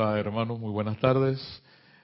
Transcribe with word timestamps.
Hola 0.00 0.16
hermanos, 0.16 0.60
muy 0.60 0.70
buenas 0.70 0.96
tardes. 1.00 1.40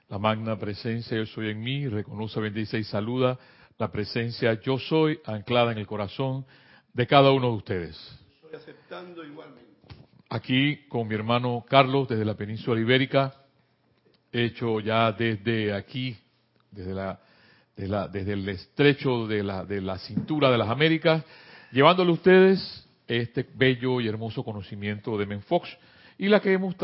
La 0.09 0.19
magna 0.19 0.59
presencia 0.59 1.17
yo 1.17 1.27
soy 1.27 1.51
en 1.51 1.63
mí, 1.63 1.87
reconoce, 1.87 2.41
bendice 2.41 2.77
y 2.77 2.83
saluda 2.83 3.39
la 3.79 3.93
presencia 3.93 4.61
yo 4.61 4.81
soy 4.81 5.21
anclada 5.25 5.71
en 5.71 5.79
el 5.79 5.87
corazón 5.87 6.45
de 6.93 7.07
cada 7.07 7.31
uno 7.31 7.51
de 7.51 7.57
ustedes. 7.57 8.21
Estoy 8.35 8.57
aceptando 8.57 9.23
igualmente. 9.25 9.71
Aquí 10.29 10.89
con 10.89 11.07
mi 11.07 11.15
hermano 11.15 11.65
Carlos 11.69 12.09
desde 12.09 12.25
la 12.25 12.35
península 12.35 12.81
ibérica, 12.81 13.33
hecho 14.33 14.81
ya 14.81 15.13
desde 15.13 15.73
aquí, 15.73 16.19
desde, 16.73 16.95
la, 16.95 17.21
de 17.77 17.87
la, 17.87 18.09
desde 18.09 18.33
el 18.33 18.49
estrecho 18.49 19.29
de 19.29 19.45
la, 19.45 19.65
de 19.65 19.81
la 19.81 19.99
cintura 19.99 20.51
de 20.51 20.59
las 20.59 20.69
Américas, 20.69 21.23
llevándole 21.71 22.11
a 22.11 22.15
ustedes 22.15 22.89
este 23.07 23.49
bello 23.55 24.01
y 24.01 24.09
hermoso 24.09 24.43
conocimiento 24.43 25.17
de 25.17 25.27
Menfox 25.27 25.69
y 26.25 26.29
la 26.29 26.41
que 26.41 26.53
hemos 26.53 26.75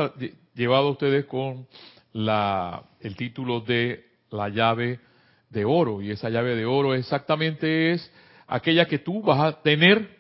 llevado 0.55 0.89
a 0.89 0.91
ustedes 0.91 1.25
con 1.25 1.67
la, 2.13 2.85
el 3.01 3.17
título 3.17 3.61
de 3.61 4.05
la 4.31 4.51
llave 4.51 5.01
de 5.49 5.65
oro. 5.65 6.03
Y 6.03 6.11
esa 6.11 6.29
llave 6.29 6.55
de 6.57 6.67
oro 6.67 6.95
exactamente 6.95 7.93
es 7.93 8.13
aquella 8.47 8.87
que 8.87 8.99
tú 8.99 9.23
vas 9.23 9.41
a 9.41 9.63
tener 9.63 10.19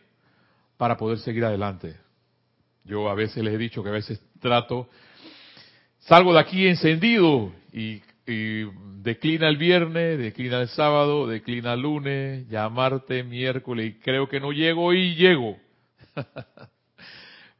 para 0.78 0.96
poder 0.96 1.18
seguir 1.18 1.44
adelante. 1.44 1.96
Yo 2.84 3.10
a 3.10 3.14
veces 3.14 3.44
les 3.44 3.54
he 3.54 3.58
dicho 3.58 3.82
que 3.82 3.90
a 3.90 3.92
veces 3.92 4.18
trato, 4.40 4.88
salgo 5.98 6.32
de 6.32 6.40
aquí 6.40 6.66
encendido 6.66 7.52
y, 7.74 8.00
y 8.26 8.64
declina 9.02 9.48
el 9.48 9.58
viernes, 9.58 10.18
declina 10.18 10.62
el 10.62 10.68
sábado, 10.68 11.26
declina 11.26 11.74
el 11.74 11.82
lunes, 11.82 12.48
ya 12.48 12.70
martes, 12.70 13.26
miércoles 13.26 13.86
y 13.86 13.98
creo 14.00 14.28
que 14.30 14.40
no 14.40 14.52
llego 14.52 14.94
y 14.94 15.14
llego. 15.14 15.58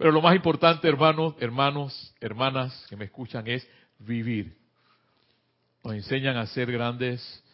Pero 0.00 0.12
lo 0.12 0.22
más 0.22 0.34
importante, 0.34 0.88
hermanos, 0.88 1.34
hermanos, 1.40 2.14
hermanas 2.22 2.86
que 2.88 2.96
me 2.96 3.04
escuchan, 3.04 3.46
es 3.46 3.68
vivir. 3.98 4.56
Nos 5.84 5.92
enseñan 5.92 6.38
a 6.38 6.46
ser 6.46 6.72
grandes 6.72 7.44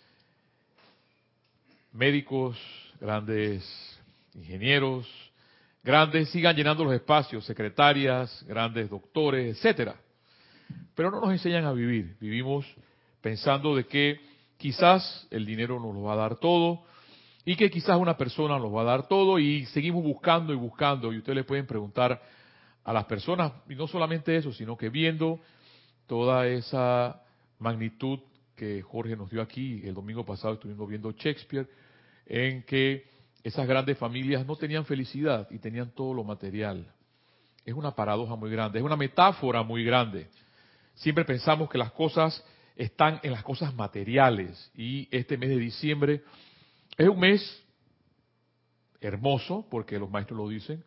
médicos, 1.91 2.57
grandes 3.01 3.65
ingenieros, 4.33 5.09
grandes, 5.83 6.31
sigan 6.31 6.55
llenando 6.55 6.85
los 6.85 6.95
espacios, 6.95 7.45
secretarias, 7.45 8.45
grandes 8.47 8.91
doctores, 8.91 9.57
etcétera. 9.57 9.97
Pero 10.95 11.11
no 11.11 11.21
nos 11.21 11.33
enseñan 11.33 11.65
a 11.65 11.73
vivir. 11.73 12.17
Vivimos 12.21 12.65
pensando 13.23 13.75
de 13.75 13.89
que 13.89 14.21
quizás 14.57 15.27
el 15.33 15.45
dinero 15.45 15.81
nos 15.81 15.93
lo 15.93 16.03
va 16.03 16.13
a 16.13 16.17
dar 16.17 16.37
todo 16.37 16.85
y 17.45 17.57
que 17.57 17.73
quizás 17.73 17.97
una 17.97 18.17
persona 18.17 18.57
nos 18.61 18.73
va 18.73 18.83
a 18.83 18.85
dar 18.85 19.09
todo 19.09 19.41
y 19.41 19.67
seguimos 19.67 20.05
buscando 20.05 20.53
y 20.53 20.57
buscando 20.57 21.13
y 21.13 21.19
ustedes 21.19 21.45
pueden 21.45 21.67
preguntar 21.67 22.36
a 22.87 22.93
las 22.93 23.05
personas, 23.07 23.53
y 23.69 23.75
no 23.75 23.89
solamente 23.89 24.37
eso, 24.37 24.53
sino 24.53 24.77
que 24.77 24.91
viendo 24.91 25.41
toda 26.07 26.47
esa 26.47 27.21
magnitud 27.59 28.21
que 28.55 28.81
Jorge 28.81 29.17
nos 29.17 29.29
dio 29.29 29.43
aquí, 29.43 29.83
el 29.85 29.93
domingo 29.93 30.25
pasado 30.25 30.55
estuvimos 30.55 30.89
viendo 30.89 31.11
Shakespeare, 31.11 31.69
en 32.27 32.63
que 32.63 33.05
esas 33.43 33.67
grandes 33.67 33.99
familias 33.99 34.47
no 34.47 34.55
tenían 34.55 34.85
felicidad 34.85 35.49
y 35.51 35.59
tenían 35.59 35.91
todo 35.91 36.15
lo 36.15 36.23
material. 36.23 36.87
Es 37.65 37.75
una 37.75 37.91
paradoja 37.91 38.37
muy 38.37 38.53
grande, 38.53 38.79
es 38.79 38.85
una 38.85 38.97
metáfora 38.97 39.65
muy 39.65 39.83
grande. 39.83 40.29
Siempre 40.95 41.25
pensamos 41.25 41.69
que 41.69 41.79
las 41.79 41.91
cosas 41.91 42.41
están 42.77 43.19
en 43.25 43.33
las 43.33 43.43
cosas 43.43 43.75
materiales 43.75 44.71
y 44.77 45.09
este 45.11 45.37
mes 45.37 45.49
de 45.49 45.59
diciembre 45.59 46.23
es 46.97 47.09
un 47.09 47.19
mes 47.19 47.65
hermoso, 49.01 49.67
porque 49.69 49.99
los 49.99 50.09
maestros 50.09 50.39
lo 50.39 50.49
dicen, 50.49 50.85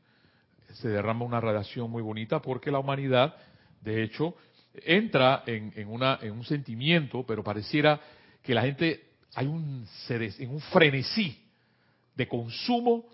se 0.74 0.90
derrama 0.90 1.26
una 1.26 1.42
radiación 1.42 1.90
muy 1.90 2.02
bonita 2.02 2.42
porque 2.42 2.72
la 2.72 2.80
humanidad, 2.80 3.36
de 3.82 4.04
hecho, 4.04 4.36
entra 4.74 5.44
en, 5.46 5.74
en, 5.76 5.88
una, 5.88 6.20
en 6.22 6.32
un 6.32 6.44
sentimiento, 6.44 7.26
pero 7.26 7.44
pareciera 7.44 8.00
que 8.44 8.54
la 8.54 8.62
gente 8.62 9.10
hay 9.36 9.48
un, 9.48 9.86
un 10.48 10.62
frenesí 10.72 11.38
de 12.16 12.28
consumo, 12.28 13.06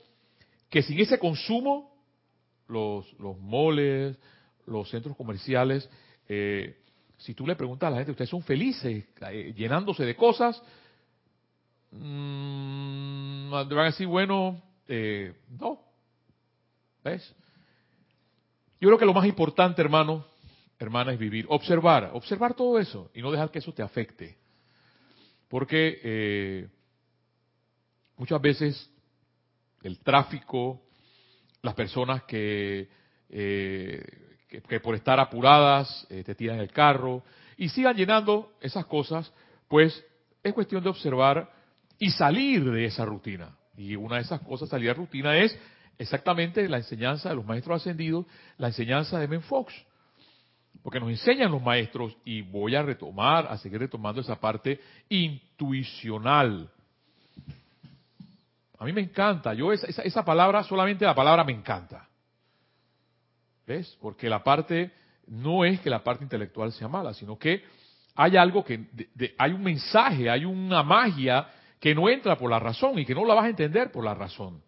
que 0.70 0.82
sin 0.82 1.00
ese 1.00 1.20
consumo, 1.20 1.94
los, 2.68 3.12
los 3.20 3.38
moles, 3.40 4.18
los 4.66 4.90
centros 4.90 5.16
comerciales, 5.16 5.90
eh, 6.28 6.78
si 7.18 7.34
tú 7.34 7.46
le 7.46 7.56
preguntas 7.56 7.88
a 7.88 7.92
la 7.92 7.98
gente, 7.98 8.12
ustedes 8.12 8.30
son 8.30 8.44
felices 8.44 9.06
eh, 9.30 9.54
llenándose 9.56 10.04
de 10.06 10.16
cosas, 10.16 10.62
mmm, 11.92 13.50
van 13.52 13.80
a 13.80 13.84
decir, 13.86 14.08
bueno, 14.08 14.62
eh, 14.88 15.34
no. 15.60 15.80
¿Ves? 17.04 17.34
Yo 18.80 18.90
creo 18.90 18.98
que 18.98 19.06
lo 19.06 19.14
más 19.14 19.26
importante, 19.26 19.82
hermano, 19.82 20.26
hermana, 20.80 21.14
es 21.14 21.20
vivir, 21.20 21.46
observar, 21.50 22.12
observar 22.14 22.54
todo 22.54 22.80
eso 22.80 23.10
y 23.14 23.22
no 23.22 23.32
dejar 23.32 23.52
que 23.52 23.60
eso 23.60 23.74
te 23.74 23.82
afecte. 23.82 24.38
Porque 25.48 26.00
eh, 26.04 26.68
muchas 28.18 28.42
veces 28.42 28.92
el 29.84 30.00
tráfico, 30.00 30.82
las 31.62 31.74
personas 31.76 32.24
que, 32.24 32.90
eh, 33.30 34.04
que, 34.68 34.80
por 34.80 34.96
estar 34.96 35.20
apuradas 35.20 36.06
eh, 36.10 36.24
te 36.24 36.36
tiran 36.36 36.60
el 36.60 36.72
carro 36.72 37.24
y 37.58 37.70
sigan 37.70 37.96
llenando 37.96 38.54
esas 38.60 38.86
cosas, 38.86 39.32
pues 39.68 40.04
es 40.44 40.54
cuestión 40.54 40.84
de 40.84 40.90
observar 40.90 41.50
y 41.98 42.10
salir 42.12 42.70
de 42.70 42.86
esa 42.86 43.06
rutina. 43.06 43.56
Y 43.78 43.96
una 43.96 44.18
de 44.18 44.24
esas 44.24 44.42
cosas, 44.42 44.70
salir 44.70 44.88
de 44.88 44.94
rutina, 44.94 45.38
es 45.38 45.58
exactamente 45.98 46.68
la 46.68 46.78
enseñanza 46.78 47.30
de 47.30 47.36
los 47.36 47.46
maestros 47.46 47.82
ascendidos, 47.82 48.26
la 48.58 48.68
enseñanza 48.68 49.20
de 49.20 49.28
Menfox. 49.28 49.74
Porque 50.84 51.00
nos 51.00 51.10
enseñan 51.10 51.52
los 51.52 51.62
maestros, 51.62 52.16
y 52.26 52.42
voy 52.42 52.76
a 52.76 52.84
retomar, 52.84 53.48
a 53.50 53.58
seguir 53.58 53.80
retomando 53.80 54.22
esa 54.22 54.40
parte 54.40 54.80
intuicional. 55.10 56.70
A 58.78 58.86
mí 58.86 58.94
me 58.94 59.02
encanta, 59.02 59.54
yo 59.54 59.72
esa, 59.72 59.88
esa, 59.88 60.02
esa 60.04 60.26
palabra, 60.26 60.64
solamente 60.64 61.06
la 61.06 61.16
palabra 61.16 61.44
me 61.44 61.54
encanta. 61.54 62.08
¿Ves? 63.66 63.98
Porque 64.00 64.30
la 64.30 64.44
parte, 64.44 64.92
no 65.28 65.66
es 65.66 65.80
que 65.80 65.90
la 65.90 66.04
parte 66.04 66.24
intelectual 66.24 66.72
sea 66.72 66.88
mala, 66.88 67.14
sino 67.14 67.38
que 67.38 67.64
hay 68.16 68.38
algo 68.38 68.64
que, 68.64 68.86
de, 69.14 69.34
hay 69.38 69.52
un 69.52 69.64
mensaje, 69.64 70.30
hay 70.30 70.46
una 70.46 70.84
magia 70.84 71.48
que 71.80 71.94
no 71.94 72.10
entra 72.10 72.38
por 72.38 72.50
la 72.50 72.60
razón 72.60 72.98
y 73.00 73.06
que 73.06 73.14
no 73.14 73.26
la 73.26 73.34
vas 73.34 73.46
a 73.46 73.50
entender 73.50 73.92
por 73.92 74.04
la 74.04 74.14
razón. 74.14 74.62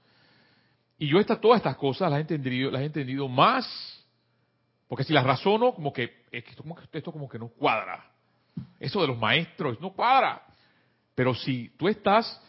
Y 1.00 1.08
yo 1.08 1.20
esta, 1.20 1.40
todas 1.40 1.58
estas 1.58 1.78
cosas 1.78 2.10
las 2.10 2.18
he 2.18 2.22
entendido, 2.22 2.72
las 2.72 2.82
he 2.82 2.86
entendido 2.86 3.28
más, 3.28 3.66
porque 4.88 5.04
si 5.04 5.14
las 5.14 5.24
razono, 5.24 5.74
como 5.74 5.94
que, 5.94 6.24
esto, 6.32 7.12
como 7.12 7.30
que 7.30 7.38
no 7.38 7.50
cuadra. 7.50 8.04
Eso 8.80 9.02
de 9.02 9.08
los 9.08 9.18
maestros 9.18 9.80
no 9.80 9.94
cuadra. 9.94 10.42
Pero 11.14 11.36
si 11.36 11.70
tú 11.78 11.88
estás 11.88 12.42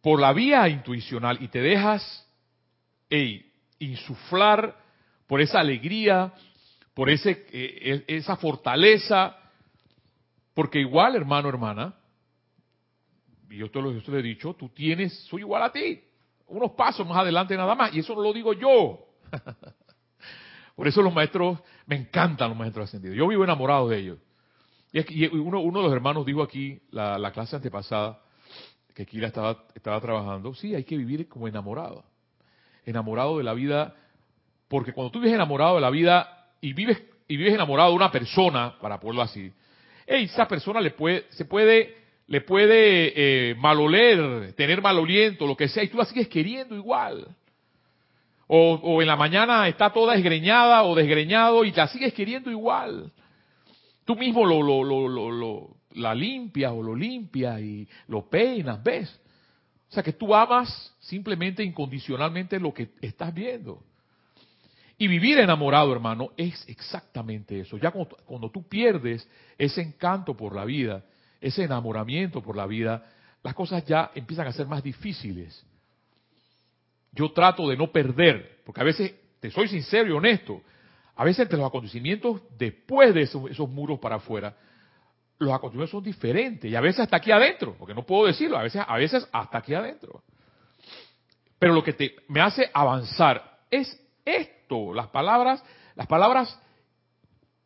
por 0.00 0.18
la 0.18 0.32
vía 0.32 0.68
intuicional 0.68 1.42
y 1.42 1.48
te 1.48 1.60
dejas 1.60 2.26
hey, 3.10 3.50
insuflar 3.78 4.74
por 5.26 5.42
esa 5.42 5.60
alegría, 5.60 6.32
por 6.94 7.10
ese, 7.10 7.46
eh, 7.52 8.04
esa 8.06 8.36
fortaleza, 8.36 9.36
porque 10.54 10.80
igual, 10.80 11.16
hermano, 11.16 11.50
hermana, 11.50 11.94
y 13.50 13.58
yo 13.58 13.70
te 13.70 13.82
lo, 13.82 13.92
yo 13.92 14.02
te 14.02 14.10
lo 14.10 14.18
he 14.18 14.22
dicho, 14.22 14.54
tú 14.54 14.70
tienes, 14.70 15.12
soy 15.24 15.40
igual 15.40 15.62
a 15.64 15.72
ti 15.72 16.02
unos 16.52 16.72
pasos 16.72 17.06
más 17.06 17.18
adelante 17.18 17.56
nada 17.56 17.74
más, 17.74 17.94
y 17.94 18.00
eso 18.00 18.14
no 18.14 18.22
lo 18.22 18.32
digo 18.32 18.52
yo. 18.52 19.06
Por 20.76 20.88
eso 20.88 21.02
los 21.02 21.12
maestros, 21.12 21.58
me 21.86 21.96
encantan 21.96 22.50
los 22.50 22.58
maestros 22.58 22.88
ascendidos. 22.88 23.16
Yo 23.16 23.26
vivo 23.28 23.44
enamorado 23.44 23.88
de 23.88 23.98
ellos. 23.98 24.18
Y, 24.92 25.26
uno, 25.26 25.60
uno 25.60 25.78
de 25.80 25.84
los 25.86 25.94
hermanos 25.94 26.26
dijo 26.26 26.42
aquí, 26.42 26.80
la, 26.90 27.18
la 27.18 27.32
clase 27.32 27.56
antepasada, 27.56 28.20
que 28.94 29.06
Kira 29.06 29.28
estaba, 29.28 29.64
estaba 29.74 30.00
trabajando, 30.00 30.54
sí, 30.54 30.74
hay 30.74 30.84
que 30.84 30.96
vivir 30.96 31.28
como 31.28 31.48
enamorado. 31.48 32.04
Enamorado 32.84 33.38
de 33.38 33.44
la 33.44 33.54
vida, 33.54 33.94
porque 34.68 34.92
cuando 34.92 35.10
tú 35.10 35.20
vives 35.20 35.34
enamorado 35.34 35.76
de 35.76 35.80
la 35.80 35.90
vida 35.90 36.48
y 36.60 36.74
vives, 36.74 37.02
y 37.28 37.36
vives 37.36 37.54
enamorado 37.54 37.90
de 37.90 37.96
una 37.96 38.10
persona, 38.10 38.76
para 38.80 39.00
ponerlo 39.00 39.22
así, 39.22 39.52
esa 40.06 40.46
persona 40.46 40.80
le 40.80 40.90
puede, 40.90 41.26
se 41.30 41.44
puede 41.44 42.01
le 42.32 42.40
puede 42.40 43.12
eh, 43.50 43.54
maloler, 43.56 44.54
tener 44.54 44.80
mal 44.80 44.96
aliento, 44.96 45.46
lo 45.46 45.54
que 45.54 45.68
sea, 45.68 45.82
y 45.82 45.88
tú 45.88 45.98
la 45.98 46.06
sigues 46.06 46.28
queriendo 46.28 46.74
igual. 46.74 47.26
O, 48.46 48.72
o, 48.72 49.02
en 49.02 49.08
la 49.08 49.16
mañana 49.16 49.68
está 49.68 49.92
toda 49.92 50.14
desgreñada 50.14 50.82
o 50.84 50.94
desgreñado 50.94 51.62
y 51.62 51.72
la 51.72 51.88
sigues 51.88 52.14
queriendo 52.14 52.50
igual. 52.50 53.12
Tú 54.06 54.16
mismo 54.16 54.46
lo, 54.46 54.62
lo, 54.62 54.82
lo, 54.82 55.30
lo, 55.30 55.76
la 55.92 56.14
limpias 56.14 56.72
o 56.72 56.82
lo 56.82 56.96
limpias 56.96 57.60
y 57.60 57.86
lo 58.08 58.26
peinas, 58.30 58.82
¿ves? 58.82 59.10
O 59.90 59.92
sea 59.92 60.02
que 60.02 60.14
tú 60.14 60.34
amas 60.34 60.96
simplemente 61.00 61.62
incondicionalmente 61.62 62.58
lo 62.58 62.72
que 62.72 62.92
estás 63.02 63.34
viendo. 63.34 63.82
Y 64.96 65.06
vivir 65.06 65.38
enamorado, 65.38 65.92
hermano, 65.92 66.30
es 66.38 66.66
exactamente 66.66 67.60
eso. 67.60 67.76
Ya 67.76 67.90
cuando, 67.90 68.16
cuando 68.24 68.50
tú 68.50 68.66
pierdes 68.66 69.28
ese 69.58 69.82
encanto 69.82 70.34
por 70.34 70.56
la 70.56 70.64
vida, 70.64 71.04
ese 71.42 71.64
enamoramiento 71.64 72.40
por 72.40 72.56
la 72.56 72.66
vida, 72.66 73.04
las 73.42 73.54
cosas 73.54 73.84
ya 73.84 74.12
empiezan 74.14 74.46
a 74.46 74.52
ser 74.52 74.66
más 74.66 74.82
difíciles. 74.82 75.66
yo 77.14 77.30
trato 77.32 77.68
de 77.68 77.76
no 77.76 77.92
perder, 77.92 78.62
porque 78.64 78.80
a 78.80 78.84
veces, 78.84 79.14
te 79.38 79.50
soy 79.50 79.68
sincero 79.68 80.08
y 80.08 80.12
honesto, 80.12 80.62
a 81.14 81.24
veces 81.24 81.40
entre 81.40 81.58
los 81.58 81.66
acontecimientos 81.66 82.40
después 82.56 83.12
de 83.12 83.22
esos, 83.22 83.68
muros 83.68 83.98
para 83.98 84.16
afuera, 84.16 84.56
los 85.38 85.52
acontecimientos 85.52 85.90
son 85.90 86.04
diferentes 86.04 86.70
y 86.70 86.74
a 86.74 86.80
veces 86.80 87.00
hasta 87.00 87.16
aquí 87.16 87.30
adentro, 87.30 87.74
porque 87.78 87.92
no 87.92 88.06
puedo 88.06 88.26
decirlo, 88.26 88.56
a 88.56 88.62
veces, 88.62 88.82
a 88.86 88.96
veces 88.96 89.28
hasta 89.30 89.58
aquí 89.58 89.74
adentro. 89.74 90.22
Pero 91.58 91.74
lo 91.74 91.82
que 91.82 91.92
te, 91.92 92.16
me 92.28 92.40
hace 92.40 92.70
avanzar 92.72 93.58
es 93.70 94.00
esto, 94.24 94.94
las 94.94 95.08
palabras, 95.08 95.62
las 95.96 96.06
palabras 96.06 96.58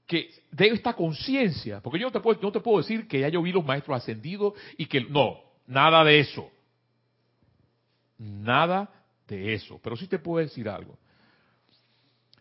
que 0.06 0.30
de 0.50 0.68
esta 0.68 0.94
conciencia, 0.94 1.80
porque 1.80 1.98
yo 1.98 2.06
no 2.06 2.12
te, 2.12 2.20
puedo, 2.20 2.40
no 2.40 2.52
te 2.52 2.60
puedo 2.60 2.78
decir 2.78 3.08
que 3.08 3.20
ya 3.20 3.28
yo 3.28 3.42
vi 3.42 3.52
los 3.52 3.64
maestros 3.64 3.96
ascendidos 3.96 4.54
y 4.76 4.86
que 4.86 5.00
no, 5.00 5.40
nada 5.66 6.04
de 6.04 6.20
eso. 6.20 6.50
Nada 8.18 8.88
de 9.26 9.54
eso. 9.54 9.80
Pero 9.82 9.96
sí 9.96 10.06
te 10.06 10.18
puedo 10.18 10.44
decir 10.44 10.68
algo. 10.68 10.96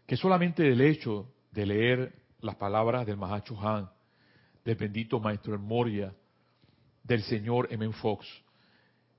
Que 0.05 0.15
solamente 0.15 0.63
del 0.63 0.81
hecho 0.81 1.27
de 1.51 1.65
leer 1.65 2.13
las 2.41 2.55
palabras 2.55 3.05
del 3.05 3.17
Mahacho 3.17 3.59
Han, 3.59 3.89
del 4.63 4.75
bendito 4.75 5.19
Maestro 5.19 5.53
El 5.53 5.59
Moria, 5.59 6.13
del 7.03 7.23
señor 7.23 7.67
M. 7.71 7.91
Fox, 7.93 8.25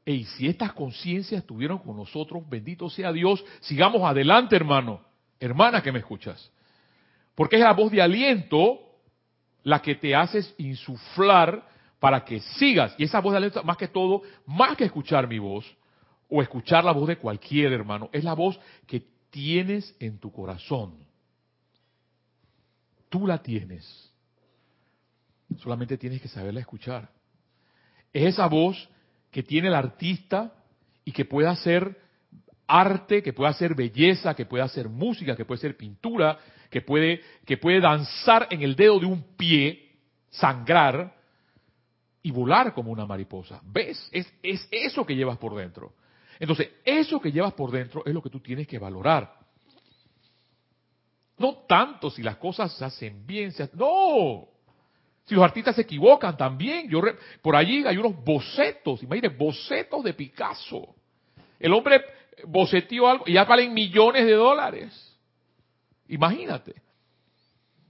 y 0.09 0.25
si 0.25 0.47
estas 0.47 0.73
conciencias 0.73 1.41
estuvieron 1.41 1.79
con 1.79 1.97
nosotros, 1.97 2.49
bendito 2.49 2.89
sea 2.89 3.13
Dios, 3.13 3.45
sigamos 3.61 4.03
adelante, 4.03 4.55
hermano, 4.55 5.01
hermana 5.41 5.83
que 5.83 5.91
me 5.91 5.99
escuchas. 5.99 6.53
Porque 7.37 7.57
es 7.57 7.63
la 7.63 7.75
voz 7.75 7.93
de 7.93 8.03
aliento 8.03 8.81
la 9.63 9.81
que 9.81 9.95
te 9.95 10.17
haces 10.17 10.53
insuflar 10.59 11.69
para 12.01 12.25
que 12.25 12.41
sigas. 12.41 12.95
Y 12.99 13.05
esa 13.05 13.21
voz 13.21 13.33
de 13.33 13.37
aliento, 13.37 13.63
más 13.63 13.77
que 13.77 13.89
todo, 13.89 14.23
más 14.47 14.77
que 14.77 14.85
escuchar 14.85 15.29
mi 15.29 15.39
voz, 15.39 15.65
o 16.29 16.43
escuchar 16.43 16.85
la 16.85 16.93
voz 16.93 17.07
de 17.07 17.19
cualquier 17.19 17.73
hermano, 17.73 18.09
es 18.13 18.25
la 18.25 18.35
voz 18.35 18.59
que 18.87 19.05
tienes 19.31 19.95
en 20.01 20.19
tu 20.19 20.33
corazón. 20.33 21.07
Tú 23.09 23.27
la 23.27 23.39
tienes. 23.39 24.13
Solamente 25.59 25.97
tienes 25.97 26.21
que 26.21 26.29
saberla 26.29 26.61
escuchar. 26.61 27.09
Es 28.13 28.35
esa 28.35 28.47
voz 28.47 28.89
que 29.31 29.43
tiene 29.43 29.69
el 29.69 29.75
artista 29.75 30.53
y 31.05 31.13
que 31.13 31.25
puede 31.25 31.49
hacer 31.49 32.01
arte, 32.67 33.23
que 33.23 33.33
puede 33.33 33.51
hacer 33.51 33.75
belleza, 33.75 34.35
que 34.35 34.47
puede 34.47 34.65
hacer 34.65 34.89
música, 34.89 35.37
que 35.37 35.45
puede 35.45 35.61
ser 35.61 35.77
pintura, 35.77 36.39
que 36.71 36.81
puede, 36.81 37.21
que 37.45 37.57
puede 37.57 37.81
danzar 37.81 38.49
en 38.51 38.63
el 38.63 38.77
dedo 38.77 38.99
de 38.99 39.07
un 39.07 39.37
pie, 39.37 39.91
sangrar 40.31 41.15
y 42.23 42.31
volar 42.31 42.75
como 42.75 42.91
una 42.91 43.07
mariposa. 43.07 43.61
¿Ves? 43.65 44.09
Es, 44.13 44.33
es 44.43 44.69
eso 44.71 45.07
que 45.07 45.15
llevas 45.15 45.39
por 45.39 45.55
dentro. 45.55 45.95
Entonces, 46.39 46.69
eso 46.85 47.21
que 47.21 47.33
llevas 47.33 47.55
por 47.55 47.71
dentro 47.71 48.03
es 48.05 48.13
lo 48.13 48.23
que 48.23 48.31
tú 48.31 48.41
tienes 48.41 48.67
que 48.67 48.79
valorar. 48.79 49.33
No 51.39 51.65
tanto 51.69 52.11
si 52.11 52.23
las 52.23 52.37
cosas 52.37 52.73
se 52.77 52.85
hacen 52.85 53.27
bien, 53.27 53.53
se 53.53 53.69
no. 53.75 54.49
Si 55.27 55.35
los 55.35 55.45
artistas 55.45 55.75
se 55.75 55.83
equivocan 55.83 56.37
también. 56.37 56.89
Yo 56.89 57.01
por 57.43 57.57
allí 57.57 57.85
hay 57.87 57.97
unos 57.97 58.25
bocetos, 58.25 59.03
imagínate, 59.03 59.37
bocetos 59.37 60.03
de 60.05 60.15
Picasso. 60.15 60.95
El 61.59 61.73
hombre 61.73 62.03
boceteó 62.45 63.09
algo 63.09 63.25
y 63.27 63.35
ya 63.35 63.45
valen 63.45 63.75
millones 63.75 64.25
de 64.25 64.33
dólares. 64.33 65.16
Imagínate. 66.09 66.75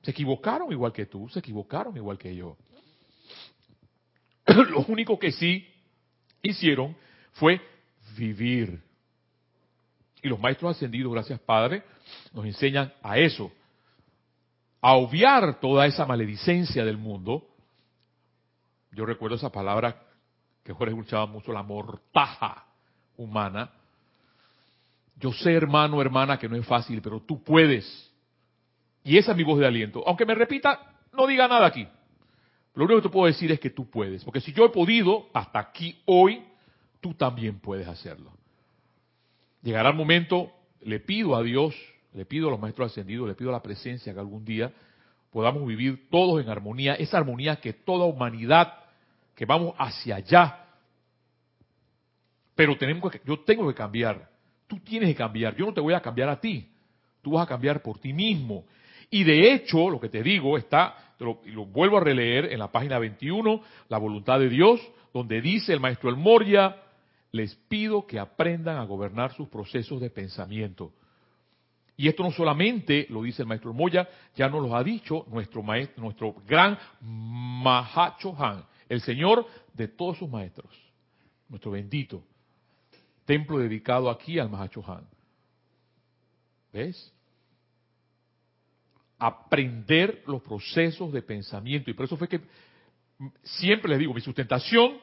Se 0.03 0.13
equivocaron 0.13 0.71
igual 0.71 0.93
que 0.93 1.07
tú, 1.07 1.29
se 1.29 1.41
equivocaron 1.41 1.97
igual 1.97 2.17
que 2.17 2.35
yo. 2.35 2.57
Lo 4.47 4.81
único 4.87 5.19
que 5.19 5.33
sí 5.33 5.67
hicieron 6.43 6.97
fue 7.33 7.61
vivir. 8.17 8.83
Y 10.23 10.29
los 10.29 10.41
maestros 10.41 10.77
ascendidos, 10.77 11.13
gracias 11.13 11.41
Padre, 11.41 11.83
nos 12.33 12.45
enseñan 12.47 12.93
a 13.03 13.19
eso, 13.19 13.53
a 14.81 14.95
obviar 14.95 15.61
toda 15.61 15.87
esa 15.87 16.07
maledicencia 16.07 16.85
del 16.85 16.97
mundo. 16.97 17.49
Yo 18.93 19.05
recuerdo 19.05 19.37
esa 19.37 19.51
palabra 19.51 20.03
que 20.65 20.73
Jorge 20.73 20.95
escuchaba 20.95 21.27
mucho, 21.27 21.53
la 21.53 21.63
mortaja 21.63 22.67
humana. 23.17 23.71
Yo 25.17 25.33
sé, 25.33 25.53
hermano, 25.53 26.01
hermana, 26.01 26.39
que 26.39 26.49
no 26.49 26.57
es 26.57 26.67
fácil, 26.67 27.01
pero 27.01 27.21
tú 27.21 27.43
puedes. 27.43 28.13
Y 29.03 29.17
esa 29.17 29.33
es 29.33 29.37
mi 29.37 29.45
voz 29.45 29.59
de 29.59 29.67
aliento. 29.67 30.03
Aunque 30.07 30.27
me 30.27 30.35
repita, 30.35 30.95
no 31.13 31.27
diga 31.27 31.49
nada 31.49 31.67
aquí. 31.67 31.87
Lo 32.75 32.85
único 32.85 33.01
que 33.01 33.09
te 33.09 33.13
puedo 33.13 33.27
decir 33.27 33.51
es 33.51 33.59
que 33.59 33.71
tú 33.71 33.89
puedes. 33.89 34.23
Porque 34.25 34.41
si 34.41 34.53
yo 34.53 34.67
he 34.67 34.69
podido 34.69 35.29
hasta 35.33 35.59
aquí 35.59 36.03
hoy, 36.05 36.43
tú 37.01 37.15
también 37.15 37.59
puedes 37.59 37.89
hacerlo. 37.89 38.31
Llegará 39.63 39.89
el 39.89 39.97
momento, 39.97 40.53
le 40.83 41.01
pido 41.01 41.35
a 41.35 41.43
Dios, 41.43 41.75
le 42.13 42.27
pido 42.27 42.49
a 42.49 42.51
los 42.51 42.61
maestros 42.61 42.93
ascendidos, 42.93 43.27
le 43.27 43.35
pido 43.35 43.51
a 43.51 43.55
la 43.55 43.63
presencia 43.63 44.13
que 44.13 44.21
algún 44.21 44.45
día 44.45 44.73
podamos 45.31 45.67
vivir 45.67 46.09
todos 46.11 46.43
en 46.43 46.49
armonía, 46.49 46.95
esa 46.95 47.19
armonía 47.19 47.57
que 47.57 47.73
toda 47.73 48.05
humanidad, 48.05 48.75
que 49.35 49.45
vamos 49.45 49.75
hacia 49.79 50.17
allá. 50.17 50.67
Pero 52.55 52.77
tenemos 52.77 53.11
que, 53.11 53.21
yo 53.25 53.41
tengo 53.41 53.69
que 53.69 53.75
cambiar, 53.75 54.31
tú 54.67 54.79
tienes 54.81 55.09
que 55.09 55.15
cambiar, 55.15 55.57
yo 55.57 55.67
no 55.67 55.75
te 55.75 55.81
voy 55.81 55.95
a 55.95 56.01
cambiar 56.01 56.29
a 56.29 56.41
ti, 56.41 56.69
tú 57.23 57.33
vas 57.33 57.45
a 57.45 57.49
cambiar 57.49 57.83
por 57.83 57.99
ti 57.99 58.13
mismo. 58.13 58.65
Y 59.11 59.25
de 59.25 59.53
hecho, 59.53 59.89
lo 59.89 60.01
que 60.01 60.09
te 60.09 60.23
digo 60.23 60.57
está, 60.59 61.15
y 61.45 61.51
lo 61.51 61.67
vuelvo 61.67 61.99
a 61.99 62.01
releer 62.01 62.53
en 62.53 62.59
la 62.59 62.71
página 62.71 62.99
21, 62.99 63.61
la 63.89 63.99
voluntad 63.99 64.39
de 64.39 64.49
Dios, 64.49 64.81
donde 65.13 65.41
dice 65.41 65.73
el 65.73 65.81
maestro 65.81 66.11
El 66.11 66.17
Moria, 66.17 66.77
les 67.33 67.55
pido 67.55 68.07
que 68.07 68.19
aprendan 68.19 68.79
a 68.79 68.85
gobernar 68.85 69.33
sus 69.35 69.49
procesos 69.49 70.01
de 70.01 70.11
pensamiento. 70.11 70.93
Y 71.97 72.09
esto 72.09 72.23
no 72.23 72.31
solamente 72.31 73.07
lo 73.09 73.23
dice 73.23 73.43
el 73.43 73.49
maestro 73.49 73.73
Moya, 73.73 74.09
ya 74.35 74.49
nos 74.49 74.63
lo 74.63 74.77
ha 74.77 74.85
dicho 74.85 75.25
nuestro 75.31 75.63
maestro, 75.63 76.03
nuestro 76.03 76.35
gran 76.47 76.77
Mahacho 77.01 78.35
Han, 78.39 78.65
el 78.89 79.01
Señor 79.01 79.47
de 79.73 79.89
todos 79.89 80.19
sus 80.19 80.29
maestros, 80.29 80.71
nuestro 81.49 81.71
bendito 81.71 82.23
templo 83.27 83.59
dedicado 83.59 84.09
aquí 84.09 84.39
al 84.39 84.49
Mahacho 84.49 84.83
Han. 84.91 85.07
¿Ves? 86.73 87.13
Aprender 89.19 90.23
los 90.27 90.43
procesos 90.43 91.13
de 91.13 91.21
pensamiento. 91.23 91.91
Y 91.91 91.95
por 91.95 92.07
eso 92.07 92.17
fue 92.17 92.29
que 92.29 92.41
siempre 93.43 93.91
les 93.91 93.99
digo, 93.99 94.15
mi 94.15 94.21
sustentación 94.21 94.99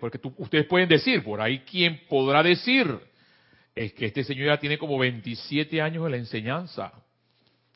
porque 0.00 0.20
ustedes 0.36 0.66
pueden 0.66 0.88
decir, 0.88 1.22
por 1.24 1.40
ahí 1.40 1.60
quién 1.60 2.02
podrá 2.08 2.42
decir, 2.42 2.86
es 3.74 3.92
que 3.94 4.06
este 4.06 4.24
señor 4.24 4.48
ya 4.48 4.58
tiene 4.58 4.78
como 4.78 4.98
27 4.98 5.80
años 5.80 6.04
en 6.04 6.10
la 6.10 6.16
enseñanza. 6.18 6.92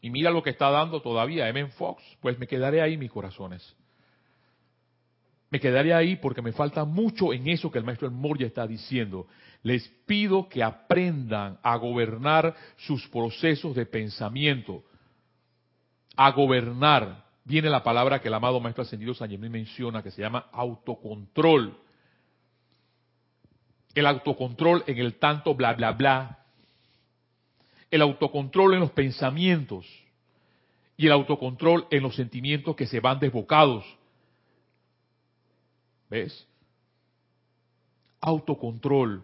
Y 0.03 0.11
mira 0.11 0.31
lo 0.31 0.43
que 0.43 0.51
está 0.51 0.71
dando 0.71 1.01
todavía 1.01 1.49
M. 1.49 1.67
Fox. 1.69 2.03
Pues 2.21 2.39
me 2.39 2.47
quedaré 2.47 2.83
ahí, 2.83 2.97
mis 2.97 3.11
corazones. 3.11 3.75
Me 5.57 5.61
quedaré 5.61 5.95
ahí 5.95 6.17
porque 6.17 6.43
me 6.43 6.53
falta 6.53 6.85
mucho 6.85 7.33
en 7.33 7.49
eso 7.49 7.71
que 7.71 7.79
el 7.79 7.85
maestro 7.85 8.07
El 8.07 8.13
Moria 8.13 8.47
está 8.47 8.67
diciendo. 8.67 9.27
Les 9.63 9.89
pido 10.05 10.51
que 10.51 10.63
aprendan 10.63 11.59
a 11.63 11.77
gobernar 11.77 12.55
sus 12.77 13.09
procesos 13.09 13.75
de 13.75 13.87
pensamiento. 13.87 14.85
A 16.15 16.31
gobernar. 16.33 17.25
Viene 17.43 17.71
la 17.71 17.83
palabra 17.83 18.21
que 18.21 18.29
el 18.29 18.35
amado 18.35 18.61
maestro 18.61 18.83
ascendido 18.83 19.15
San 19.15 19.31
Germán 19.31 19.51
menciona 19.51 20.03
que 20.03 20.11
se 20.11 20.21
llama 20.21 20.45
autocontrol 20.53 21.75
el 23.95 24.05
autocontrol 24.05 24.85
en 24.87 24.99
el 24.99 25.15
tanto 25.15 25.55
bla, 25.55 25.73
bla, 25.73 25.93
bla, 25.93 26.39
el 27.91 28.03
autocontrol 28.03 28.75
en 28.75 28.81
los 28.81 28.91
pensamientos 28.91 29.87
y 30.99 31.07
el 31.07 31.13
autocontrol 31.13 31.87
en 31.91 32.03
los 32.03 32.15
sentimientos 32.15 32.77
que 32.77 32.87
se 32.87 33.01
van 33.01 33.19
desbocados. 33.21 33.87
¿Ves? 36.11 36.47
Autocontrol. 38.21 39.23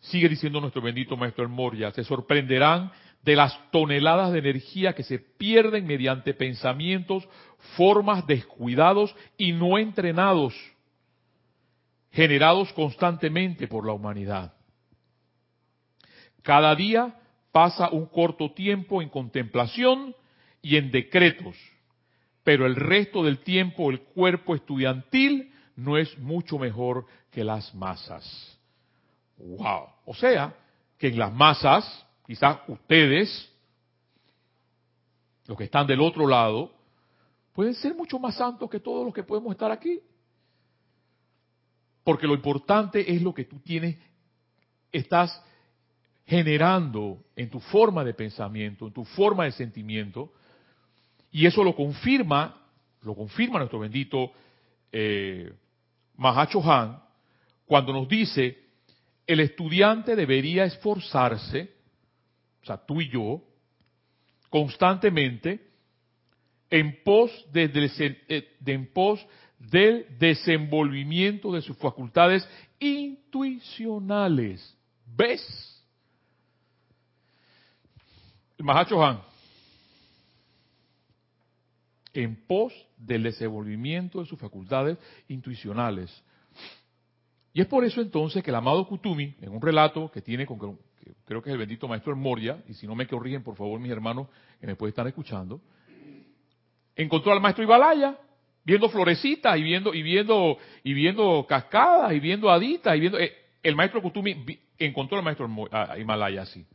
Sigue 0.00 0.28
diciendo 0.28 0.60
nuestro 0.60 0.82
bendito 0.82 1.16
Maestro 1.16 1.48
Moria, 1.48 1.90
se 1.90 2.04
sorprenderán 2.04 2.92
de 3.22 3.34
las 3.34 3.58
toneladas 3.72 4.32
de 4.32 4.38
energía 4.38 4.94
que 4.94 5.02
se 5.02 5.18
pierden 5.18 5.86
mediante 5.86 6.32
pensamientos, 6.32 7.28
formas 7.76 8.26
descuidados 8.26 9.14
y 9.36 9.52
no 9.52 9.78
entrenados 9.78 10.54
generados 12.16 12.72
constantemente 12.72 13.68
por 13.68 13.86
la 13.86 13.92
humanidad. 13.92 14.54
Cada 16.42 16.74
día 16.74 17.14
pasa 17.52 17.90
un 17.90 18.06
corto 18.06 18.52
tiempo 18.52 19.02
en 19.02 19.10
contemplación 19.10 20.16
y 20.62 20.76
en 20.76 20.90
decretos, 20.90 21.54
pero 22.42 22.64
el 22.64 22.74
resto 22.74 23.22
del 23.22 23.40
tiempo 23.40 23.90
el 23.90 24.00
cuerpo 24.00 24.54
estudiantil 24.54 25.52
no 25.76 25.98
es 25.98 26.18
mucho 26.18 26.58
mejor 26.58 27.06
que 27.30 27.44
las 27.44 27.74
masas. 27.74 28.58
Wow. 29.38 29.88
O 30.06 30.14
sea, 30.14 30.54
que 30.98 31.08
en 31.08 31.18
las 31.18 31.32
masas, 31.32 32.06
quizás 32.26 32.58
ustedes, 32.66 33.52
los 35.46 35.56
que 35.56 35.64
están 35.64 35.86
del 35.86 36.00
otro 36.00 36.26
lado, 36.26 36.72
pueden 37.52 37.74
ser 37.74 37.94
mucho 37.94 38.18
más 38.18 38.36
santos 38.36 38.68
que 38.70 38.80
todos 38.80 39.04
los 39.04 39.14
que 39.14 39.22
podemos 39.22 39.52
estar 39.52 39.70
aquí. 39.70 40.00
Porque 42.02 42.26
lo 42.26 42.34
importante 42.34 43.14
es 43.14 43.20
lo 43.20 43.34
que 43.34 43.44
tú 43.44 43.58
tienes, 43.60 43.96
estás 44.90 45.42
generando 46.24 47.18
en 47.36 47.50
tu 47.50 47.60
forma 47.60 48.02
de 48.02 48.14
pensamiento, 48.14 48.86
en 48.86 48.92
tu 48.92 49.04
forma 49.04 49.44
de 49.44 49.52
sentimiento, 49.52 50.32
y 51.30 51.46
eso 51.46 51.62
lo 51.62 51.76
confirma, 51.76 52.62
lo 53.02 53.14
confirma 53.14 53.58
nuestro 53.58 53.80
bendito 53.80 54.32
eh, 54.90 55.52
Mahacho 56.16 56.60
Han, 56.62 57.02
cuando 57.66 57.92
nos 57.92 58.08
dice, 58.08 58.58
el 59.26 59.40
estudiante 59.40 60.14
debería 60.16 60.64
esforzarse, 60.64 61.74
o 62.62 62.66
sea, 62.66 62.76
tú 62.78 63.00
y 63.00 63.08
yo, 63.08 63.42
constantemente, 64.50 65.66
en 66.70 67.02
pos, 67.04 67.30
de, 67.52 67.70
eh, 68.28 68.56
en 68.66 68.92
pos 68.92 69.24
del 69.58 70.06
desenvolvimiento 70.18 71.52
de 71.52 71.62
sus 71.62 71.76
facultades 71.76 72.48
intuicionales. 72.78 74.76
¿Ves? 75.06 75.82
El 78.58 78.64
Mahacho 78.64 79.04
Han. 79.04 79.35
En 82.16 82.36
pos 82.46 82.72
del 82.96 83.22
desenvolvimiento 83.22 84.20
de 84.20 84.26
sus 84.26 84.38
facultades 84.38 84.98
intuicionales. 85.28 86.10
Y 87.52 87.60
es 87.60 87.66
por 87.66 87.84
eso 87.84 88.00
entonces 88.00 88.42
que 88.42 88.50
el 88.50 88.56
amado 88.56 88.86
Kutumi, 88.86 89.34
en 89.40 89.50
un 89.50 89.62
relato 89.62 90.10
que 90.10 90.20
tiene 90.20 90.46
con 90.46 90.58
que 90.58 91.14
creo 91.24 91.42
que 91.42 91.50
es 91.50 91.52
el 91.52 91.58
bendito 91.58 91.86
maestro 91.86 92.16
Moria, 92.16 92.62
y 92.68 92.74
si 92.74 92.86
no 92.86 92.94
me 92.94 93.06
corrigen 93.06 93.42
por 93.42 93.56
favor 93.56 93.78
mis 93.80 93.92
hermanos 93.92 94.28
que 94.60 94.66
me 94.66 94.76
pueden 94.76 94.90
estar 94.90 95.06
escuchando, 95.06 95.60
encontró 96.94 97.32
al 97.32 97.40
maestro 97.40 97.64
Ibalaya 97.64 98.18
viendo 98.64 98.88
florecitas 98.88 99.56
y 99.56 99.62
viendo 99.62 99.94
y 99.94 100.02
viendo 100.02 100.58
y 100.82 100.92
viendo 100.92 101.46
cascadas 101.48 102.12
y 102.12 102.20
viendo 102.20 102.50
haditas 102.50 102.96
y 102.96 103.00
viendo 103.00 103.18
eh, 103.18 103.32
el 103.62 103.76
maestro 103.76 104.02
Kutumi 104.02 104.58
encontró 104.78 105.18
al 105.18 105.24
maestro 105.24 105.48
Himalaya 105.98 106.42
así. 106.42 106.66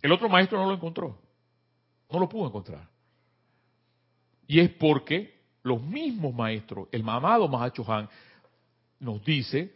El 0.00 0.12
otro 0.12 0.28
maestro 0.28 0.58
no 0.58 0.66
lo 0.66 0.74
encontró. 0.74 1.18
No 2.10 2.18
lo 2.18 2.28
pudo 2.28 2.46
encontrar. 2.46 2.93
Y 4.46 4.60
es 4.60 4.70
porque 4.70 5.34
los 5.62 5.82
mismos 5.82 6.34
maestros, 6.34 6.88
el 6.92 7.02
mamado 7.02 7.48
Mahacho 7.48 7.90
Han, 7.90 8.08
nos 9.00 9.24
dice, 9.24 9.74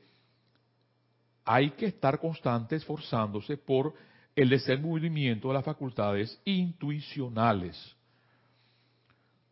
hay 1.44 1.70
que 1.70 1.86
estar 1.86 2.18
constante 2.18 2.76
esforzándose 2.76 3.56
por 3.56 3.94
el 4.36 4.50
desenvolvimiento 4.50 5.48
de 5.48 5.54
las 5.54 5.64
facultades 5.64 6.40
intuicionales. 6.44 7.96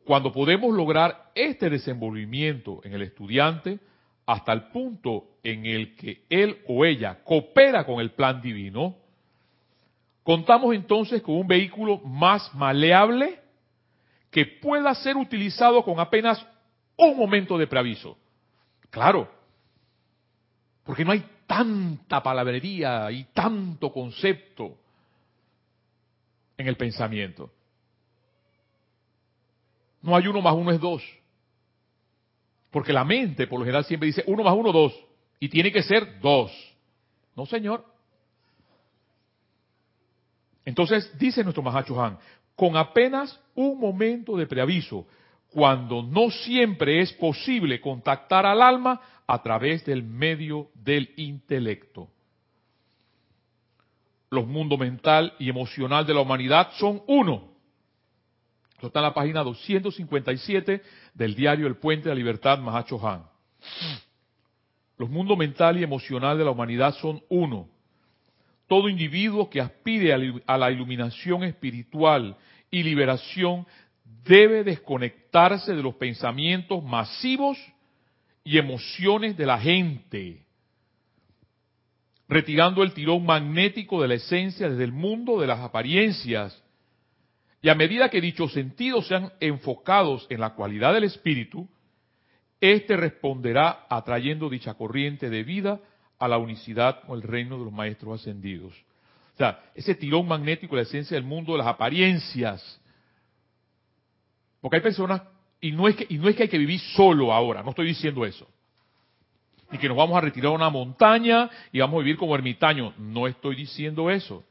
Cuando 0.04 0.32
podemos 0.32 0.72
lograr 0.72 1.32
este 1.34 1.68
desenvolvimiento 1.68 2.80
en 2.84 2.92
el 2.92 3.02
estudiante, 3.02 3.80
hasta 4.26 4.52
el 4.52 4.64
punto 4.68 5.38
en 5.42 5.66
el 5.66 5.96
que 5.96 6.24
él 6.28 6.58
o 6.68 6.84
ella 6.84 7.22
coopera 7.24 7.84
con 7.84 8.00
el 8.00 8.12
plan 8.12 8.40
divino, 8.40 8.96
contamos 10.22 10.74
entonces 10.74 11.22
con 11.22 11.36
un 11.36 11.46
vehículo 11.46 11.98
más 11.98 12.54
maleable 12.54 13.40
que 14.36 14.44
pueda 14.44 14.94
ser 14.96 15.16
utilizado 15.16 15.82
con 15.82 15.98
apenas 15.98 16.46
un 16.98 17.16
momento 17.16 17.56
de 17.56 17.66
preaviso. 17.66 18.18
Claro, 18.90 19.32
porque 20.84 21.06
no 21.06 21.12
hay 21.12 21.24
tanta 21.46 22.22
palabrería 22.22 23.10
y 23.10 23.24
tanto 23.32 23.90
concepto 23.90 24.76
en 26.58 26.68
el 26.68 26.76
pensamiento. 26.76 27.50
No 30.02 30.14
hay 30.14 30.26
uno 30.26 30.42
más 30.42 30.52
uno 30.52 30.70
es 30.70 30.80
dos. 30.82 31.02
Porque 32.70 32.92
la 32.92 33.04
mente, 33.04 33.46
por 33.46 33.58
lo 33.58 33.64
general, 33.64 33.86
siempre 33.86 34.08
dice 34.08 34.22
uno 34.26 34.42
más 34.42 34.54
uno, 34.54 34.70
dos. 34.70 34.94
Y 35.40 35.48
tiene 35.48 35.72
que 35.72 35.82
ser 35.82 36.20
dos. 36.20 36.52
No, 37.34 37.46
señor. 37.46 37.86
Entonces, 40.66 41.16
dice 41.16 41.42
nuestro 41.44 41.62
Mahacho 41.62 42.02
Han, 42.02 42.18
con 42.56 42.76
apenas 42.76 43.40
un 43.54 43.78
momento 43.78 44.36
de 44.36 44.46
preaviso, 44.46 45.06
cuando 45.48 46.02
no 46.02 46.30
siempre 46.30 47.00
es 47.00 47.12
posible 47.12 47.80
contactar 47.80 48.44
al 48.44 48.60
alma 48.60 49.00
a 49.26 49.42
través 49.42 49.86
del 49.86 50.02
medio 50.02 50.68
del 50.74 51.14
intelecto. 51.16 52.08
Los 54.28 54.46
mundos 54.46 54.78
mental 54.78 55.34
y 55.38 55.48
emocional 55.48 56.04
de 56.04 56.14
la 56.14 56.20
humanidad 56.20 56.72
son 56.72 57.00
uno. 57.06 57.52
Esto 58.74 58.88
está 58.88 58.98
en 58.98 59.04
la 59.04 59.14
página 59.14 59.42
257 59.44 60.82
del 61.14 61.34
diario 61.36 61.68
El 61.68 61.76
Puente 61.76 62.08
de 62.08 62.14
la 62.14 62.18
Libertad, 62.18 62.58
Mahacho 62.58 63.06
Han. 63.06 63.24
Los 64.98 65.08
mundos 65.08 65.38
mental 65.38 65.78
y 65.78 65.84
emocional 65.84 66.36
de 66.36 66.44
la 66.44 66.50
humanidad 66.50 66.92
son 66.94 67.22
uno. 67.28 67.68
Todo 68.66 68.88
individuo 68.88 69.48
que 69.48 69.60
aspire 69.60 70.12
a 70.46 70.58
la 70.58 70.70
iluminación 70.70 71.44
espiritual 71.44 72.36
y 72.70 72.82
liberación 72.82 73.66
debe 74.24 74.64
desconectarse 74.64 75.74
de 75.74 75.82
los 75.82 75.94
pensamientos 75.94 76.82
masivos 76.82 77.58
y 78.42 78.58
emociones 78.58 79.36
de 79.36 79.46
la 79.46 79.58
gente, 79.58 80.46
retirando 82.28 82.82
el 82.82 82.92
tirón 82.92 83.24
magnético 83.24 84.02
de 84.02 84.08
la 84.08 84.14
esencia 84.14 84.68
desde 84.68 84.84
el 84.84 84.92
mundo 84.92 85.40
de 85.40 85.46
las 85.46 85.60
apariencias. 85.60 86.60
Y 87.62 87.68
a 87.68 87.74
medida 87.76 88.08
que 88.08 88.20
dichos 88.20 88.52
sentidos 88.52 89.06
sean 89.06 89.32
enfocados 89.38 90.26
en 90.28 90.40
la 90.40 90.54
cualidad 90.54 90.92
del 90.92 91.04
espíritu, 91.04 91.68
éste 92.60 92.96
responderá 92.96 93.86
atrayendo 93.88 94.50
dicha 94.50 94.74
corriente 94.74 95.30
de 95.30 95.44
vida 95.44 95.80
a 96.18 96.28
la 96.28 96.38
unicidad 96.38 97.02
o 97.08 97.14
el 97.14 97.22
reino 97.22 97.58
de 97.58 97.64
los 97.64 97.72
maestros 97.72 98.20
ascendidos. 98.20 98.72
O 99.34 99.36
sea, 99.36 99.62
ese 99.74 99.94
tirón 99.94 100.26
magnético, 100.26 100.76
la 100.76 100.82
esencia 100.82 101.14
del 101.16 101.24
mundo 101.24 101.56
las 101.56 101.66
apariencias. 101.66 102.80
Porque 104.60 104.76
hay 104.76 104.82
personas, 104.82 105.22
y 105.60 105.72
no 105.72 105.88
es 105.88 105.96
que, 105.96 106.06
y 106.08 106.18
no 106.18 106.28
es 106.28 106.36
que 106.36 106.44
hay 106.44 106.48
que 106.48 106.58
vivir 106.58 106.80
solo 106.80 107.32
ahora, 107.32 107.62
no 107.62 107.70
estoy 107.70 107.86
diciendo 107.86 108.24
eso. 108.24 108.46
Ni 109.70 109.78
que 109.78 109.88
nos 109.88 109.96
vamos 109.96 110.16
a 110.16 110.20
retirar 110.20 110.52
a 110.52 110.54
una 110.54 110.70
montaña 110.70 111.50
y 111.72 111.80
vamos 111.80 111.96
a 111.96 112.04
vivir 112.04 112.16
como 112.16 112.34
ermitaños. 112.34 112.96
No 112.98 113.26
estoy 113.26 113.56
diciendo 113.56 114.10
eso 114.10 114.44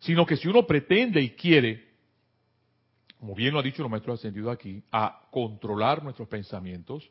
sino 0.00 0.26
que 0.26 0.36
si 0.36 0.48
uno 0.48 0.66
pretende 0.66 1.20
y 1.20 1.30
quiere, 1.30 1.84
como 3.18 3.34
bien 3.34 3.52
lo 3.52 3.60
ha 3.60 3.62
dicho 3.62 3.82
el 3.82 3.88
maestro 3.88 4.12
ascendido 4.12 4.50
aquí, 4.50 4.82
a 4.92 5.22
controlar 5.30 6.02
nuestros 6.02 6.28
pensamientos, 6.28 7.08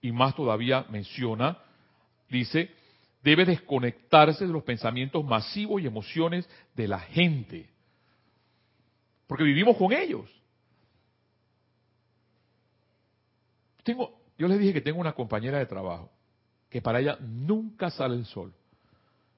y 0.00 0.12
más 0.12 0.34
todavía 0.34 0.84
menciona, 0.90 1.58
dice, 2.32 2.70
debe 3.22 3.44
desconectarse 3.44 4.46
de 4.46 4.52
los 4.52 4.64
pensamientos 4.64 5.24
masivos 5.24 5.80
y 5.80 5.86
emociones 5.86 6.48
de 6.74 6.88
la 6.88 6.98
gente, 6.98 7.68
porque 9.28 9.44
vivimos 9.44 9.76
con 9.76 9.92
ellos. 9.92 10.28
Tengo, 13.84 14.18
yo 14.38 14.48
les 14.48 14.58
dije 14.58 14.72
que 14.72 14.80
tengo 14.80 15.00
una 15.00 15.12
compañera 15.12 15.58
de 15.58 15.66
trabajo 15.66 16.10
que 16.68 16.80
para 16.80 17.00
ella 17.00 17.18
nunca 17.20 17.90
sale 17.90 18.14
el 18.16 18.24
sol. 18.24 18.52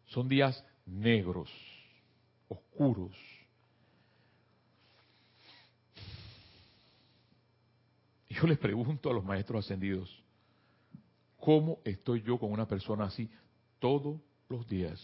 Son 0.06 0.28
días 0.28 0.64
negros 0.86 1.50
oscuros. 2.48 3.12
Yo 8.28 8.46
les 8.46 8.58
pregunto 8.58 9.10
a 9.10 9.12
los 9.12 9.24
maestros 9.24 9.64
ascendidos, 9.64 10.23
¿cómo 11.44 11.80
estoy 11.84 12.22
yo 12.22 12.38
con 12.38 12.50
una 12.50 12.66
persona 12.66 13.04
así 13.04 13.28
todos 13.78 14.18
los 14.48 14.66
días? 14.66 14.98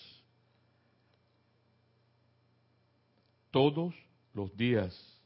Todos 3.50 3.94
los 4.32 4.56
días. 4.56 5.20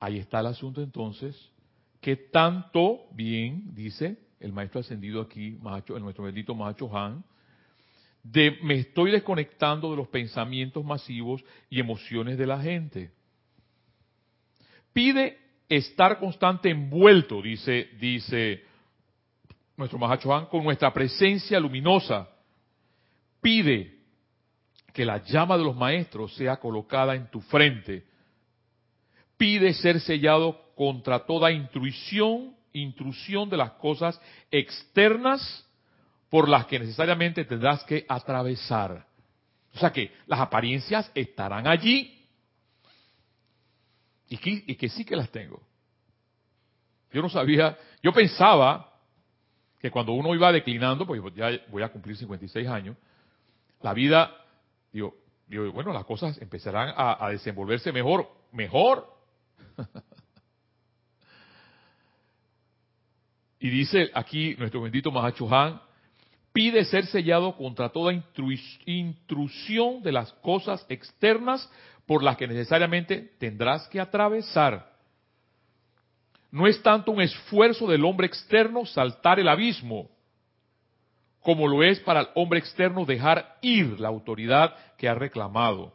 Ahí 0.00 0.16
está 0.16 0.40
el 0.40 0.46
asunto 0.46 0.80
entonces, 0.80 1.36
que 2.00 2.16
tanto 2.16 3.00
bien, 3.12 3.74
dice 3.74 4.16
el 4.40 4.54
maestro 4.54 4.80
ascendido 4.80 5.20
aquí, 5.20 5.58
macho, 5.60 5.94
el 5.94 6.02
nuestro 6.02 6.24
bendito 6.24 6.54
Macho 6.54 6.96
Han, 6.96 7.22
me 8.62 8.76
estoy 8.76 9.10
desconectando 9.10 9.90
de 9.90 9.96
los 9.96 10.08
pensamientos 10.08 10.82
masivos 10.82 11.44
y 11.68 11.78
emociones 11.80 12.38
de 12.38 12.46
la 12.46 12.60
gente. 12.62 13.10
Pide 14.94 15.36
estar 15.68 16.18
constante 16.18 16.70
envuelto, 16.70 17.42
dice, 17.42 17.90
dice 18.00 18.67
nuestro 19.78 19.98
Mahachohan, 19.98 20.46
con 20.46 20.64
nuestra 20.64 20.92
presencia 20.92 21.58
luminosa. 21.58 22.28
Pide 23.40 23.96
que 24.92 25.04
la 25.04 25.22
llama 25.22 25.56
de 25.56 25.64
los 25.64 25.76
maestros 25.76 26.34
sea 26.34 26.56
colocada 26.56 27.14
en 27.14 27.30
tu 27.30 27.40
frente. 27.42 28.04
Pide 29.36 29.72
ser 29.74 30.00
sellado 30.00 30.74
contra 30.74 31.20
toda 31.20 31.52
intrusión, 31.52 32.56
intrusión 32.72 33.48
de 33.48 33.56
las 33.56 33.72
cosas 33.72 34.20
externas 34.50 35.64
por 36.28 36.48
las 36.48 36.66
que 36.66 36.80
necesariamente 36.80 37.44
tendrás 37.44 37.84
que 37.84 38.04
atravesar. 38.08 39.06
O 39.74 39.78
sea 39.78 39.92
que 39.92 40.12
las 40.26 40.40
apariencias 40.40 41.10
estarán 41.14 41.68
allí 41.68 42.26
y 44.28 44.74
que, 44.74 44.88
sí 44.88 45.04
que 45.04 45.16
las 45.16 45.30
tengo. 45.30 45.62
Yo 47.12 47.22
no 47.22 47.30
sabía, 47.30 47.78
yo 48.02 48.12
pensaba 48.12 48.87
que 49.80 49.90
cuando 49.90 50.12
uno 50.12 50.34
iba 50.34 50.50
declinando, 50.52 51.06
pues 51.06 51.22
ya 51.34 51.50
voy 51.70 51.82
a 51.82 51.88
cumplir 51.88 52.16
56 52.16 52.66
años, 52.68 52.96
la 53.80 53.94
vida, 53.94 54.34
digo, 54.92 55.14
digo 55.46 55.70
bueno, 55.72 55.92
las 55.92 56.04
cosas 56.04 56.40
empezarán 56.42 56.92
a, 56.96 57.28
desenvolverse 57.30 57.92
mejor, 57.92 58.28
mejor. 58.52 59.06
y 63.60 63.70
dice 63.70 64.10
aquí 64.14 64.56
nuestro 64.58 64.82
bendito 64.82 65.12
Mahacho 65.12 65.48
Han, 65.54 65.80
pide 66.52 66.84
ser 66.84 67.06
sellado 67.06 67.56
contra 67.56 67.90
toda 67.90 68.12
intrusión 68.84 70.02
de 70.02 70.10
las 70.10 70.32
cosas 70.34 70.84
externas 70.88 71.70
por 72.04 72.24
las 72.24 72.36
que 72.36 72.48
necesariamente 72.48 73.34
tendrás 73.38 73.86
que 73.88 74.00
atravesar. 74.00 74.97
No 76.50 76.66
es 76.66 76.82
tanto 76.82 77.12
un 77.12 77.20
esfuerzo 77.20 77.86
del 77.86 78.04
hombre 78.04 78.26
externo 78.26 78.86
saltar 78.86 79.38
el 79.38 79.48
abismo, 79.48 80.10
como 81.40 81.68
lo 81.68 81.82
es 81.82 82.00
para 82.00 82.20
el 82.20 82.28
hombre 82.34 82.58
externo 82.58 83.04
dejar 83.04 83.58
ir 83.60 84.00
la 84.00 84.08
autoridad 84.08 84.74
que 84.96 85.08
ha 85.08 85.14
reclamado. 85.14 85.94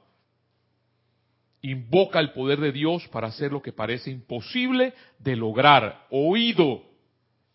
Invoca 1.61 2.19
el 2.19 2.33
poder 2.33 2.59
de 2.59 2.71
Dios 2.71 3.07
para 3.07 3.27
hacer 3.27 3.51
lo 3.51 3.61
que 3.61 3.71
parece 3.71 4.11
imposible 4.11 4.93
de 5.19 5.35
lograr. 5.35 6.05
Oído, 6.09 6.83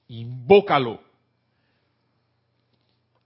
invócalo. 0.09 1.01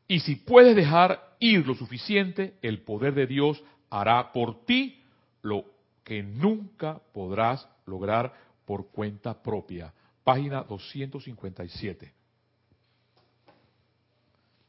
Y 0.09 0.21
si 0.21 0.37
puedes 0.37 0.75
dejar 0.77 1.37
ir 1.39 1.67
lo 1.67 1.75
suficiente, 1.75 2.59
el 2.63 2.83
poder 2.83 3.15
de 3.15 3.27
Dios 3.27 3.63
hará 3.91 4.33
por 4.33 4.65
ti 4.65 5.03
lo 5.41 5.65
que 6.05 6.23
nunca 6.23 7.01
podrás 7.13 7.69
lograr 7.87 8.33
por 8.65 8.91
cuenta 8.91 9.41
propia. 9.41 9.93
Página 10.25 10.63
257. 10.63 12.13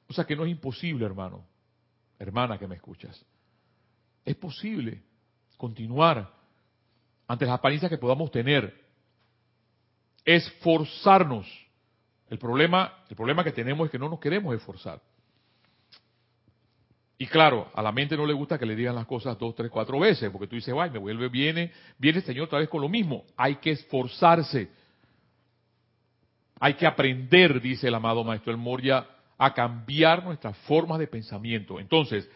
O 0.07 0.13
sea 0.13 0.25
que 0.25 0.35
no 0.35 0.45
es 0.45 0.51
imposible, 0.51 1.05
hermano, 1.05 1.45
hermana 2.19 2.57
que 2.57 2.67
me 2.67 2.75
escuchas. 2.75 3.25
Es 4.25 4.35
posible 4.35 5.01
continuar 5.57 6.31
ante 7.27 7.45
las 7.45 7.55
apariencias 7.55 7.89
que 7.89 7.97
podamos 7.97 8.31
tener. 8.31 8.81
Esforzarnos. 10.25 11.47
El 12.29 12.39
problema, 12.39 13.03
el 13.09 13.15
problema 13.15 13.43
que 13.43 13.51
tenemos 13.51 13.85
es 13.85 13.91
que 13.91 13.99
no 13.99 14.09
nos 14.09 14.19
queremos 14.19 14.55
esforzar. 14.55 15.01
Y 17.23 17.27
claro, 17.27 17.71
a 17.73 17.81
la 17.81 17.93
mente 17.93 18.17
no 18.17 18.25
le 18.25 18.33
gusta 18.33 18.59
que 18.59 18.65
le 18.65 18.75
digan 18.75 18.95
las 18.95 19.05
cosas 19.05 19.39
dos, 19.39 19.55
tres, 19.55 19.71
cuatro 19.71 19.97
veces, 19.97 20.29
porque 20.29 20.45
tú 20.45 20.57
dices, 20.57 20.75
ay, 20.77 20.89
me 20.89 20.99
vuelve, 20.99 21.29
viene, 21.29 21.71
viene 21.97 22.17
el 22.17 22.25
Señor 22.25 22.47
otra 22.47 22.59
vez 22.59 22.67
con 22.67 22.81
lo 22.81 22.89
mismo. 22.89 23.23
Hay 23.37 23.55
que 23.55 23.71
esforzarse. 23.71 24.69
Hay 26.59 26.73
que 26.73 26.85
aprender, 26.85 27.61
dice 27.61 27.87
el 27.87 27.95
amado 27.95 28.25
Maestro 28.25 28.51
El 28.51 28.57
Moria, 28.57 29.07
a 29.37 29.53
cambiar 29.53 30.25
nuestras 30.25 30.57
formas 30.67 30.99
de 30.99 31.07
pensamiento. 31.07 31.79
Entonces, 31.79 32.29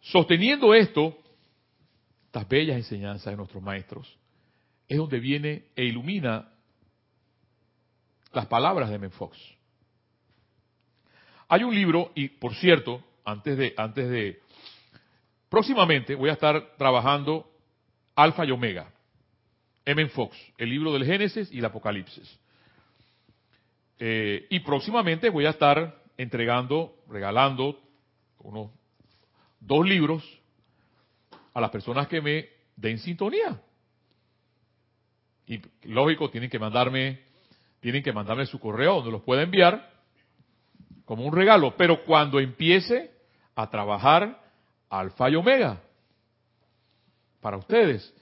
sosteniendo 0.00 0.72
esto, 0.72 1.18
estas 2.24 2.48
bellas 2.48 2.78
enseñanzas 2.78 3.30
de 3.30 3.36
nuestros 3.36 3.62
maestros, 3.62 4.18
es 4.88 4.96
donde 4.96 5.20
viene 5.20 5.66
e 5.76 5.84
ilumina 5.84 6.48
las 8.32 8.46
palabras 8.46 8.88
de 8.88 8.98
Menfox. 8.98 9.36
Hay 11.48 11.64
un 11.64 11.74
libro, 11.74 12.12
y 12.14 12.28
por 12.28 12.54
cierto, 12.54 13.04
antes 13.24 13.56
de, 13.56 13.74
antes 13.76 14.08
de, 14.08 14.40
próximamente 15.48 16.14
voy 16.14 16.30
a 16.30 16.34
estar 16.34 16.76
trabajando 16.76 17.50
Alfa 18.14 18.44
y 18.44 18.50
Omega, 18.50 18.90
M. 19.84 20.08
Fox, 20.08 20.36
el 20.58 20.70
libro 20.70 20.92
del 20.92 21.04
Génesis 21.04 21.50
y 21.52 21.58
el 21.58 21.64
Apocalipsis. 21.64 22.38
Eh, 23.98 24.46
y 24.50 24.60
próximamente 24.60 25.28
voy 25.28 25.46
a 25.46 25.50
estar 25.50 26.02
entregando, 26.16 26.96
regalando 27.08 27.78
unos 28.38 28.70
dos 29.60 29.86
libros 29.86 30.24
a 31.52 31.60
las 31.60 31.70
personas 31.70 32.08
que 32.08 32.20
me 32.20 32.48
den 32.76 32.98
sintonía. 32.98 33.60
Y 35.46 35.60
lógico, 35.82 36.30
tienen 36.30 36.48
que 36.48 36.58
mandarme, 36.58 37.20
tienen 37.80 38.02
que 38.02 38.12
mandarme 38.12 38.46
su 38.46 38.58
correo 38.60 38.96
donde 38.96 39.10
los 39.10 39.22
pueda 39.22 39.42
enviar 39.42 39.90
como 41.10 41.24
un 41.24 41.34
regalo, 41.34 41.76
pero 41.76 42.04
cuando 42.04 42.38
empiece 42.38 43.10
a 43.56 43.68
trabajar 43.68 44.40
alfa 44.88 45.28
y 45.28 45.34
omega 45.34 45.80
para 47.40 47.56
ustedes, 47.56 48.14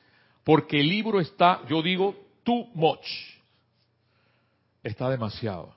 porque 0.43 0.81
el 0.81 0.89
libro 0.89 1.21
está, 1.21 1.61
yo 1.69 1.83
digo, 1.83 2.17
too 2.45 2.71
much, 2.73 3.07
está 4.83 5.11
demasiado. 5.11 5.77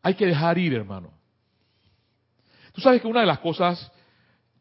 Hay 0.00 0.14
que 0.14 0.24
dejar 0.24 0.56
ir, 0.56 0.72
hermano. 0.72 1.12
Tú 2.72 2.80
sabes 2.80 3.02
que 3.02 3.08
una 3.08 3.20
de 3.20 3.26
las 3.26 3.40
cosas, 3.40 3.92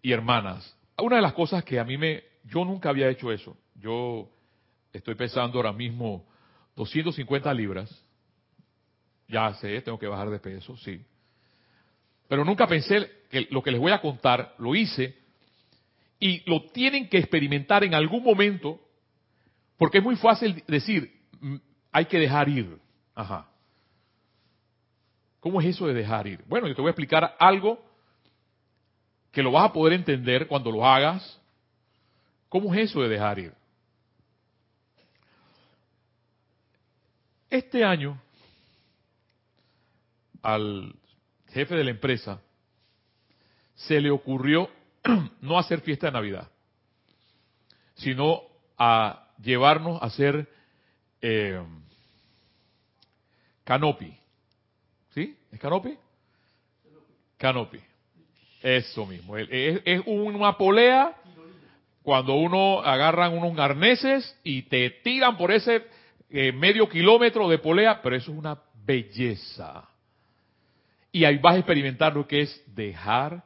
y 0.02 0.12
hermanas, 0.12 0.76
una 0.98 1.16
de 1.16 1.22
las 1.22 1.36
cosas 1.36 1.64
que 1.64 1.80
a 1.80 1.86
mí 1.86 1.98
me, 1.98 2.22
yo 2.44 2.66
nunca 2.66 2.90
había 2.90 3.08
hecho 3.08 3.32
eso. 3.32 3.56
Yo 3.76 4.28
estoy 4.92 5.16
pesando 5.16 5.58
ahora 5.58 5.72
mismo 5.72 6.26
250 6.76 7.54
libras 7.54 8.07
ya 9.28 9.54
sé, 9.56 9.82
tengo 9.82 10.00
que 10.00 10.08
bajar 10.08 10.30
de 10.30 10.40
peso, 10.40 10.76
sí. 10.78 11.02
Pero 12.28 12.44
nunca 12.44 12.68
pensé 12.68 13.12
que 13.30 13.48
lo 13.52 13.62
que 13.62 13.72
les 13.72 13.80
voy 13.80 13.92
a 13.92 14.02
contar 14.02 14.56
lo 14.58 14.76
hice 14.76 15.18
y 16.20 16.50
lo 16.50 16.64
tienen 16.72 17.10
que 17.10 17.18
experimentar 17.18 17.84
en 17.84 17.94
algún 17.94 18.24
momento 18.24 18.80
porque 19.78 20.00
es 20.00 20.04
muy 20.04 20.16
fácil 20.16 20.64
decir, 20.68 21.12
mm, 21.40 21.56
hay 21.92 22.06
que 22.06 22.20
dejar 22.20 22.50
ir. 22.50 22.80
Ajá. 23.14 23.48
¿Cómo 25.40 25.62
es 25.62 25.68
eso 25.68 25.88
de 25.88 25.94
dejar 25.94 26.28
ir? 26.28 26.44
Bueno, 26.48 26.68
yo 26.68 26.76
te 26.76 26.82
voy 26.82 26.90
a 26.90 26.92
explicar 26.92 27.36
algo 27.40 27.80
que 29.32 29.44
lo 29.44 29.52
vas 29.52 29.70
a 29.70 29.74
poder 29.74 29.94
entender 29.94 30.48
cuando 30.48 30.72
lo 30.72 30.86
hagas. 30.86 31.40
¿Cómo 32.50 32.74
es 32.74 32.90
eso 32.90 33.02
de 33.02 33.10
dejar 33.10 33.40
ir? 33.40 33.54
Este 37.50 37.84
año 37.84 38.20
al 40.42 40.96
jefe 41.50 41.76
de 41.76 41.84
la 41.84 41.92
empresa 41.92 42.42
se 43.76 44.02
le 44.02 44.10
ocurrió 44.10 44.70
no 45.42 45.58
hacer 45.58 45.82
fiesta 45.82 46.08
de 46.08 46.14
Navidad, 46.14 46.50
sino 47.96 48.42
a 48.78 49.28
llevarnos 49.42 50.02
a 50.02 50.06
hacer 50.06 50.48
eh, 51.22 51.62
canopy. 53.64 54.18
¿Sí? 55.14 55.38
¿Es 55.52 55.60
canopy? 55.60 55.98
Canopy. 57.38 57.80
Eso 58.62 59.06
mismo. 59.06 59.38
Es, 59.38 60.02
una 60.06 60.58
polea 60.58 61.16
cuando 62.02 62.36
uno 62.36 62.80
agarran 62.82 63.38
unos 63.38 63.58
arneses 63.60 64.38
y 64.44 64.64
te 64.64 64.90
tiran 64.90 65.38
por 65.38 65.52
ese 65.52 65.86
eh, 66.30 66.52
medio 66.52 66.90
kilómetro 66.90 67.48
de 67.50 67.60
polea, 67.60 68.02
pero 68.02 68.16
eso 68.16 68.32
es 68.32 68.38
una 68.38 68.60
belleza. 68.74 69.88
Y 71.18 71.26
ahí 71.26 71.40
vas 71.40 71.56
a 71.56 71.58
experimentar 71.58 72.14
lo 72.14 72.28
que 72.28 72.42
es 72.42 72.64
dejar 72.76 73.44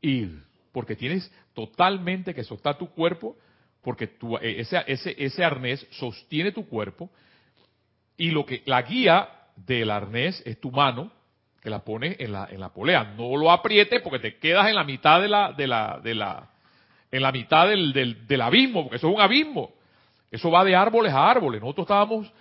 ir. 0.00 0.44
Porque 0.70 0.94
tienes 0.94 1.32
totalmente 1.52 2.32
que 2.32 2.44
soltar 2.44 2.78
tu 2.78 2.90
cuerpo, 2.90 3.36
porque 3.82 4.04
eh, 4.40 4.54
ese, 4.58 4.84
ese, 4.86 5.16
ese 5.18 5.44
arnés 5.44 5.84
sostiene 5.90 6.52
tu 6.52 6.64
cuerpo. 6.68 7.10
Y 8.16 8.30
lo 8.30 8.46
que 8.46 8.62
la 8.66 8.82
guía 8.82 9.28
del 9.56 9.90
arnés 9.90 10.44
es 10.46 10.60
tu 10.60 10.70
mano, 10.70 11.10
que 11.60 11.70
la 11.70 11.80
pones 11.80 12.20
en 12.20 12.30
la, 12.30 12.46
en 12.48 12.60
la 12.60 12.68
polea. 12.68 13.14
No 13.18 13.36
lo 13.36 13.50
aprietes 13.50 14.00
porque 14.00 14.20
te 14.20 14.38
quedas 14.38 14.68
en 14.68 14.76
la 14.76 14.84
mitad 14.84 15.20
de 15.20 15.28
la, 15.28 15.52
de 15.52 15.66
la, 15.66 16.00
de 16.04 16.14
la, 16.14 16.50
en 17.10 17.20
la 17.20 17.32
mitad 17.32 17.66
del, 17.66 17.92
del, 17.92 18.28
del 18.28 18.40
abismo, 18.40 18.84
porque 18.84 18.98
eso 18.98 19.08
es 19.08 19.14
un 19.16 19.20
abismo. 19.20 19.72
Eso 20.30 20.52
va 20.52 20.62
de 20.62 20.76
árboles 20.76 21.12
a 21.12 21.28
árboles. 21.28 21.60
Nosotros 21.60 21.86
estábamos 21.86 22.32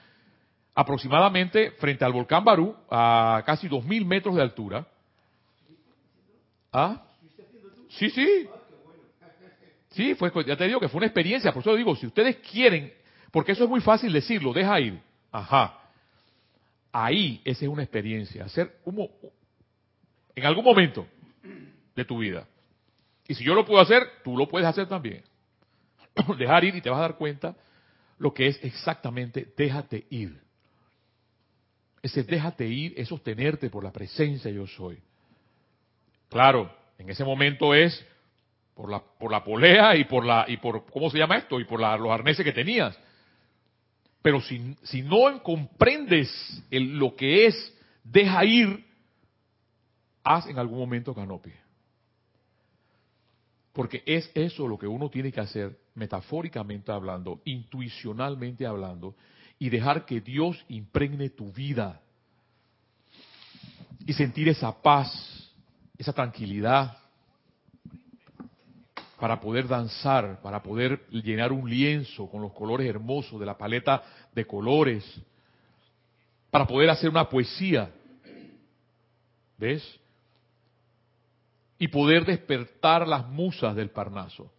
aproximadamente 0.74 1.72
frente 1.72 2.06
al 2.06 2.14
volcán 2.14 2.44
Barú, 2.44 2.76
a 2.90 3.44
casi 3.46 3.68
2.000 3.68 4.06
metros 4.06 4.36
de 4.36 4.42
altura. 4.42 4.88
¿Ah? 6.72 7.04
Sí, 7.90 8.10
sí. 8.10 8.48
Sí, 9.90 10.16
fue, 10.16 10.32
ya 10.46 10.56
te 10.56 10.66
digo 10.68 10.80
que 10.80 10.88
fue 10.88 11.00
una 11.00 11.08
experiencia, 11.08 11.52
por 11.52 11.62
eso 11.62 11.76
digo, 11.76 11.96
si 11.98 12.08
ustedes 12.08 12.38
quieren, 12.38 12.94
porque 13.32 13.52
eso 13.52 13.66
es 13.66 13.70
muy 13.70 13.82
fácil 13.82 14.14
decirlo, 14.14 14.54
deja 14.54 14.80
ir. 14.80 15.02
Ajá. 15.32 15.78
Ahí, 16.94 17.42
esa 17.44 17.66
es 17.66 17.72
una 17.72 17.84
experiencia, 17.84 18.46
hacer 18.46 18.80
como 18.86 19.10
en 20.34 20.46
algún 20.46 20.64
momento 20.64 21.06
de 21.96 22.06
tu 22.06 22.20
vida. 22.20 22.48
Y 23.28 23.36
si 23.36 23.44
yo 23.44 23.54
lo 23.54 23.66
puedo 23.66 23.82
hacer, 23.82 24.04
tú 24.24 24.38
lo 24.38 24.48
puedes 24.48 24.68
hacer 24.68 24.88
también. 24.88 25.24
Dejar 26.38 26.64
ir 26.64 26.76
y 26.76 26.82
te 26.82 26.90
vas 26.90 27.00
a 27.00 27.04
dar 27.04 27.18
cuenta 27.18 27.56
lo 28.18 28.34
que 28.34 28.48
es 28.48 28.64
exactamente 28.64 29.54
déjate 29.58 30.06
ir. 30.10 30.40
Ese 32.02 32.24
déjate 32.24 32.68
ir 32.68 32.94
es 32.98 33.08
sostenerte 33.08 33.70
por 33.70 33.84
la 33.84 33.92
presencia 33.92 34.50
yo 34.50 34.66
soy. 34.66 35.00
Claro, 36.30 36.74
en 36.98 37.10
ese 37.10 37.24
momento 37.24 37.74
es 37.74 38.06
por 38.74 38.90
la, 38.90 39.00
por 39.00 39.32
la 39.32 39.44
polea 39.44 39.96
y 39.96 40.06
por 40.06 40.26
la, 40.26 40.46
y 40.48 40.58
por, 40.58 40.86
¿cómo 40.86 41.10
se 41.10 41.18
llama 41.18 41.38
esto? 41.38 41.60
Y 41.60 41.66
por 41.66 41.80
los 41.80 42.12
arneses 42.12 42.44
que 42.44 42.54
tenías. 42.54 42.98
Pero 44.22 44.42
si, 44.42 44.76
si 44.84 45.02
no 45.02 45.42
comprendes 45.44 46.30
lo 46.70 47.16
que 47.16 47.48
es 47.48 47.78
deja 48.04 48.46
ir, 48.46 48.86
haz 50.24 50.48
en 50.48 50.58
algún 50.58 50.80
momento 50.80 51.14
canopia. 51.14 51.60
Porque 53.74 54.04
es 54.06 54.30
eso 54.36 54.68
lo 54.68 54.78
que 54.78 54.88
uno 54.88 55.10
tiene 55.10 55.32
que 55.32 55.40
hacer, 55.40 55.78
metafóricamente 55.96 56.92
hablando, 56.92 57.42
intuicionalmente 57.46 58.66
hablando, 58.66 59.16
y 59.62 59.70
dejar 59.70 60.06
que 60.06 60.20
Dios 60.20 60.66
impregne 60.70 61.30
tu 61.30 61.54
vida. 61.54 62.02
Y 64.08 64.14
sentir 64.14 64.50
esa 64.50 64.82
paz, 64.82 65.54
esa 66.00 66.12
tranquilidad, 66.12 66.98
para 69.20 69.40
poder 69.40 69.68
danzar, 69.68 70.42
para 70.42 70.64
poder 70.64 71.08
llenar 71.12 71.52
un 71.52 71.70
lienzo 71.70 72.28
con 72.28 72.42
los 72.42 72.54
colores 72.54 72.90
hermosos 72.90 73.40
de 73.40 73.46
la 73.46 73.56
paleta 73.56 74.02
de 74.34 74.48
colores, 74.48 75.06
para 76.50 76.66
poder 76.66 76.90
hacer 76.90 77.12
una 77.12 77.30
poesía. 77.30 77.92
¿Ves? 79.60 80.00
y 81.78 81.88
poder 81.88 82.26
despertar 82.26 83.08
las 83.08 83.28
musas 83.28 83.76
del 83.76 83.90
Parnaso. 83.90 84.52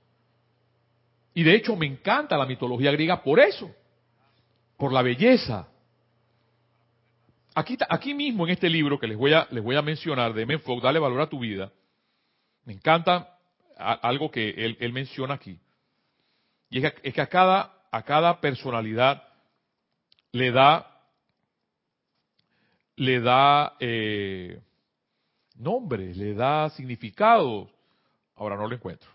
Y 1.34 1.44
de 1.44 1.54
hecho 1.54 1.76
me 1.76 1.86
encanta 1.86 2.36
la 2.36 2.46
mitología 2.46 2.90
griega 2.90 3.22
por 3.22 3.38
eso, 3.38 3.72
por 4.76 4.92
la 4.92 5.02
belleza. 5.02 5.68
Aquí, 7.54 7.76
aquí 7.88 8.14
mismo 8.14 8.46
en 8.46 8.52
este 8.52 8.68
libro 8.68 8.98
que 8.98 9.06
les 9.06 9.16
voy 9.16 9.34
a, 9.34 9.46
les 9.50 9.62
voy 9.62 9.76
a 9.76 9.82
mencionar 9.82 10.32
de 10.32 10.46
Menfoc, 10.46 10.82
Dale 10.82 10.98
valor 10.98 11.20
a 11.20 11.28
tu 11.28 11.40
vida, 11.40 11.70
me 12.64 12.72
encanta 12.72 13.38
algo 13.76 14.30
que 14.30 14.50
él, 14.50 14.92
menciona 14.92 15.34
aquí. 15.34 15.58
Y 16.70 16.84
es 16.84 16.92
que, 17.12 17.20
a, 17.20 17.26
cada, 17.26 17.72
a 17.90 18.02
cada 18.02 18.40
personalidad 18.40 19.22
le 20.30 20.50
da, 20.50 21.02
le 22.96 23.20
da 23.20 23.76
eh, 23.80 24.60
nombre, 25.56 26.14
le 26.14 26.34
da 26.34 26.70
significado. 26.70 27.70
Ahora 28.36 28.56
no 28.56 28.66
lo 28.66 28.74
encuentro. 28.74 29.10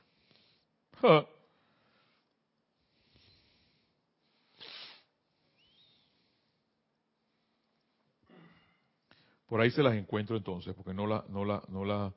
Por 9.48 9.62
ahí 9.62 9.72
se 9.72 9.82
las 9.82 9.96
encuentro 9.96 10.36
entonces, 10.36 10.74
porque 10.76 10.94
no 10.94 11.08
la, 11.08 11.24
no 11.30 11.46
la, 11.46 11.64
no 11.70 11.86
la, 11.86 12.14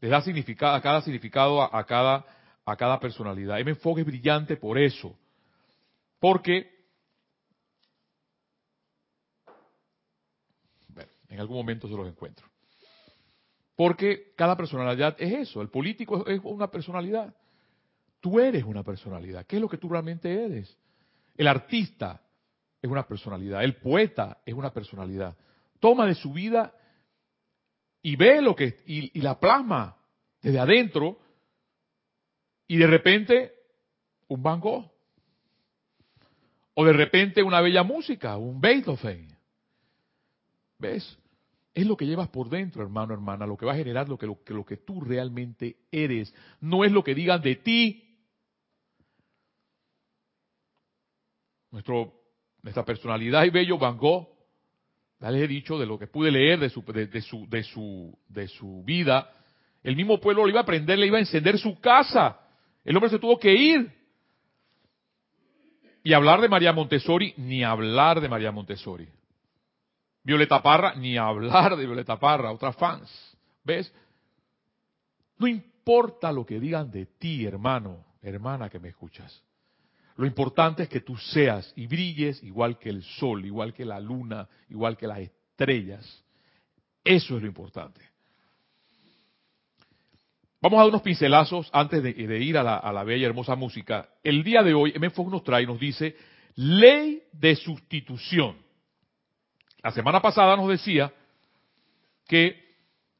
les 0.00 0.10
da 0.10 0.20
significado, 0.20 0.74
a 0.74 0.82
cada 0.82 1.00
significado, 1.00 1.62
a, 1.62 1.84
cada, 1.86 2.24
a 2.64 2.76
cada 2.76 3.00
personalidad. 3.00 3.58
M. 3.58 3.70
enfoque 3.70 4.02
es 4.02 4.06
brillante 4.06 4.56
por 4.56 4.78
eso, 4.78 5.18
porque, 6.20 6.70
bueno, 10.88 11.10
en 11.28 11.40
algún 11.40 11.56
momento 11.56 11.88
se 11.88 11.94
los 11.94 12.06
encuentro. 12.06 12.46
Porque 13.76 14.34
cada 14.36 14.56
personalidad 14.56 15.16
es 15.18 15.48
eso. 15.48 15.60
El 15.60 15.68
político 15.68 16.26
es 16.28 16.40
una 16.44 16.70
personalidad. 16.70 17.34
Tú 18.20 18.38
eres 18.38 18.62
una 18.62 18.84
personalidad. 18.84 19.44
¿Qué 19.46 19.56
es 19.56 19.62
lo 19.62 19.68
que 19.68 19.78
tú 19.78 19.88
realmente 19.88 20.44
eres? 20.44 20.78
El 21.36 21.48
artista 21.48 22.22
es 22.80 22.88
una 22.88 23.06
personalidad. 23.06 23.64
El 23.64 23.76
poeta 23.76 24.38
es 24.46 24.54
una 24.54 24.72
personalidad. 24.72 25.36
Toma 25.84 26.06
de 26.06 26.14
su 26.14 26.32
vida 26.32 26.72
y 28.00 28.16
ve 28.16 28.40
lo 28.40 28.56
que 28.56 28.78
y, 28.86 29.20
la 29.20 29.38
plasma 29.38 29.94
desde 30.40 30.58
adentro 30.58 31.18
y 32.66 32.78
de 32.78 32.86
repente 32.86 33.52
un 34.28 34.42
Van 34.42 34.60
Gogh 34.60 34.90
o 36.72 36.84
de 36.86 36.92
repente 36.94 37.42
una 37.42 37.60
bella 37.60 37.82
música, 37.82 38.38
un 38.38 38.62
Beethoven. 38.62 39.28
¿Ves? 40.78 41.18
Es 41.74 41.86
lo 41.86 41.98
que 41.98 42.06
llevas 42.06 42.30
por 42.30 42.48
dentro, 42.48 42.82
hermano, 42.82 43.12
hermana, 43.12 43.46
lo 43.46 43.58
que 43.58 43.66
va 43.66 43.72
a 43.72 43.76
generar 43.76 44.08
lo 44.08 44.16
que, 44.16 44.24
lo, 44.24 44.42
que, 44.42 44.54
lo 44.54 44.64
que 44.64 44.78
tú 44.78 45.02
realmente 45.02 45.76
eres. 45.92 46.34
No 46.62 46.82
es 46.84 46.92
lo 46.92 47.04
que 47.04 47.14
digan 47.14 47.42
de 47.42 47.56
ti. 47.56 48.22
Nuestro, 51.70 52.10
nuestra 52.62 52.86
personalidad 52.86 53.44
y 53.44 53.50
bello 53.50 53.76
Van 53.76 53.98
Gogh, 53.98 54.33
ya 55.24 55.30
les 55.30 55.44
he 55.44 55.48
dicho 55.48 55.78
de 55.78 55.86
lo 55.86 55.98
que 55.98 56.06
pude 56.06 56.30
leer 56.30 56.60
de 56.60 56.68
su, 56.68 56.82
de, 56.82 57.22
su, 57.22 57.48
de, 57.48 57.62
su, 57.62 58.18
de 58.28 58.46
su 58.46 58.84
vida, 58.84 59.32
el 59.82 59.96
mismo 59.96 60.20
pueblo 60.20 60.44
le 60.44 60.52
iba 60.52 60.60
a 60.60 60.66
prender, 60.66 60.98
le 60.98 61.06
iba 61.06 61.16
a 61.16 61.20
encender 61.20 61.58
su 61.58 61.80
casa. 61.80 62.40
El 62.84 62.94
hombre 62.94 63.08
se 63.08 63.18
tuvo 63.18 63.38
que 63.38 63.54
ir. 63.54 63.90
Y 66.02 66.12
hablar 66.12 66.42
de 66.42 66.48
María 66.50 66.74
Montessori, 66.74 67.32
ni 67.38 67.64
hablar 67.64 68.20
de 68.20 68.28
María 68.28 68.52
Montessori. 68.52 69.08
Violeta 70.22 70.62
Parra, 70.62 70.94
ni 70.94 71.16
hablar 71.16 71.74
de 71.74 71.86
Violeta 71.86 72.20
Parra, 72.20 72.52
otras 72.52 72.76
fans. 72.76 73.38
¿Ves? 73.64 73.90
No 75.38 75.46
importa 75.46 76.32
lo 76.32 76.44
que 76.44 76.60
digan 76.60 76.90
de 76.90 77.06
ti, 77.06 77.46
hermano, 77.46 78.04
hermana 78.20 78.68
que 78.68 78.78
me 78.78 78.88
escuchas. 78.88 79.42
Lo 80.16 80.26
importante 80.26 80.84
es 80.84 80.88
que 80.88 81.00
tú 81.00 81.16
seas 81.16 81.72
y 81.76 81.86
brilles 81.86 82.42
igual 82.42 82.78
que 82.78 82.88
el 82.88 83.02
sol, 83.02 83.44
igual 83.44 83.74
que 83.74 83.84
la 83.84 83.98
luna, 83.98 84.48
igual 84.68 84.96
que 84.96 85.08
las 85.08 85.18
estrellas. 85.18 86.24
Eso 87.02 87.36
es 87.36 87.42
lo 87.42 87.48
importante. 87.48 88.00
Vamos 90.60 90.78
a 90.78 90.82
dar 90.82 90.88
unos 90.88 91.02
pincelazos 91.02 91.68
antes 91.72 92.02
de, 92.02 92.40
ir 92.40 92.56
a 92.56 92.62
la, 92.62 93.04
bella 93.04 93.22
y 93.22 93.24
hermosa 93.26 93.54
música. 93.54 94.08
El 94.22 94.42
día 94.42 94.62
de 94.62 94.72
hoy, 94.72 94.92
M. 94.94 95.10
Fox 95.10 95.30
nos 95.30 95.44
trae 95.44 95.64
y 95.64 95.66
nos 95.66 95.78
dice, 95.78 96.16
ley 96.54 97.22
de 97.32 97.54
sustitución. 97.56 98.56
La 99.82 99.90
semana 99.90 100.22
pasada 100.22 100.56
nos 100.56 100.68
decía 100.68 101.12
que 102.26 102.56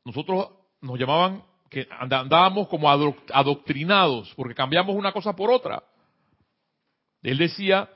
nosotros 0.07 0.49
nos 0.81 0.99
llamaban, 0.99 1.43
que 1.69 1.87
andábamos 1.91 2.69
como 2.69 2.89
adoctrinados, 2.89 4.33
porque 4.37 4.55
cambiamos 4.55 4.97
una 4.97 5.13
cosa 5.13 5.37
por 5.37 5.51
otra. 5.51 5.83
Él 7.25 7.39
decía, 7.39 7.89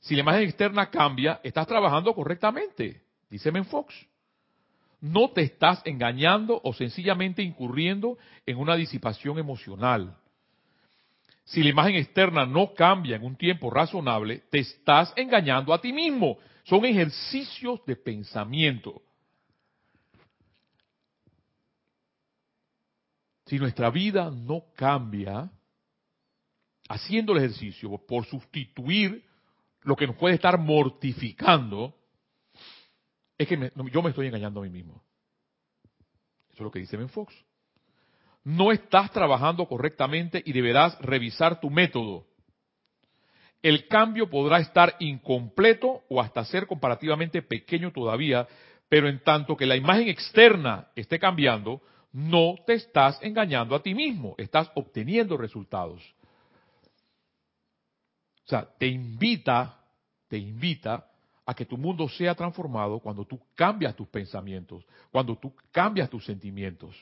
si 0.00 0.14
la 0.16 0.22
imagen 0.22 0.42
externa 0.42 0.90
cambia, 0.90 1.40
estás 1.44 1.68
trabajando 1.68 2.12
correctamente, 2.12 3.00
dice 3.30 3.52
Menfox. 3.52 3.94
No 5.00 5.30
te 5.30 5.42
estás 5.42 5.80
engañando 5.84 6.60
o 6.64 6.74
sencillamente 6.74 7.42
incurriendo 7.42 8.18
en 8.44 8.58
una 8.58 8.74
disipación 8.74 9.38
emocional. 9.38 10.16
Si 11.44 11.62
la 11.62 11.68
imagen 11.68 11.94
externa 11.94 12.44
no 12.44 12.74
cambia 12.74 13.14
en 13.14 13.24
un 13.24 13.36
tiempo 13.36 13.70
razonable, 13.70 14.42
te 14.50 14.58
estás 14.58 15.12
engañando 15.16 15.72
a 15.72 15.80
ti 15.80 15.92
mismo. 15.92 16.38
Son 16.64 16.84
ejercicios 16.84 17.84
de 17.86 17.94
pensamiento. 17.94 19.00
Si 23.44 23.60
nuestra 23.60 23.90
vida 23.90 24.28
no 24.28 24.64
cambia, 24.74 25.48
haciendo 26.88 27.32
el 27.32 27.38
ejercicio 27.38 27.90
por 28.06 28.26
sustituir 28.26 29.24
lo 29.82 29.96
que 29.96 30.06
nos 30.06 30.16
puede 30.16 30.34
estar 30.34 30.58
mortificando, 30.58 31.94
es 33.38 33.46
que 33.46 33.72
yo 33.92 34.02
me 34.02 34.10
estoy 34.10 34.26
engañando 34.26 34.60
a 34.60 34.64
mí 34.64 34.70
mismo. 34.70 35.02
Eso 36.48 36.54
es 36.54 36.60
lo 36.60 36.70
que 36.70 36.80
dice 36.80 36.96
Ben 36.96 37.08
Fox. 37.08 37.34
No 38.44 38.72
estás 38.72 39.10
trabajando 39.10 39.66
correctamente 39.66 40.42
y 40.44 40.52
deberás 40.52 40.98
revisar 41.00 41.60
tu 41.60 41.70
método 41.70 42.26
el 43.66 43.88
cambio 43.88 44.30
podrá 44.30 44.58
estar 44.60 44.94
incompleto 45.00 46.02
o 46.08 46.20
hasta 46.20 46.44
ser 46.44 46.68
comparativamente 46.68 47.42
pequeño 47.42 47.90
todavía, 47.90 48.46
pero 48.88 49.08
en 49.08 49.20
tanto 49.24 49.56
que 49.56 49.66
la 49.66 49.74
imagen 49.74 50.08
externa 50.08 50.88
esté 50.94 51.18
cambiando, 51.18 51.82
no 52.12 52.54
te 52.64 52.74
estás 52.74 53.18
engañando 53.22 53.74
a 53.74 53.82
ti 53.82 53.92
mismo, 53.92 54.36
estás 54.38 54.70
obteniendo 54.76 55.36
resultados. 55.36 56.00
O 58.46 58.48
sea, 58.48 58.68
te 58.78 58.86
invita, 58.86 59.76
te 60.28 60.38
invita 60.38 61.04
a 61.44 61.52
que 61.52 61.64
tu 61.64 61.76
mundo 61.76 62.08
sea 62.08 62.34
transformado 62.34 63.00
cuando 63.00 63.24
tú 63.24 63.40
cambias 63.56 63.96
tus 63.96 64.06
pensamientos, 64.06 64.84
cuando 65.10 65.36
tú 65.36 65.52
cambias 65.72 66.08
tus 66.08 66.24
sentimientos. 66.24 66.94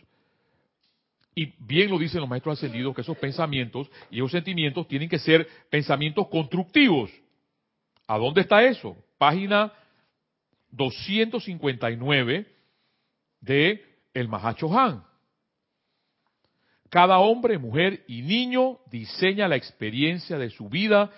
Y 1.35 1.52
bien 1.59 1.90
lo 1.90 1.98
dicen 1.98 2.20
los 2.20 2.30
maestros 2.30 2.59
ascendidos 2.59 2.94
que 2.94 3.02
esos 3.02 3.18
pensamientos 3.18 3.90
y 4.11 4.18
esos 4.18 4.30
sentimientos 4.30 4.88
tienen 4.88 5.09
que 5.09 5.18
ser 5.18 5.46
pensamientos 5.68 6.28
constructivos. 6.28 7.11
¿A 8.07 8.16
dónde 8.16 8.42
está 8.42 8.62
eso? 8.62 8.96
Página 9.18 9.72
259 10.70 12.46
de 13.40 13.85
El 14.14 14.28
Mahacho 14.28 14.78
Han. 14.78 15.04
Cada 16.88 17.18
hombre, 17.18 17.59
mujer 17.59 18.04
y 18.07 18.22
niño 18.22 18.78
diseña 18.90 19.48
la 19.48 19.57
experiencia 19.57 20.38
de 20.38 20.48
su 20.48 20.68
vida 20.68 21.11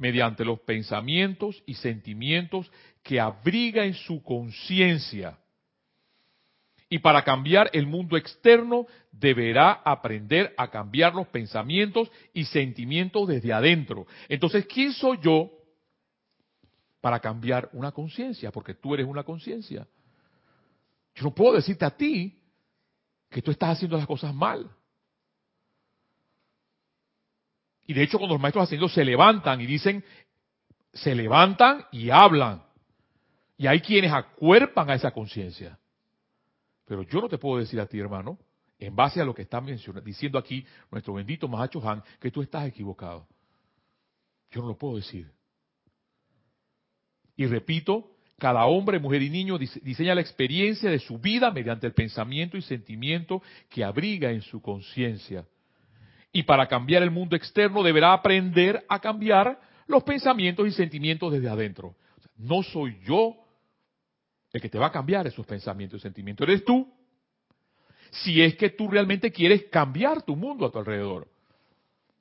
mediante 0.00 0.44
los 0.44 0.58
pensamientos 0.60 1.62
y 1.66 1.74
sentimientos 1.74 2.72
que 3.02 3.20
abriga 3.20 3.84
en 3.84 3.94
su 3.94 4.22
conciencia 4.22 5.38
y 6.92 6.98
para 6.98 7.22
cambiar 7.22 7.70
el 7.72 7.86
mundo 7.86 8.16
externo 8.16 8.86
deberá 9.12 9.72
aprender 9.84 10.52
a 10.56 10.68
cambiar 10.68 11.14
los 11.14 11.28
pensamientos 11.28 12.10
y 12.34 12.44
sentimientos 12.46 13.28
desde 13.28 13.52
adentro. 13.52 14.08
Entonces, 14.28 14.66
¿quién 14.66 14.92
soy 14.92 15.18
yo 15.22 15.52
para 17.00 17.20
cambiar 17.20 17.70
una 17.72 17.92
conciencia? 17.92 18.50
Porque 18.50 18.74
tú 18.74 18.94
eres 18.94 19.06
una 19.06 19.22
conciencia. 19.22 19.86
Yo 21.14 21.24
no 21.24 21.34
puedo 21.34 21.54
decirte 21.54 21.84
a 21.84 21.96
ti 21.96 22.36
que 23.30 23.40
tú 23.40 23.52
estás 23.52 23.76
haciendo 23.76 23.96
las 23.96 24.06
cosas 24.06 24.34
mal. 24.34 24.68
Y 27.90 27.92
de 27.92 28.04
hecho, 28.04 28.18
cuando 28.18 28.36
los 28.36 28.40
maestros 28.40 28.62
ascendidos 28.62 28.94
se 28.94 29.04
levantan 29.04 29.60
y 29.60 29.66
dicen, 29.66 30.04
se 30.92 31.12
levantan 31.12 31.84
y 31.90 32.10
hablan. 32.10 32.62
Y 33.58 33.66
hay 33.66 33.80
quienes 33.80 34.12
acuerpan 34.12 34.88
a 34.90 34.94
esa 34.94 35.10
conciencia. 35.10 35.76
Pero 36.84 37.02
yo 37.02 37.20
no 37.20 37.28
te 37.28 37.36
puedo 37.36 37.58
decir 37.58 37.80
a 37.80 37.86
ti, 37.86 37.98
hermano, 37.98 38.38
en 38.78 38.94
base 38.94 39.20
a 39.20 39.24
lo 39.24 39.34
que 39.34 39.42
está 39.42 39.60
mencionando, 39.60 40.06
diciendo 40.06 40.38
aquí 40.38 40.64
nuestro 40.88 41.14
bendito 41.14 41.48
Mahacho 41.48 41.82
Han, 41.84 42.00
que 42.20 42.30
tú 42.30 42.42
estás 42.42 42.68
equivocado. 42.68 43.26
Yo 44.52 44.62
no 44.62 44.68
lo 44.68 44.78
puedo 44.78 44.94
decir. 44.94 45.28
Y 47.34 47.46
repito, 47.46 48.12
cada 48.38 48.66
hombre, 48.66 49.00
mujer 49.00 49.22
y 49.22 49.30
niño 49.30 49.58
diseña 49.58 50.14
la 50.14 50.20
experiencia 50.20 50.88
de 50.88 51.00
su 51.00 51.18
vida 51.18 51.50
mediante 51.50 51.88
el 51.88 51.92
pensamiento 51.92 52.56
y 52.56 52.62
sentimiento 52.62 53.42
que 53.68 53.82
abriga 53.82 54.30
en 54.30 54.42
su 54.42 54.62
conciencia. 54.62 55.44
Y 56.32 56.44
para 56.44 56.66
cambiar 56.68 57.02
el 57.02 57.10
mundo 57.10 57.36
externo 57.36 57.82
deberá 57.82 58.12
aprender 58.12 58.84
a 58.88 59.00
cambiar 59.00 59.60
los 59.86 60.02
pensamientos 60.04 60.66
y 60.66 60.72
sentimientos 60.72 61.32
desde 61.32 61.48
adentro. 61.48 61.96
No 62.36 62.62
soy 62.62 62.98
yo 63.04 63.34
el 64.52 64.60
que 64.60 64.68
te 64.68 64.78
va 64.78 64.86
a 64.86 64.92
cambiar 64.92 65.26
esos 65.26 65.46
pensamientos 65.46 66.00
y 66.00 66.02
sentimientos, 66.02 66.48
eres 66.48 66.64
tú. 66.64 66.92
Si 68.10 68.42
es 68.42 68.56
que 68.56 68.70
tú 68.70 68.88
realmente 68.88 69.30
quieres 69.30 69.64
cambiar 69.70 70.22
tu 70.22 70.34
mundo 70.34 70.66
a 70.66 70.70
tu 70.70 70.78
alrededor. 70.78 71.28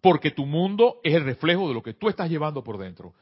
Porque 0.02 0.32
tu 0.32 0.46
mundo 0.46 1.00
es 1.04 1.16
el 1.16 1.24
reflejo 1.24 1.68
de 1.68 1.74
lo 1.74 1.82
que 1.82 1.94
tú 1.94 2.10
estás 2.10 2.30
llevando 2.30 2.64
por 2.64 2.78
dentro. 2.78 3.14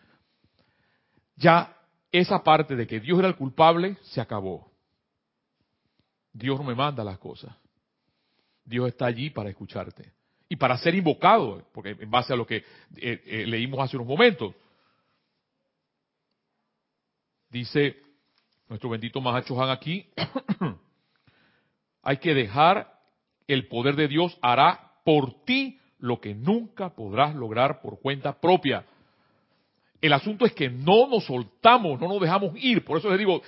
Ya 1.38 1.78
esa 2.12 2.44
parte 2.44 2.76
de 2.76 2.86
que 2.86 3.00
Dios 3.00 3.20
era 3.20 3.28
el 3.28 3.36
culpable 3.36 3.98
se 4.04 4.22
acabó. 4.22 4.70
Dios 6.34 6.60
no 6.60 6.66
me 6.66 6.76
manda 6.76 7.04
las 7.04 7.18
cosas. 7.18 7.56
Dios 8.66 8.90
está 8.90 9.06
allí 9.06 9.30
para 9.30 9.50
escucharte 9.50 10.17
y 10.50 10.56
para 10.56 10.78
ser 10.78 10.96
invocado, 10.96 11.68
porque 11.74 11.96
en 12.00 12.10
base 12.10 12.34
a 12.34 12.36
lo 12.36 12.46
que 12.46 12.58
eh, 12.58 12.64
eh, 13.26 13.46
leímos 13.46 13.80
hace 13.80 13.98
unos 13.98 14.08
momentos. 14.08 14.54
Dice 17.50 17.98
nuestro 18.70 18.90
bendito 18.90 19.22
Mahacho 19.22 19.62
Han 19.62 19.70
aquí, 19.70 20.10
hay 22.04 22.18
que 22.18 22.34
dejar 22.34 22.94
el 23.48 23.68
poder 23.68 23.96
de 23.96 24.08
Dios 24.08 24.38
hará 24.42 24.92
por 25.04 25.46
ti 25.46 25.80
lo 26.00 26.20
que 26.20 26.36
nunca 26.36 26.90
podrás 26.90 27.34
lograr 27.34 27.82
por 27.82 28.00
cuenta 28.00 28.40
propia. 28.40 28.86
El 30.02 30.14
asunto 30.14 30.46
es 30.46 30.54
que 30.54 30.70
no 30.70 31.08
nos 31.08 31.26
soltamos, 31.26 32.00
no 32.00 32.08
nos 32.08 32.22
dejamos 32.22 32.54
ir. 32.58 32.84
Por 32.84 33.00
eso 33.00 33.10
les 33.10 33.18
digo, 33.18 33.42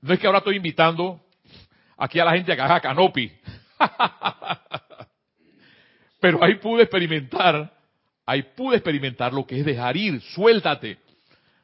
no 0.00 0.14
es 0.14 0.20
que 0.20 0.26
ahora 0.26 0.38
estoy 0.38 0.56
invitando 0.56 1.20
aquí 1.98 2.18
a 2.18 2.24
la 2.24 2.32
gente 2.32 2.52
a 2.52 2.56
que 2.56 2.62
haga 2.62 2.80
canopi. 2.80 3.30
Pero 6.22 6.40
ahí 6.40 6.54
pude 6.54 6.84
experimentar, 6.84 7.76
ahí 8.24 8.44
pude 8.54 8.76
experimentar 8.76 9.32
lo 9.32 9.44
que 9.44 9.58
es 9.58 9.66
dejar 9.66 9.96
ir, 9.96 10.20
suéltate. 10.20 10.98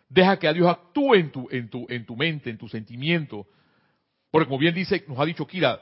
Deja 0.08 0.36
que 0.36 0.48
a 0.48 0.52
Dios 0.52 0.68
actúe 0.68 1.14
en 1.14 1.30
tu, 1.30 1.48
en 1.48 1.70
tu, 1.70 1.86
en 1.88 2.04
tu 2.04 2.16
mente, 2.16 2.50
en 2.50 2.58
tu 2.58 2.68
sentimiento. 2.68 3.46
Porque 4.32 4.46
como 4.48 4.58
bien 4.58 4.74
dice, 4.74 5.04
nos 5.06 5.16
ha 5.20 5.24
dicho 5.24 5.46
Kira, 5.46 5.80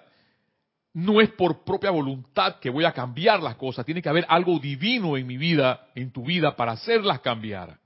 no 0.93 1.23
es 1.23 1.31
por 1.31 1.65
propia 1.65 1.91
voluntad 1.91 2.57
que 2.57 2.69
voy 2.69 2.85
a 2.85 2.93
cambiar 2.93 3.43
las 3.43 3.57
cosas, 3.57 3.87
tiene 3.87 4.03
que 4.03 4.11
haber 4.11 4.27
algo 4.29 4.59
divino 4.59 5.17
en 5.17 5.27
mi 5.27 5.39
vida, 5.39 5.89
en 5.95 6.11
tu 6.11 6.27
vida, 6.27 6.55
para 6.55 6.73
hacerlas 6.73 7.21
cambiar. 7.21 7.79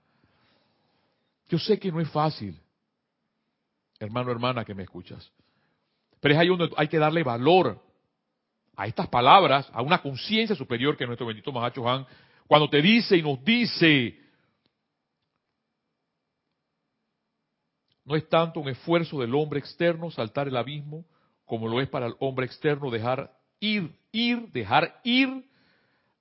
Yo 1.48 1.60
sé 1.60 1.78
que 1.78 1.92
no 1.92 2.00
es 2.00 2.10
fácil, 2.10 2.58
hermano, 4.00 4.32
hermana 4.32 4.64
que 4.64 4.74
me 4.74 4.82
escuchas, 4.82 5.30
pero 6.18 6.34
es 6.34 6.40
ahí 6.40 6.48
donde 6.48 6.68
hay 6.76 6.88
que 6.88 6.98
darle 6.98 7.22
valor 7.22 7.80
a 8.80 8.86
estas 8.86 9.08
palabras, 9.08 9.68
a 9.74 9.82
una 9.82 10.00
conciencia 10.00 10.56
superior 10.56 10.96
que 10.96 11.06
nuestro 11.06 11.26
bendito 11.26 11.52
Mahacho 11.52 11.86
Han, 11.86 12.06
cuando 12.46 12.70
te 12.70 12.80
dice 12.80 13.14
y 13.14 13.22
nos 13.22 13.44
dice, 13.44 14.18
no 18.06 18.16
es 18.16 18.26
tanto 18.30 18.58
un 18.58 18.70
esfuerzo 18.70 19.20
del 19.20 19.34
hombre 19.34 19.58
externo 19.58 20.10
saltar 20.10 20.48
el 20.48 20.56
abismo, 20.56 21.04
como 21.44 21.68
lo 21.68 21.82
es 21.82 21.90
para 21.90 22.06
el 22.06 22.14
hombre 22.20 22.46
externo 22.46 22.90
dejar 22.90 23.30
ir, 23.60 23.94
ir, 24.12 24.48
dejar 24.50 24.98
ir 25.04 25.44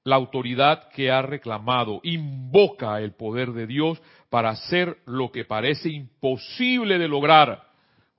la 0.03 0.17
autoridad 0.17 0.89
que 0.89 1.09
ha 1.09 1.21
reclamado, 1.21 2.01
invoca 2.03 2.99
el 2.99 3.13
poder 3.13 3.53
de 3.53 3.67
Dios 3.67 4.01
para 4.29 4.49
hacer 4.49 4.97
lo 5.05 5.31
que 5.31 5.45
parece 5.45 5.87
imposible 5.87 6.97
de 6.97 7.07
lograr. 7.07 7.69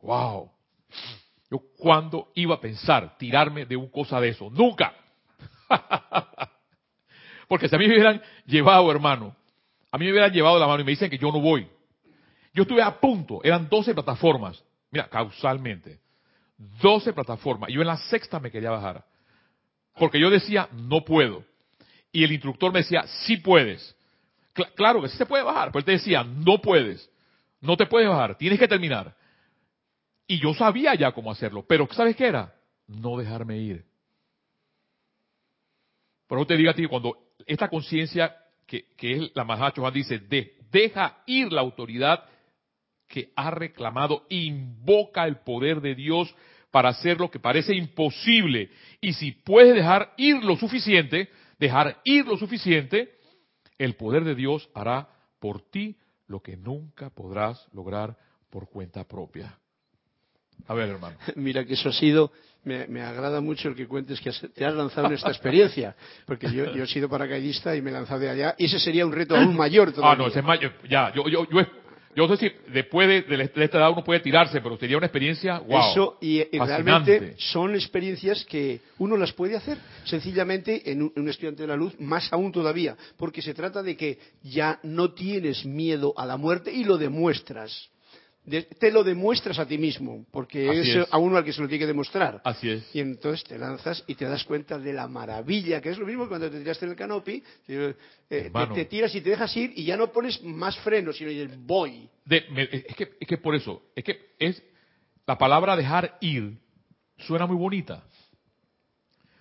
¡Wow! 0.00 0.50
Yo 1.50 1.60
cuando 1.76 2.30
iba 2.34 2.54
a 2.54 2.60
pensar 2.60 3.16
tirarme 3.18 3.66
de 3.66 3.76
un 3.76 3.88
cosa 3.88 4.20
de 4.20 4.28
eso, 4.28 4.50
nunca. 4.50 4.94
Porque 7.48 7.68
si 7.68 7.74
a 7.74 7.78
mí 7.78 7.88
me 7.88 7.94
hubieran 7.94 8.22
llevado, 8.46 8.90
hermano, 8.90 9.34
a 9.90 9.98
mí 9.98 10.04
me 10.04 10.12
hubieran 10.12 10.32
llevado 10.32 10.58
la 10.58 10.66
mano 10.66 10.82
y 10.82 10.84
me 10.84 10.92
dicen 10.92 11.10
que 11.10 11.18
yo 11.18 11.32
no 11.32 11.40
voy. 11.40 11.66
Yo 12.54 12.62
estuve 12.62 12.82
a 12.82 13.00
punto, 13.00 13.40
eran 13.42 13.68
12 13.68 13.94
plataformas, 13.94 14.62
mira, 14.90 15.08
causalmente, 15.08 16.00
12 16.82 17.12
plataformas, 17.12 17.70
yo 17.72 17.80
en 17.80 17.86
la 17.86 17.96
sexta 17.96 18.38
me 18.38 18.50
quería 18.50 18.70
bajar. 18.70 19.04
Porque 19.96 20.20
yo 20.20 20.30
decía, 20.30 20.68
no 20.72 21.04
puedo 21.04 21.44
y 22.12 22.24
el 22.24 22.32
instructor 22.32 22.72
me 22.72 22.80
decía, 22.80 23.04
sí 23.24 23.36
puedes. 23.36 23.94
claro 24.74 25.00
que 25.02 25.08
sí 25.08 25.16
se 25.16 25.26
puede 25.26 25.44
bajar, 25.44 25.68
pero 25.68 25.80
él 25.80 25.84
te 25.84 25.92
decía, 25.92 26.24
no 26.24 26.60
puedes, 26.60 27.08
no 27.60 27.76
te 27.76 27.86
puedes 27.86 28.08
bajar, 28.08 28.36
tienes 28.36 28.58
que 28.58 28.68
terminar. 28.68 29.14
Y 30.30 30.38
yo 30.38 30.54
sabía 30.54 30.94
ya 30.94 31.10
cómo 31.10 31.32
hacerlo, 31.32 31.64
pero 31.66 31.88
¿sabes 31.90 32.14
qué 32.14 32.28
era? 32.28 32.54
No 32.86 33.16
dejarme 33.16 33.58
ir. 33.58 33.84
Por 36.28 36.38
eso 36.38 36.46
te 36.46 36.56
digo 36.56 36.70
a 36.70 36.74
ti, 36.74 36.86
cuando 36.86 37.16
esta 37.44 37.68
conciencia 37.68 38.36
que, 38.64 38.86
es 39.00 39.32
la 39.34 39.42
Mahacho 39.42 39.90
dice, 39.90 40.20
de, 40.20 40.54
deja 40.70 41.20
ir 41.26 41.52
la 41.52 41.62
autoridad 41.62 42.22
que 43.08 43.32
ha 43.34 43.50
reclamado, 43.50 44.24
invoca 44.28 45.26
el 45.26 45.38
poder 45.38 45.80
de 45.80 45.96
Dios 45.96 46.32
para 46.70 46.90
hacer 46.90 47.18
lo 47.18 47.28
que 47.28 47.40
parece 47.40 47.74
imposible. 47.74 48.70
Y 49.00 49.14
si 49.14 49.32
puedes 49.32 49.74
dejar 49.74 50.14
ir 50.16 50.44
lo 50.44 50.54
suficiente, 50.54 51.28
dejar 51.58 52.00
ir 52.04 52.24
lo 52.24 52.36
suficiente, 52.36 53.18
el 53.78 53.96
poder 53.96 54.22
de 54.22 54.36
Dios 54.36 54.70
hará 54.74 55.08
por 55.40 55.60
ti 55.60 55.96
lo 56.28 56.38
que 56.38 56.56
nunca 56.56 57.10
podrás 57.10 57.66
lograr 57.72 58.16
por 58.48 58.70
cuenta 58.70 59.02
propia. 59.08 59.59
A 60.66 60.74
ver, 60.74 60.90
hermano. 60.90 61.16
Mira 61.36 61.64
que 61.64 61.74
eso 61.74 61.88
ha 61.88 61.92
sido, 61.92 62.32
me, 62.64 63.02
agrada 63.02 63.40
mucho 63.40 63.68
el 63.68 63.74
que 63.74 63.86
cuentes 63.86 64.20
que 64.20 64.30
te 64.48 64.64
has 64.64 64.74
lanzado 64.74 65.06
en 65.08 65.14
esta 65.14 65.30
experiencia, 65.30 65.94
porque 66.26 66.50
yo, 66.50 66.64
he 66.64 66.86
sido 66.86 67.08
paracaidista 67.08 67.74
y 67.76 67.82
me 67.82 67.90
he 67.90 67.92
lanzado 67.92 68.20
de 68.20 68.30
allá, 68.30 68.54
y 68.58 68.66
ese 68.66 68.78
sería 68.78 69.06
un 69.06 69.12
reto 69.12 69.36
aún 69.36 69.56
mayor 69.56 69.92
todavía. 69.92 70.12
Ah, 70.12 70.16
no, 70.16 70.28
ese 70.28 70.40
es 70.40 70.44
mayor, 70.44 70.72
ya, 70.88 71.12
yo, 71.14 71.28
yo, 71.28 71.46
yo, 71.50 71.60
yo 72.14 72.26
no 72.26 72.36
sé 72.36 72.48
si 72.48 72.72
después 72.72 73.08
de, 73.08 73.44
esta 73.44 73.78
edad 73.78 73.92
uno 73.92 74.02
puede 74.02 74.20
tirarse, 74.20 74.60
pero 74.60 74.76
sería 74.76 74.96
una 74.96 75.06
experiencia, 75.06 75.60
wow. 75.60 75.90
Eso, 75.90 76.18
y, 76.20 76.42
realmente 76.58 77.36
son 77.38 77.74
experiencias 77.74 78.44
que 78.46 78.80
uno 78.98 79.16
las 79.16 79.32
puede 79.32 79.56
hacer 79.56 79.78
sencillamente 80.04 80.90
en 80.90 81.02
un, 81.02 81.28
estudiante 81.28 81.62
de 81.62 81.68
la 81.68 81.76
luz, 81.76 81.94
más 82.00 82.32
aún 82.32 82.50
todavía, 82.50 82.96
porque 83.16 83.42
se 83.42 83.54
trata 83.54 83.82
de 83.82 83.96
que 83.96 84.18
ya 84.42 84.80
no 84.82 85.12
tienes 85.12 85.64
miedo 85.64 86.12
a 86.16 86.26
la 86.26 86.36
muerte 86.36 86.72
y 86.72 86.82
lo 86.82 86.98
demuestras 86.98 87.90
te 88.44 88.90
lo 88.90 89.04
demuestras 89.04 89.58
a 89.58 89.66
ti 89.66 89.78
mismo, 89.78 90.24
porque 90.30 90.80
es, 90.80 91.08
a 91.10 91.18
uno 91.18 91.36
al 91.36 91.44
que 91.44 91.52
se 91.52 91.60
lo 91.60 91.68
tiene 91.68 91.80
que 91.80 91.86
demostrar. 91.86 92.40
Así 92.44 92.70
es. 92.70 92.94
Y 92.94 93.00
entonces 93.00 93.44
te 93.44 93.58
lanzas 93.58 94.02
y 94.06 94.14
te 94.14 94.24
das 94.24 94.44
cuenta 94.44 94.78
de 94.78 94.92
la 94.92 95.06
maravilla, 95.06 95.80
que 95.80 95.90
es 95.90 95.98
lo 95.98 96.06
mismo 96.06 96.26
cuando 96.26 96.50
te 96.50 96.58
tiraste 96.58 96.86
en 96.86 96.92
el 96.92 96.96
canopy, 96.96 97.42
eh, 97.68 97.94
te, 98.28 98.84
tiras 98.86 99.14
y 99.14 99.20
te 99.20 99.30
dejas 99.30 99.54
ir 99.56 99.72
y 99.76 99.84
ya 99.84 99.96
no 99.96 100.10
pones 100.10 100.42
más 100.42 100.76
frenos, 100.78 101.16
sino 101.16 101.30
dices, 101.30 101.56
voy. 101.58 102.08
es, 102.28 102.96
que, 102.96 103.12
es 103.20 103.28
que 103.28 103.38
por 103.38 103.54
eso, 103.54 103.82
es 103.94 104.04
que 104.04 104.32
es 104.38 104.62
la 105.26 105.36
palabra 105.36 105.76
dejar 105.76 106.16
ir 106.20 106.58
suena 107.18 107.46
muy 107.46 107.56
bonita, 107.56 108.02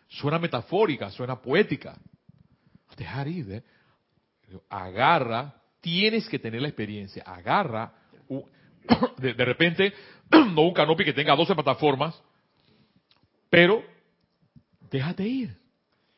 suena 0.09 0.37
metafórica, 0.39 1.09
suena 1.09 1.41
poética. 1.41 1.97
Dejar 2.97 3.29
ir, 3.29 3.51
¿eh? 3.51 3.63
agarra, 4.69 5.55
tienes 5.79 6.27
que 6.27 6.37
tener 6.37 6.61
la 6.61 6.67
experiencia, 6.67 7.23
agarra 7.23 7.93
de, 9.17 9.45
repente, 9.45 9.93
no 10.31 10.61
un 10.61 10.73
canopy 10.73 11.05
que 11.05 11.13
tenga 11.13 11.35
12 11.35 11.55
plataformas, 11.55 12.21
pero 13.49 13.83
déjate 14.89 15.23
ir 15.23 15.57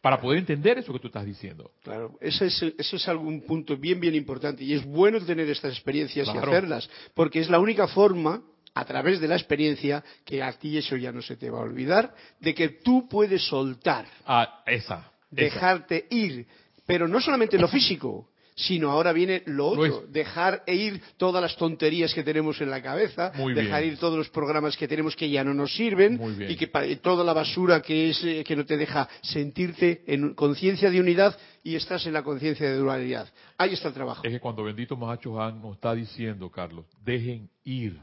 para 0.02 0.19
poder 0.19 0.39
entender 0.39 0.80
eso 0.80 0.91
que 0.91 1.00
tú 1.00 1.08
estás 1.08 1.26
diciendo. 1.26 1.71
Claro, 1.84 2.17
eso 2.19 2.43
es, 2.43 2.62
eso 2.78 2.95
es 2.95 3.08
algún 3.08 3.41
punto 3.41 3.78
bien, 3.78 4.00
bien 4.00 4.15
importante 4.15 4.63
y 4.63 4.74
es 4.74 4.84
bueno 4.84 5.19
tener 5.24 5.47
estas 5.50 5.74
experiencias 5.74 6.28
y 6.28 6.38
hacerlas, 6.38 6.89
porque 7.13 7.39
es 7.39 7.50
la 7.50 7.60
única 7.60 7.88
forma, 7.88 8.41
a 8.74 8.86
través 8.86 9.19
de 9.19 9.28
la 9.28 9.36
experiencia, 9.36 10.04
que 10.26 10.41
a 10.41 10.54
ti 10.54 10.78
eso 10.78 10.95
ya 10.95 11.12
no 11.12 11.21
se 11.21 11.36
te 11.36 11.50
va 11.50 11.60
a 11.60 11.63
olvidar, 11.63 12.15
de 12.39 12.56
que 12.56 12.69
tú 12.69 13.08
puedes 13.08 13.43
soltar. 13.43 14.06
Ah, 14.26 14.63
esa. 14.65 15.12
Dejarte 15.30 16.08
ir, 16.10 16.47
pero 16.86 17.08
no 17.08 17.21
solamente 17.21 17.58
lo 17.58 17.67
físico, 17.67 18.31
sino 18.62 18.91
ahora 18.91 19.12
viene 19.12 19.43
lo 19.45 19.67
otro, 19.67 20.06
dejar 20.08 20.63
ir 20.67 21.02
todas 21.17 21.41
las 21.41 21.56
tonterías 21.56 22.13
que 22.13 22.24
tenemos 22.24 22.62
en 22.62 22.69
la 22.69 22.82
cabeza, 22.82 23.32
dejar 23.54 23.84
ir 23.84 23.97
todos 23.97 24.17
los 24.17 24.30
programas 24.30 24.78
que 24.78 24.88
tenemos 24.88 25.15
que 25.15 25.30
ya 25.30 25.43
no 25.43 25.54
nos 25.54 25.74
sirven 25.76 26.19
y 26.47 26.56
que 26.56 26.67
toda 26.97 27.24
la 27.24 27.34
basura 27.34 27.82
que 27.82 28.10
es 28.10 28.24
eh, 28.24 28.43
que 28.45 28.56
no 28.56 28.65
te 28.65 28.78
deja 28.78 29.08
sentirte 29.21 30.04
en 30.08 30.34
conciencia 30.36 30.89
de 30.91 31.00
unidad 31.00 31.38
y 31.63 31.76
estás 31.76 32.06
en 32.06 32.13
la 32.13 32.24
conciencia 32.24 32.69
de 32.69 32.78
dualidad. 32.78 33.28
Ahí 33.58 33.74
está 33.74 33.88
el 33.88 33.93
trabajo. 33.93 34.21
Es 34.24 34.32
que 34.32 34.39
cuando 34.39 34.63
bendito 34.63 34.95
Mahacho 34.95 35.41
Han 35.41 35.62
nos 35.62 35.76
está 35.76 35.93
diciendo, 35.93 36.50
Carlos, 36.50 36.86
dejen 37.04 37.50
ir. 37.63 38.00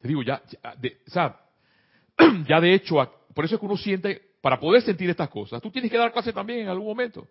Te 0.00 0.08
digo, 0.08 0.22
ya, 0.22 0.42
ya 0.50 0.74
de, 0.76 0.98
o 1.06 1.10
sea, 1.10 1.40
ya 2.48 2.60
de 2.60 2.74
hecho, 2.74 2.96
por 3.34 3.44
eso 3.44 3.54
es 3.54 3.60
que 3.60 3.66
uno 3.66 3.76
siente, 3.76 4.20
para 4.40 4.58
poder 4.58 4.82
sentir 4.82 5.08
estas 5.10 5.28
cosas, 5.28 5.62
tú 5.62 5.70
tienes 5.70 5.90
que 5.90 5.96
dar 5.96 6.12
clase 6.12 6.32
también 6.32 6.60
en 6.60 6.68
algún 6.68 6.88
momento. 6.88 7.26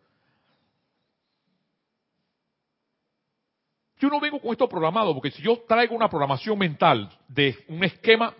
Yo 4.02 4.10
no 4.10 4.20
vengo 4.20 4.40
con 4.40 4.52
esto 4.52 4.68
programado, 4.68 5.14
porque 5.14 5.30
si 5.30 5.44
yo 5.44 5.64
traigo 5.68 5.96
una 5.96 6.10
programación 6.10 6.58
mental 6.58 7.08
de 7.28 7.64
un 7.68 7.84
esquema, 7.84 8.34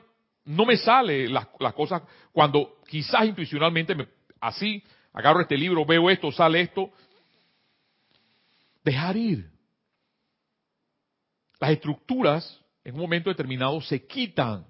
no 0.44 0.66
me 0.66 0.76
sale 0.76 1.30
las, 1.30 1.46
cosas 1.76 2.02
cuando 2.32 2.80
quizás 2.88 3.26
intuicionalmente 3.26 3.94
me, 3.94 4.08
así 4.40 4.84
agarro 5.14 5.42
este 5.42 5.56
libro, 5.56 5.86
veo 5.86 6.10
esto, 6.10 6.32
sale 6.32 6.62
esto. 6.62 6.90
Dejar 8.84 9.16
ir. 9.16 9.52
Las 11.60 11.70
estructuras 11.70 12.60
en 12.84 12.96
un 12.96 13.02
momento 13.02 13.30
determinado 13.30 13.80
se 13.82 14.08
quitan 14.08 14.66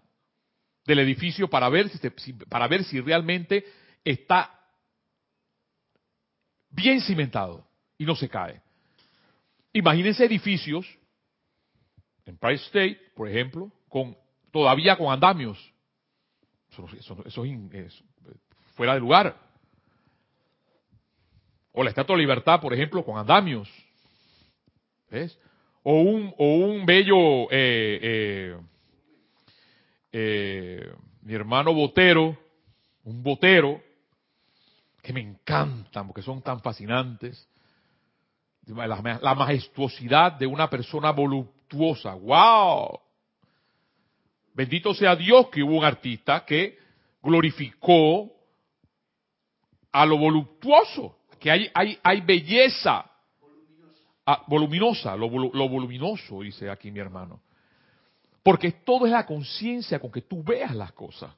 del 0.85 0.99
edificio 0.99 1.49
para 1.49 1.69
ver 1.69 1.87
si, 1.87 2.33
para 2.33 2.67
ver 2.67 2.83
si 2.83 2.99
realmente 2.99 3.63
está 4.03 4.59
bien 6.69 6.99
cimentado 6.99 7.65
y 7.97 8.03
no 8.03 8.13
se 8.13 8.27
cae. 8.27 8.61
Imagínense 9.73 10.25
edificios 10.25 10.85
en 12.25 12.37
Price 12.37 12.63
State, 12.65 12.99
por 13.15 13.29
ejemplo, 13.29 13.71
con 13.87 14.15
todavía 14.51 14.97
con 14.97 15.11
andamios. 15.11 15.57
Eso, 16.69 17.17
es 17.73 18.03
fuera 18.75 18.93
de 18.93 18.99
lugar. 18.99 19.37
O 21.73 21.83
la 21.83 21.89
Estatua 21.89 22.15
de 22.15 22.21
Libertad, 22.21 22.59
por 22.59 22.73
ejemplo, 22.73 23.03
con 23.03 23.17
andamios. 23.17 23.69
¿Ves? 25.09 25.37
O 25.83 26.01
un, 26.01 26.33
o 26.37 26.55
un 26.55 26.85
bello, 26.85 27.49
eh, 27.51 27.99
eh, 28.01 28.57
eh, 30.11 30.93
mi 31.21 31.33
hermano 31.33 31.73
Botero, 31.73 32.37
un 33.03 33.23
Botero, 33.23 33.81
que 35.01 35.13
me 35.13 35.21
encantan 35.21 36.07
porque 36.07 36.21
son 36.21 36.41
tan 36.41 36.61
fascinantes 36.61 37.47
la, 38.75 39.35
majestuosidad 39.35 40.33
de 40.33 40.47
una 40.47 40.69
persona 40.69 41.11
voluptuosa. 41.11 42.13
¡Wow! 42.13 42.99
Bendito 44.53 44.93
sea 44.93 45.15
Dios 45.15 45.49
que 45.49 45.63
hubo 45.63 45.77
un 45.77 45.85
artista 45.85 46.45
que 46.45 46.77
glorificó 47.21 48.31
a 49.91 50.05
lo 50.05 50.17
voluptuoso, 50.17 51.17
que 51.39 51.51
hay, 51.51 51.69
hay, 51.73 51.97
hay 52.01 52.21
belleza 52.21 53.05
ah, 54.25 54.43
voluminosa, 54.47 55.15
lo, 55.15 55.29
lo, 55.29 55.69
voluminoso, 55.69 56.41
dice 56.41 56.69
aquí 56.69 56.91
mi 56.91 56.99
hermano. 56.99 57.41
Porque 58.43 58.71
todo 58.71 59.05
es 59.05 59.11
la 59.11 59.25
conciencia 59.25 59.99
con 59.99 60.11
que 60.11 60.21
tú 60.21 60.43
veas 60.43 60.75
las 60.75 60.91
cosas. 60.93 61.31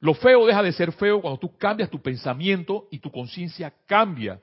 Lo 0.00 0.14
feo 0.14 0.46
deja 0.46 0.62
de 0.62 0.72
ser 0.72 0.92
feo 0.92 1.20
cuando 1.20 1.40
tú 1.40 1.56
cambias 1.56 1.90
tu 1.90 2.00
pensamiento 2.00 2.86
y 2.90 3.00
tu 3.00 3.10
conciencia 3.10 3.72
cambia. 3.86 4.40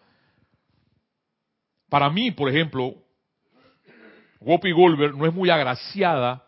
Para 1.90 2.10
mí, 2.10 2.32
por 2.32 2.50
ejemplo, 2.50 2.96
Whoopi 4.40 4.72
Goldberg 4.72 5.16
no 5.16 5.26
es 5.26 5.34
muy 5.34 5.50
agraciada, 5.50 6.44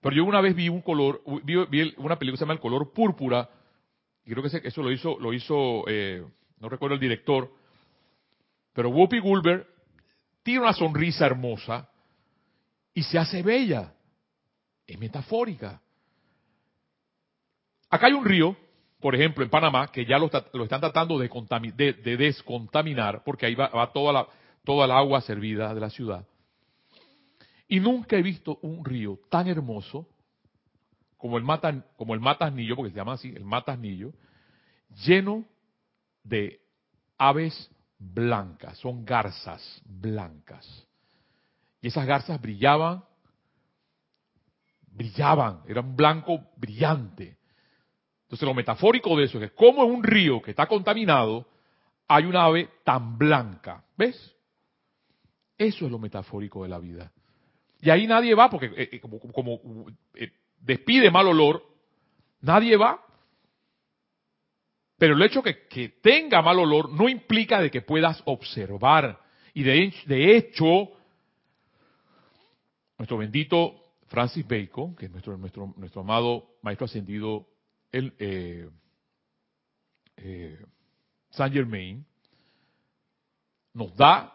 pero 0.00 0.16
yo 0.16 0.24
una 0.24 0.40
vez 0.40 0.54
vi 0.54 0.68
un 0.68 0.82
color, 0.82 1.22
vi, 1.44 1.94
una 1.96 2.18
película 2.18 2.32
que 2.32 2.36
se 2.36 2.44
llama 2.44 2.54
El 2.54 2.60
color 2.60 2.92
púrpura, 2.92 3.48
y 4.24 4.30
creo 4.30 4.42
que 4.42 4.68
eso 4.68 4.82
lo 4.82 4.90
hizo, 4.90 5.18
lo 5.18 5.32
hizo, 5.32 5.84
eh, 5.86 6.24
no 6.58 6.68
recuerdo 6.68 6.94
el 6.94 7.00
director, 7.00 7.50
pero 8.72 8.90
Whoopi 8.90 9.18
Goldberg 9.20 9.66
tiene 10.42 10.60
una 10.60 10.72
sonrisa 10.72 11.26
hermosa 11.26 11.88
y 12.92 13.02
se 13.02 13.18
hace 13.18 13.42
bella, 13.42 13.94
es 14.86 14.98
metafórica. 14.98 15.80
Acá 17.88 18.06
hay 18.06 18.12
un 18.12 18.24
río 18.24 18.56
por 19.04 19.14
ejemplo, 19.14 19.44
en 19.44 19.50
Panamá, 19.50 19.88
que 19.88 20.06
ya 20.06 20.18
lo, 20.18 20.30
están 20.62 20.80
tratando 20.80 21.18
de, 21.18 22.16
descontaminar, 22.16 23.22
porque 23.22 23.44
ahí 23.44 23.54
va, 23.54 23.92
toda, 23.92 24.14
la, 24.14 24.26
toda 24.64 24.86
el 24.86 24.92
agua 24.92 25.20
servida 25.20 25.74
de 25.74 25.80
la 25.82 25.90
ciudad. 25.90 26.26
Y 27.68 27.80
nunca 27.80 28.16
he 28.16 28.22
visto 28.22 28.58
un 28.62 28.82
río 28.82 29.20
tan 29.28 29.46
hermoso 29.46 30.08
como 31.18 31.36
el, 31.36 31.44
Matan, 31.44 31.84
como 31.98 32.14
el 32.14 32.20
Matasnillo, 32.20 32.76
porque 32.76 32.92
se 32.92 32.96
llama 32.96 33.12
así, 33.12 33.28
el 33.28 33.44
Matasnillo, 33.44 34.14
lleno 35.04 35.44
de 36.22 36.62
aves 37.18 37.70
blancas, 37.98 38.78
son 38.78 39.04
garzas 39.04 39.82
blancas. 39.84 40.66
Y 41.82 41.88
esas 41.88 42.06
garzas 42.06 42.40
brillaban, 42.40 43.04
brillaban, 44.86 45.60
era 45.68 45.82
un 45.82 45.94
blanco 45.94 46.40
brillante. 46.56 47.36
Entonces 48.34 48.48
lo 48.48 48.54
metafórico 48.54 49.16
de 49.16 49.26
eso 49.26 49.38
es 49.38 49.48
que 49.48 49.56
como 49.56 49.84
en 49.84 49.92
un 49.92 50.02
río 50.02 50.42
que 50.42 50.50
está 50.50 50.66
contaminado 50.66 51.46
hay 52.08 52.24
una 52.24 52.46
ave 52.46 52.68
tan 52.82 53.16
blanca. 53.16 53.84
¿Ves? 53.96 54.34
Eso 55.56 55.84
es 55.86 55.92
lo 55.92 56.00
metafórico 56.00 56.64
de 56.64 56.68
la 56.68 56.80
vida. 56.80 57.12
Y 57.80 57.90
ahí 57.90 58.08
nadie 58.08 58.34
va 58.34 58.50
porque 58.50 58.72
eh, 58.76 58.88
eh, 58.90 59.00
como, 59.00 59.86
eh, 60.14 60.32
despide 60.58 61.12
mal 61.12 61.28
olor, 61.28 61.64
nadie 62.40 62.76
va. 62.76 63.06
Pero 64.98 65.14
el 65.14 65.22
hecho 65.22 65.40
que, 65.40 65.68
que 65.68 65.90
tenga 66.02 66.42
mal 66.42 66.58
olor 66.58 66.90
no 66.90 67.08
implica 67.08 67.60
de 67.60 67.70
que 67.70 67.82
puedas 67.82 68.20
observar. 68.24 69.20
Y 69.52 69.62
de, 69.62 69.94
de 70.06 70.36
hecho, 70.36 70.88
nuestro 72.98 73.16
bendito 73.16 73.80
Francis 74.08 74.44
Bacon, 74.44 74.96
que 74.96 75.06
es 75.06 75.12
nuestro, 75.12 75.38
nuestro, 75.38 75.72
nuestro 75.76 76.00
amado 76.00 76.56
maestro 76.62 76.86
ascendido 76.86 77.53
eh, 77.94 78.68
eh, 80.16 80.64
Saint 81.30 81.54
Germain 81.54 82.04
nos 83.72 83.94
da 83.96 84.32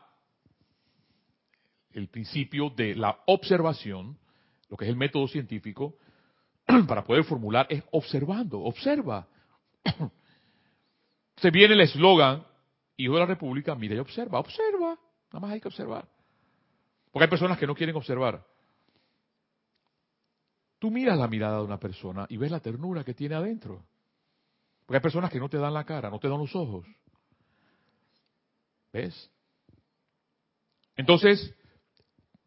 el 1.92 2.08
principio 2.08 2.70
de 2.70 2.96
la 2.96 3.20
observación, 3.26 4.18
lo 4.70 4.78
que 4.78 4.86
es 4.86 4.90
el 4.90 4.96
método 4.96 5.28
científico, 5.28 5.98
para 6.88 7.04
poder 7.04 7.24
formular 7.24 7.68
es 7.70 7.84
observando, 7.92 8.60
observa. 8.62 9.28
Se 11.38 11.52
viene 11.52 11.74
el 11.74 11.82
eslogan, 11.82 12.46
Hijo 12.98 13.14
de 13.14 13.20
la 13.22 13.26
República, 13.28 13.76
mira 13.76 13.96
y 13.96 14.00
observa, 14.00 14.40
observa, 14.40 15.00
nada 15.32 15.40
más 15.40 15.52
hay 15.52 15.62
que 15.62 15.70
observar. 15.70 16.06
Porque 17.12 17.24
hay 17.24 17.30
personas 17.30 17.58
que 17.58 17.66
no 17.66 17.74
quieren 17.74 17.96
observar. 17.96 18.46
Tú 20.80 20.90
miras 20.90 21.18
la 21.18 21.28
mirada 21.28 21.58
de 21.58 21.66
una 21.66 21.80
persona 21.80 22.26
y 22.30 22.38
ves 22.38 22.52
la 22.52 22.62
ternura 22.62 23.04
que 23.04 23.14
tiene 23.14 23.36
adentro. 23.36 23.84
Porque 24.86 24.98
hay 24.98 25.04
personas 25.04 25.30
que 25.30 25.40
no 25.40 25.50
te 25.50 25.58
dan 25.58 25.74
la 25.74 25.84
cara, 25.84 26.10
no 26.10 26.20
te 26.20 26.30
dan 26.30 26.40
los 26.40 26.56
ojos. 26.56 26.88
¿Ves? 28.92 29.30
Entonces, 30.96 31.54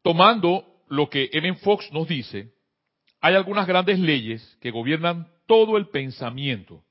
tomando 0.03 0.67
lo 0.89 1.09
que 1.09 1.31
Ellen 1.33 1.57
Fox 1.59 1.93
nos 1.93 2.09
dice, 2.09 2.53
hay 3.21 3.35
algunas 3.35 3.67
grandes 3.67 3.99
leyes 3.99 4.59
que 4.61 4.71
gobiernan 4.71 5.29
todo 5.47 5.77
el 5.77 5.89
pensamiento. 5.89 6.83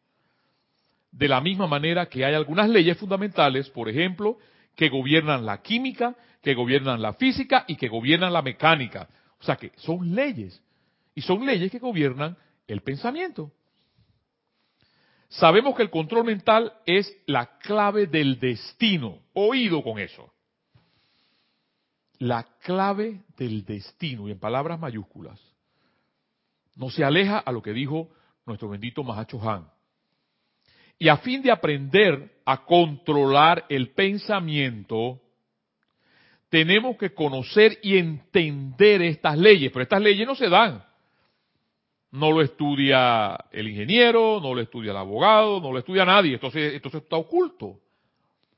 De 1.12 1.28
la 1.28 1.42
misma 1.42 1.68
manera 1.68 2.06
que 2.06 2.24
hay 2.24 2.34
algunas 2.34 2.70
leyes 2.70 2.98
fundamentales, 2.98 3.70
por 3.70 3.90
ejemplo, 3.90 4.38
que 4.76 4.90
gobiernan 4.90 5.46
la 5.46 5.62
química, 5.62 6.16
que 6.42 6.54
gobiernan 6.54 7.02
la 7.02 7.14
física 7.14 7.66
y 7.68 7.76
que 7.76 7.90
gobiernan 7.90 8.32
la 8.32 8.42
mecánica. 8.42 9.10
O 9.40 9.44
sea 9.44 9.58
que 9.58 9.72
son 9.76 10.16
leyes. 10.16 10.62
Y 11.14 11.22
son 11.22 11.46
leyes 11.46 11.72
que 11.72 11.80
gobiernan 11.80 12.38
el 12.68 12.82
pensamiento. 12.82 13.52
Sabemos 15.30 15.76
que 15.76 15.84
el 15.84 15.90
control 15.90 16.26
mental 16.26 16.74
es 16.86 17.16
la 17.26 17.58
clave 17.60 18.08
del 18.08 18.40
destino. 18.40 19.20
Oído 19.34 19.82
con 19.82 20.00
eso. 20.00 20.34
La 22.20 22.44
clave 22.60 23.22
del 23.38 23.66
destino, 23.66 24.28
y 24.28 24.32
en 24.32 24.40
palabras 24.40 24.80
mayúsculas. 24.80 25.40
No 26.76 26.90
se 26.90 27.04
aleja 27.04 27.40
a 27.40 27.52
lo 27.52 27.62
que 27.62 27.74
dijo 27.74 28.10
nuestro 28.46 28.70
bendito 28.70 29.04
Mahacho 29.04 29.42
Han. 29.50 29.70
Y 31.00 31.08
a 31.08 31.18
fin 31.18 31.42
de 31.42 31.52
aprender 31.52 32.42
a 32.46 32.64
controlar 32.66 33.66
el 33.70 33.90
pensamiento, 33.92 35.20
tenemos 36.50 36.98
que 36.98 37.14
conocer 37.14 37.80
y 37.82 37.98
entender 37.98 39.02
estas 39.02 39.38
leyes. 39.38 39.72
Pero 39.72 39.84
estas 39.84 40.02
leyes 40.02 40.28
no 40.28 40.36
se 40.36 40.50
dan 40.50 40.91
no 42.12 42.32
lo 42.32 42.42
estudia 42.42 43.36
el 43.52 43.70
ingeniero, 43.70 44.40
no 44.42 44.54
lo 44.54 44.62
estudia 44.62 44.92
el 44.92 44.98
abogado, 44.98 45.62
no 45.62 45.72
lo 45.72 45.80
estudia 45.80 46.06
nadie. 46.06 46.34
Entonces, 46.34 46.74
entonces 46.74 47.04
está 47.04 47.16
oculto. 47.16 47.80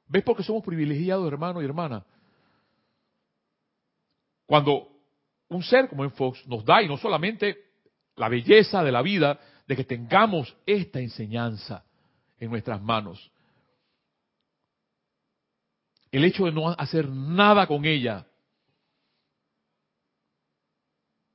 ¿Ves 0.07 0.23
por 0.23 0.35
qué 0.35 0.43
somos 0.43 0.63
privilegiados, 0.63 1.27
hermano 1.27 1.61
y 1.61 1.65
hermana? 1.65 2.03
Cuando 4.45 4.89
un 5.49 5.63
ser 5.63 5.87
como 5.87 6.03
en 6.03 6.11
Fox 6.11 6.45
nos 6.47 6.65
da, 6.65 6.81
y 6.81 6.87
no 6.87 6.97
solamente 6.97 7.57
la 8.15 8.27
belleza 8.27 8.83
de 8.83 8.91
la 8.91 9.01
vida, 9.01 9.39
de 9.67 9.75
que 9.75 9.83
tengamos 9.83 10.55
esta 10.65 10.99
enseñanza 10.99 11.85
en 12.39 12.49
nuestras 12.49 12.81
manos. 12.81 13.31
El 16.11 16.25
hecho 16.25 16.45
de 16.45 16.51
no 16.51 16.69
hacer 16.69 17.07
nada 17.09 17.65
con 17.65 17.85
ella. 17.85 18.27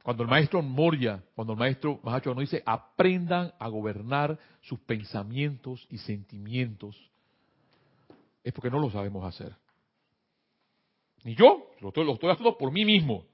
Cuando 0.09 0.23
el 0.23 0.31
maestro 0.31 0.63
Moria, 0.63 1.23
cuando 1.35 1.53
el 1.53 1.59
maestro 1.59 2.01
Mahacho 2.03 2.31
nos 2.31 2.41
dice, 2.41 2.63
aprendan 2.65 3.53
a 3.59 3.69
gobernar 3.69 4.39
sus 4.63 4.81
pensamientos 4.81 5.87
y 5.91 5.99
sentimientos, 5.99 6.97
es 8.43 8.51
porque 8.55 8.71
no 8.71 8.79
lo 8.79 8.91
sabemos 8.91 9.23
hacer. 9.27 9.55
Ni 11.25 11.35
yo, 11.35 11.73
lo 11.81 11.89
estoy, 11.89 12.07
lo 12.07 12.15
estoy 12.15 12.31
haciendo 12.31 12.57
por 12.57 12.73
mí 12.73 12.87
mismo. 12.87 13.27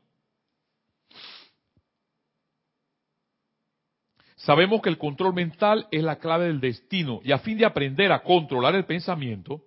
Sabemos 4.35 4.83
que 4.83 4.89
el 4.89 4.99
control 4.99 5.33
mental 5.33 5.87
es 5.93 6.03
la 6.03 6.19
clave 6.19 6.47
del 6.47 6.59
destino 6.59 7.21
y 7.23 7.31
a 7.31 7.39
fin 7.39 7.57
de 7.57 7.67
aprender 7.67 8.11
a 8.11 8.25
controlar 8.25 8.75
el 8.75 8.85
pensamiento, 8.85 9.63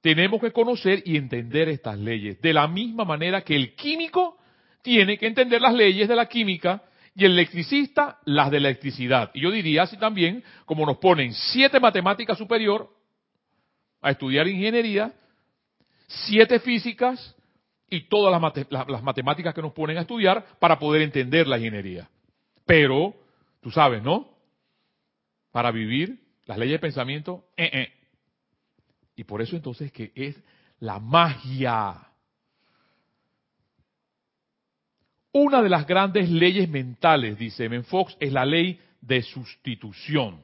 tenemos 0.00 0.40
que 0.40 0.50
conocer 0.50 1.04
y 1.06 1.16
entender 1.16 1.68
estas 1.68 1.96
leyes. 1.96 2.42
De 2.42 2.52
la 2.52 2.66
misma 2.66 3.04
manera 3.04 3.42
que 3.42 3.54
el 3.54 3.76
químico 3.76 4.38
tiene 4.86 5.18
que 5.18 5.26
entender 5.26 5.60
las 5.60 5.74
leyes 5.74 6.08
de 6.08 6.14
la 6.14 6.26
química 6.26 6.82
y 7.14 7.24
el 7.24 7.32
electricista 7.32 8.20
las 8.24 8.50
de 8.50 8.60
la 8.60 8.68
electricidad. 8.68 9.30
Y 9.34 9.40
yo 9.40 9.50
diría 9.50 9.82
así 9.82 9.96
también, 9.96 10.44
como 10.64 10.86
nos 10.86 10.98
ponen 10.98 11.34
siete 11.34 11.80
matemáticas 11.80 12.38
superior 12.38 12.88
a 14.00 14.12
estudiar 14.12 14.46
ingeniería, 14.46 15.12
siete 16.06 16.60
físicas 16.60 17.34
y 17.90 18.08
todas 18.08 18.40
las, 18.70 19.02
matemáticas 19.02 19.52
que 19.52 19.62
nos 19.62 19.72
ponen 19.72 19.98
a 19.98 20.02
estudiar 20.02 20.44
para 20.60 20.78
poder 20.78 21.02
entender 21.02 21.46
la 21.46 21.58
ingeniería. 21.58 22.08
Pero 22.64 23.14
Tú 23.66 23.72
sabes, 23.72 24.00
¿no? 24.00 24.28
Para 25.50 25.72
vivir 25.72 26.20
las 26.44 26.56
leyes 26.56 26.74
de 26.74 26.78
pensamiento, 26.78 27.46
eh, 27.56 27.68
eh. 27.72 27.92
y 29.16 29.24
por 29.24 29.42
eso 29.42 29.56
entonces 29.56 29.90
que 29.90 30.12
es 30.14 30.40
la 30.78 31.00
magia. 31.00 32.05
Una 35.38 35.60
de 35.60 35.68
las 35.68 35.86
grandes 35.86 36.30
leyes 36.30 36.66
mentales, 36.66 37.36
dice 37.36 37.66
M. 37.66 37.82
Fox, 37.82 38.16
es 38.20 38.32
la 38.32 38.46
ley 38.46 38.80
de 39.02 39.20
sustitución. 39.20 40.40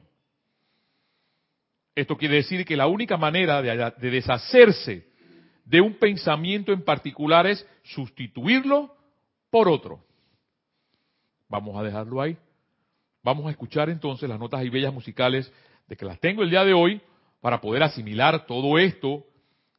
Esto 1.95 2.15
quiere 2.15 2.35
decir 2.35 2.63
que 2.63 2.77
la 2.77 2.85
única 2.85 3.17
manera 3.17 3.63
de, 3.63 4.11
deshacerse 4.11 5.07
de 5.65 5.81
un 5.81 5.95
pensamiento 5.95 6.71
en 6.71 6.83
particular 6.83 7.47
es 7.47 7.67
sustituirlo 7.81 8.95
por 9.49 9.67
otro. 9.67 9.99
Vamos 11.49 11.75
a 11.75 11.81
dejarlo 11.81 12.21
ahí. 12.21 12.37
Vamos 13.23 13.47
a 13.47 13.49
escuchar 13.49 13.89
entonces 13.89 14.29
las 14.29 14.37
notas 14.37 14.63
y 14.63 14.69
bellas 14.69 14.93
musicales 14.93 15.51
de 15.87 15.97
que 15.97 16.05
las 16.05 16.19
tengo 16.19 16.43
el 16.43 16.51
día 16.51 16.63
de 16.63 16.73
hoy 16.75 17.01
para 17.41 17.59
poder 17.59 17.81
asimilar 17.81 18.45
todo 18.45 18.77
esto 18.77 19.25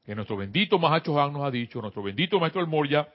que 0.05 0.17
nuestro 0.17 0.37
bendito 0.37 0.77
Mahacho 0.77 1.23
Han 1.23 1.35
nos 1.35 1.45
ha 1.45 1.53
dicho, 1.53 1.81
nuestro 1.81 2.03
bendito 2.03 2.41
Maestro 2.41 2.61
El 2.61 2.67
Moria 2.67 3.09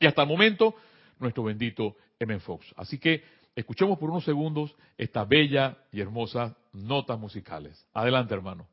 y 0.00 0.06
hasta 0.06 0.22
el 0.22 0.28
momento 0.28 0.74
nuestro 1.22 1.44
bendito 1.44 1.96
M. 2.18 2.38
Fox. 2.40 2.72
Así 2.76 2.98
que 2.98 3.22
escuchemos 3.54 3.98
por 3.98 4.10
unos 4.10 4.24
segundos 4.24 4.74
estas 4.96 5.28
bellas 5.28 5.76
y 5.90 6.00
hermosas 6.00 6.54
notas 6.72 7.18
musicales. 7.18 7.86
Adelante, 7.92 8.34
hermano. 8.34 8.66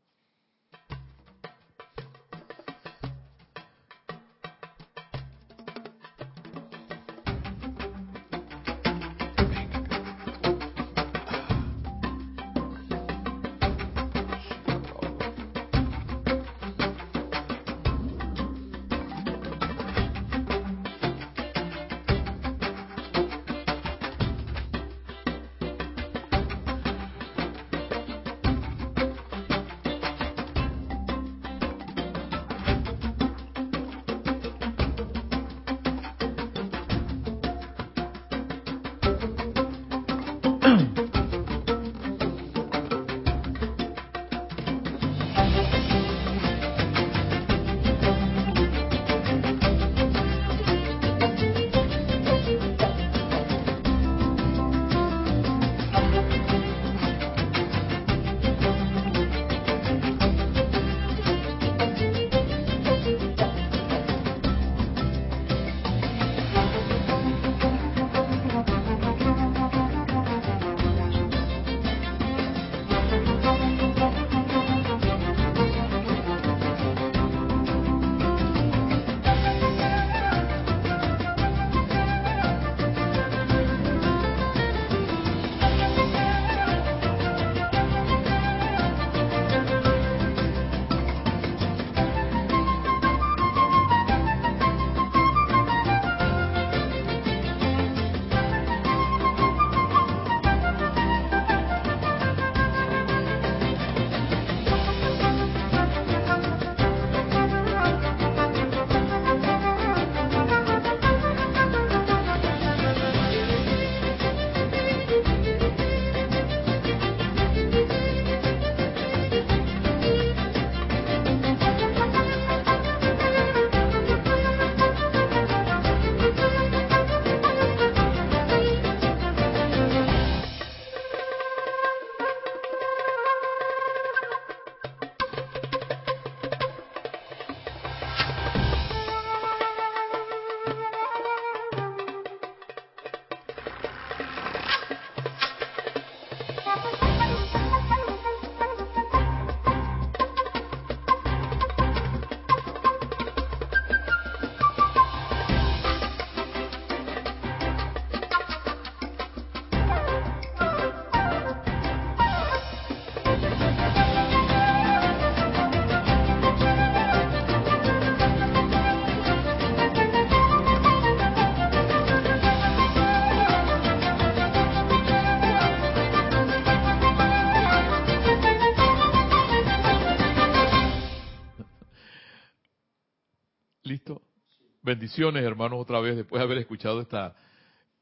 Bendiciones, 184.90 185.44
hermanos, 185.44 185.80
otra 185.80 186.00
vez, 186.00 186.16
después 186.16 186.40
de 186.40 186.46
haber 186.46 186.58
escuchado 186.58 187.00
esta, 187.00 187.36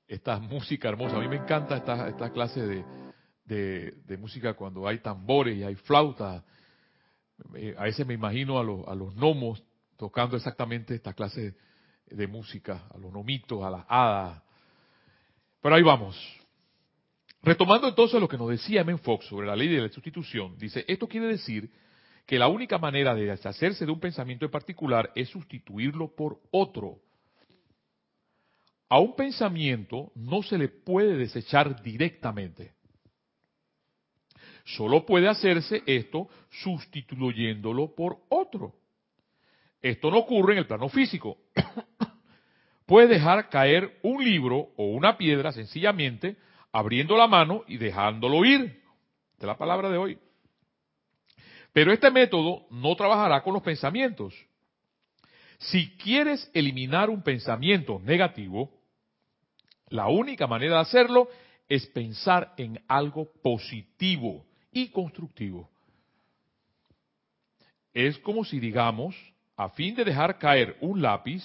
esta 0.07 0.39
música 0.39 0.87
hermosa. 0.87 1.17
A 1.17 1.19
mí 1.19 1.27
me 1.27 1.35
encanta 1.35 1.75
esta, 1.75 2.07
esta 2.07 2.31
clase 2.31 2.61
de, 3.43 3.93
de, 4.05 4.17
música 4.17 4.53
cuando 4.53 4.87
hay 4.87 4.99
tambores 4.99 5.57
y 5.57 5.63
hay 5.63 5.75
flautas. 5.75 6.45
A 7.77 7.83
veces 7.83 8.07
me 8.07 8.13
imagino 8.13 8.57
a 8.57 8.63
los, 8.63 8.87
a 8.87 8.95
los 8.95 9.13
gnomos 9.15 9.61
tocando 9.97 10.37
exactamente 10.37 10.95
esta 10.95 11.11
clase 11.11 11.57
de 12.05 12.27
música, 12.27 12.87
a 12.89 12.97
los 12.97 13.11
nomitos, 13.11 13.61
a 13.65 13.69
las 13.69 13.85
hadas. 13.89 14.41
Pero 15.61 15.75
ahí 15.75 15.83
vamos. 15.83 16.17
Retomando 17.41 17.89
entonces 17.89 18.17
lo 18.21 18.29
que 18.29 18.37
nos 18.37 18.47
decía 18.47 18.79
M. 18.79 18.97
Fox 18.99 19.25
sobre 19.25 19.45
la 19.45 19.57
ley 19.57 19.67
de 19.67 19.81
la 19.81 19.89
sustitución, 19.89 20.57
dice, 20.57 20.85
esto 20.87 21.05
quiere 21.05 21.27
decir 21.27 21.69
que 22.27 22.37
la 22.37 22.49
única 22.49 22.77
manera 22.77 23.15
de 23.15 23.25
deshacerse 23.25 23.85
de 23.85 23.91
un 23.91 24.01
pensamiento 24.01 24.43
en 24.43 24.51
particular 24.51 25.11
es 25.15 25.29
sustituirlo 25.29 26.13
por 26.13 26.41
otro. 26.51 26.99
A 28.89 28.99
un 28.99 29.15
pensamiento 29.15 30.11
no 30.13 30.43
se 30.43 30.57
le 30.57 30.67
puede 30.67 31.15
desechar 31.15 31.81
directamente. 31.81 32.73
Solo 34.65 35.05
puede 35.05 35.29
hacerse 35.29 35.81
esto 35.85 36.27
sustituyéndolo 36.49 37.95
por 37.95 38.17
otro. 38.27 38.75
Esto 39.81 40.11
no 40.11 40.17
ocurre 40.17 40.53
en 40.53 40.59
el 40.59 40.67
plano 40.67 40.89
físico. 40.89 41.37
Puedes 42.85 43.09
dejar 43.09 43.47
caer 43.49 43.99
un 44.03 44.21
libro 44.23 44.71
o 44.75 44.87
una 44.87 45.17
piedra 45.17 45.53
sencillamente 45.53 46.35
abriendo 46.73 47.15
la 47.15 47.27
mano 47.27 47.63
y 47.67 47.77
dejándolo 47.77 48.43
ir. 48.43 48.83
De 49.39 49.47
la 49.47 49.57
palabra 49.57 49.89
de 49.89 49.97
hoy. 49.97 50.19
Pero 51.77 51.93
este 51.93 52.09
método 52.09 52.65
no 52.71 52.95
trabajará 52.95 53.43
con 53.43 53.53
los 53.53 53.61
pensamientos. 53.61 54.33
Si 55.59 55.91
quieres 55.97 56.49
eliminar 56.55 57.07
un 57.07 57.21
pensamiento 57.21 58.01
negativo, 58.03 58.71
la 59.89 60.07
única 60.07 60.47
manera 60.47 60.77
de 60.77 60.81
hacerlo 60.81 61.29
es 61.69 61.85
pensar 61.85 62.51
en 62.57 62.81
algo 62.87 63.29
positivo 63.43 64.43
y 64.71 64.87
constructivo. 64.87 65.69
Es 67.93 68.17
como 68.17 68.43
si, 68.43 68.59
digamos, 68.59 69.15
a 69.55 69.69
fin 69.69 69.93
de 69.93 70.03
dejar 70.03 70.39
caer 70.39 70.77
un 70.81 70.99
lápiz, 70.99 71.43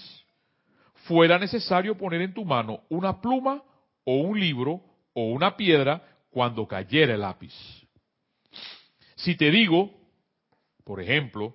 fuera 1.04 1.38
necesario 1.38 1.94
poner 1.98 2.22
en 2.22 2.32
tu 2.32 2.46
mano 2.46 2.80
una 2.88 3.20
pluma 3.20 3.62
o 4.04 4.14
un 4.14 4.40
libro 4.40 4.80
o 5.12 5.24
una 5.24 5.58
piedra 5.58 6.02
cuando 6.30 6.66
cayera 6.66 7.12
el 7.12 7.20
lápiz. 7.20 7.52
Si 9.16 9.36
te 9.36 9.50
digo, 9.50 10.00
por 10.84 11.00
ejemplo, 11.00 11.54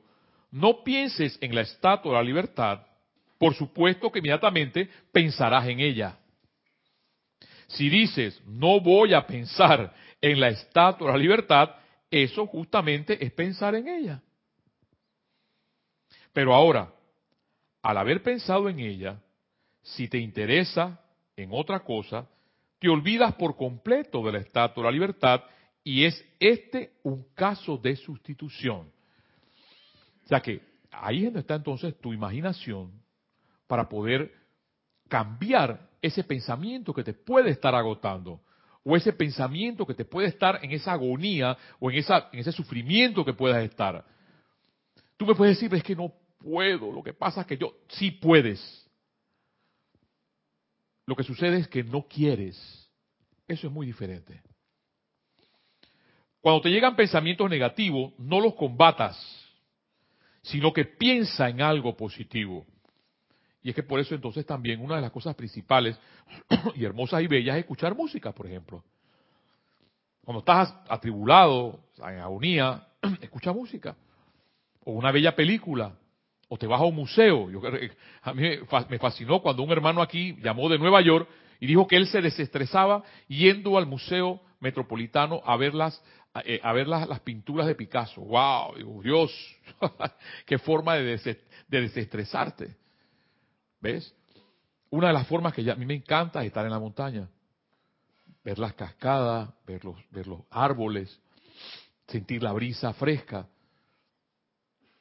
no 0.51 0.84
pienses 0.84 1.38
en 1.41 1.53
la 1.53 1.61
estatua 1.61 2.11
de 2.13 2.17
la 2.17 2.23
libertad, 2.23 2.86
por 3.38 3.53
supuesto 3.53 4.11
que 4.11 4.19
inmediatamente 4.19 4.89
pensarás 5.11 5.67
en 5.67 5.80
ella. 5.80 6.17
Si 7.67 7.89
dices, 7.89 8.41
no 8.45 8.80
voy 8.80 9.13
a 9.13 9.28
pensar 9.28 9.93
en 10.21 10.39
la 10.39 10.49
estatua 10.49 11.07
de 11.07 11.13
la 11.13 11.19
libertad, 11.19 11.69
eso 12.09 12.47
justamente 12.47 13.23
es 13.23 13.32
pensar 13.34 13.75
en 13.75 13.88
ella. 13.88 14.21
Pero 16.32 16.53
ahora, 16.53 16.93
al 17.82 17.97
haber 17.97 18.23
pensado 18.23 18.69
en 18.69 18.80
ella, 18.80 19.19
si 19.82 20.07
te 20.07 20.17
interesa 20.17 21.01
en 21.36 21.49
otra 21.51 21.82
cosa, 21.82 22.28
te 22.80 22.89
olvidas 22.89 23.34
por 23.36 23.55
completo 23.55 24.23
de 24.23 24.32
la 24.32 24.39
estatua 24.39 24.84
de 24.84 24.88
la 24.89 24.93
libertad 24.93 25.43
y 25.84 26.03
es 26.05 26.23
este 26.39 26.91
un 27.03 27.25
caso 27.34 27.78
de 27.78 27.95
sustitución. 27.95 28.91
O 30.28 30.30
sea 30.30 30.41
que 30.41 30.59
ahí 30.91 31.19
es 31.19 31.23
donde 31.28 31.39
está 31.39 31.55
entonces 31.55 31.97
tu 32.01 32.11
imaginación 32.11 32.91
para 33.65 33.88
poder 33.88 34.30
cambiar 35.07 35.89
ese 36.01 36.21
pensamiento 36.21 36.93
que 36.93 37.05
te 37.05 37.13
puede 37.13 37.49
estar 37.49 37.73
agotando 37.73 38.41
o 38.84 38.97
ese 38.97 39.13
pensamiento 39.13 39.86
que 39.86 39.93
te 39.93 40.03
puede 40.03 40.28
estar 40.28 40.59
en 40.61 40.71
esa 40.71 40.91
agonía 40.91 41.57
o 41.80 41.89
en, 41.89 41.99
esa, 41.99 42.28
en 42.34 42.39
ese 42.39 42.51
sufrimiento 42.51 43.23
que 43.23 43.32
puedas 43.32 43.63
estar. 43.63 44.03
Tú 45.15 45.25
me 45.25 45.34
puedes 45.34 45.55
decir, 45.55 45.73
es 45.73 45.82
que 45.82 45.95
no 45.95 46.11
puedo, 46.39 46.91
lo 46.91 47.01
que 47.01 47.13
pasa 47.13 47.39
es 47.39 47.47
que 47.47 47.57
yo 47.57 47.78
sí 47.88 48.11
puedes. 48.11 48.86
Lo 51.05 51.15
que 51.15 51.23
sucede 51.23 51.59
es 51.59 51.69
que 51.69 51.86
no 51.86 52.05
quieres. 52.05 52.91
Eso 53.47 53.67
es 53.67 53.71
muy 53.71 53.88
diferente. 53.88 54.41
Cuando 56.41 56.59
te 56.59 56.69
llegan 56.69 56.97
pensamientos 56.97 57.49
negativos, 57.49 58.11
no 58.19 58.41
los 58.41 58.55
combatas, 58.55 59.47
sino 60.48 60.72
que 60.72 60.86
piensa 60.86 61.50
en 61.50 61.62
algo 61.62 61.95
positivo. 61.95 62.66
Y 63.62 63.70
es 63.70 63.76
que 63.76 63.84
por 63.84 64.00
eso 64.00 64.16
entonces 64.16 64.45
también 64.45 64.82
una 64.82 64.95
de 64.95 65.02
las 65.02 65.12
cosas 65.12 65.36
principales 65.36 66.00
y 66.76 66.86
hermosas 66.86 67.22
y 67.22 67.28
bellas 67.28 67.56
es 67.58 67.62
escuchar 67.62 67.95
música, 67.95 68.32
por 68.32 68.48
ejemplo. 68.48 68.84
Cuando 70.24 70.39
estás 70.39 70.74
atribulado, 70.88 71.82
en 71.98 72.20
agonía, 72.20 72.88
escucha 73.22 73.52
música. 73.52 73.95
O 74.86 74.93
una 74.93 75.12
bella 75.12 75.36
película, 75.36 75.98
o 76.48 76.58
te 76.58 76.66
vas 76.66 76.80
a 76.80 76.86
un 76.86 76.95
museo. 76.95 77.50
Yo, 77.50 77.62
a 78.22 78.34
mí 78.34 78.50
me 78.89 79.00
fascinó 79.00 79.41
cuando 79.41 79.64
un 79.64 79.72
hermano 79.72 80.02
aquí 80.02 80.38
llamó 80.41 80.70
de 80.70 80.80
Nueva 80.80 81.02
York 81.02 81.28
y 81.60 81.68
dijo 81.68 81.88
que 81.88 81.98
él 81.98 82.08
se 82.08 82.22
desestresaba 82.22 83.04
yendo 83.28 83.78
al 83.78 83.86
Museo 83.86 84.39
Metropolitano 84.62 85.41
a 85.45 85.58
ver 85.58 85.74
las, 85.74 86.02
eh, 86.45 86.59
a 86.63 86.73
ver 86.73 86.88
las, 86.88 87.19
pinturas 87.21 87.67
de 87.67 87.75
Picasso. 87.75 88.21
¡Wow! 88.21 89.01
Dios, 89.01 89.31
qué 90.45 90.57
forma 90.57 90.95
de, 90.95 91.39
desestresarte. 91.67 92.75
¿Ves? 93.79 94.13
Una 94.89 95.07
de 95.07 95.13
las 95.13 95.27
formas 95.27 95.53
que 95.53 95.69
a 95.69 95.75
mí 95.75 95.85
me 95.85 95.95
encanta 95.95 96.41
es 96.41 96.47
estar 96.47 96.65
en 96.65 96.71
la 96.71 96.79
montaña. 96.79 97.29
Ver 98.43 98.59
las 98.59 98.73
cascadas, 98.73 99.49
ver 99.65 99.83
los, 99.83 99.95
ver 100.11 100.27
los 100.27 100.41
árboles, 100.49 101.19
sentir 102.07 102.41
la 102.41 102.53
brisa 102.53 102.93
fresca. 102.93 103.47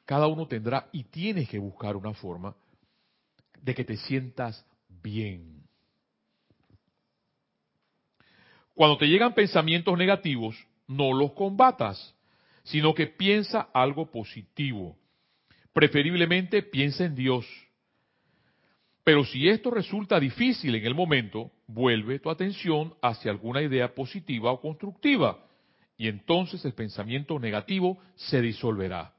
Cada 0.05 0.27
uno 0.27 0.47
tendrá 0.47 0.87
y 0.91 1.03
tienes 1.05 1.49
que 1.49 1.59
buscar 1.59 1.95
una 1.95 2.13
forma 2.13 2.55
de 3.61 3.75
que 3.75 3.83
te 3.83 3.97
sientas 3.97 4.65
bien. 4.89 5.63
Cuando 8.73 8.97
te 8.97 9.07
llegan 9.07 9.33
pensamientos 9.33 9.97
negativos, 9.97 10.55
no 10.87 11.13
los 11.13 11.33
combatas, 11.33 12.15
sino 12.63 12.93
que 12.93 13.07
piensa 13.07 13.69
algo 13.73 14.11
positivo. 14.11 14.97
Preferiblemente 15.73 16.63
piensa 16.63 17.05
en 17.05 17.15
Dios. 17.15 17.45
Pero 19.03 19.23
si 19.23 19.47
esto 19.47 19.71
resulta 19.71 20.19
difícil 20.19 20.75
en 20.75 20.85
el 20.85 20.95
momento, 20.95 21.51
vuelve 21.67 22.19
tu 22.19 22.29
atención 22.29 22.93
hacia 23.01 23.31
alguna 23.31 23.61
idea 23.61 23.93
positiva 23.93 24.51
o 24.51 24.59
constructiva, 24.59 25.45
y 25.97 26.07
entonces 26.07 26.63
el 26.65 26.73
pensamiento 26.73 27.39
negativo 27.39 27.97
se 28.15 28.41
disolverá. 28.41 29.13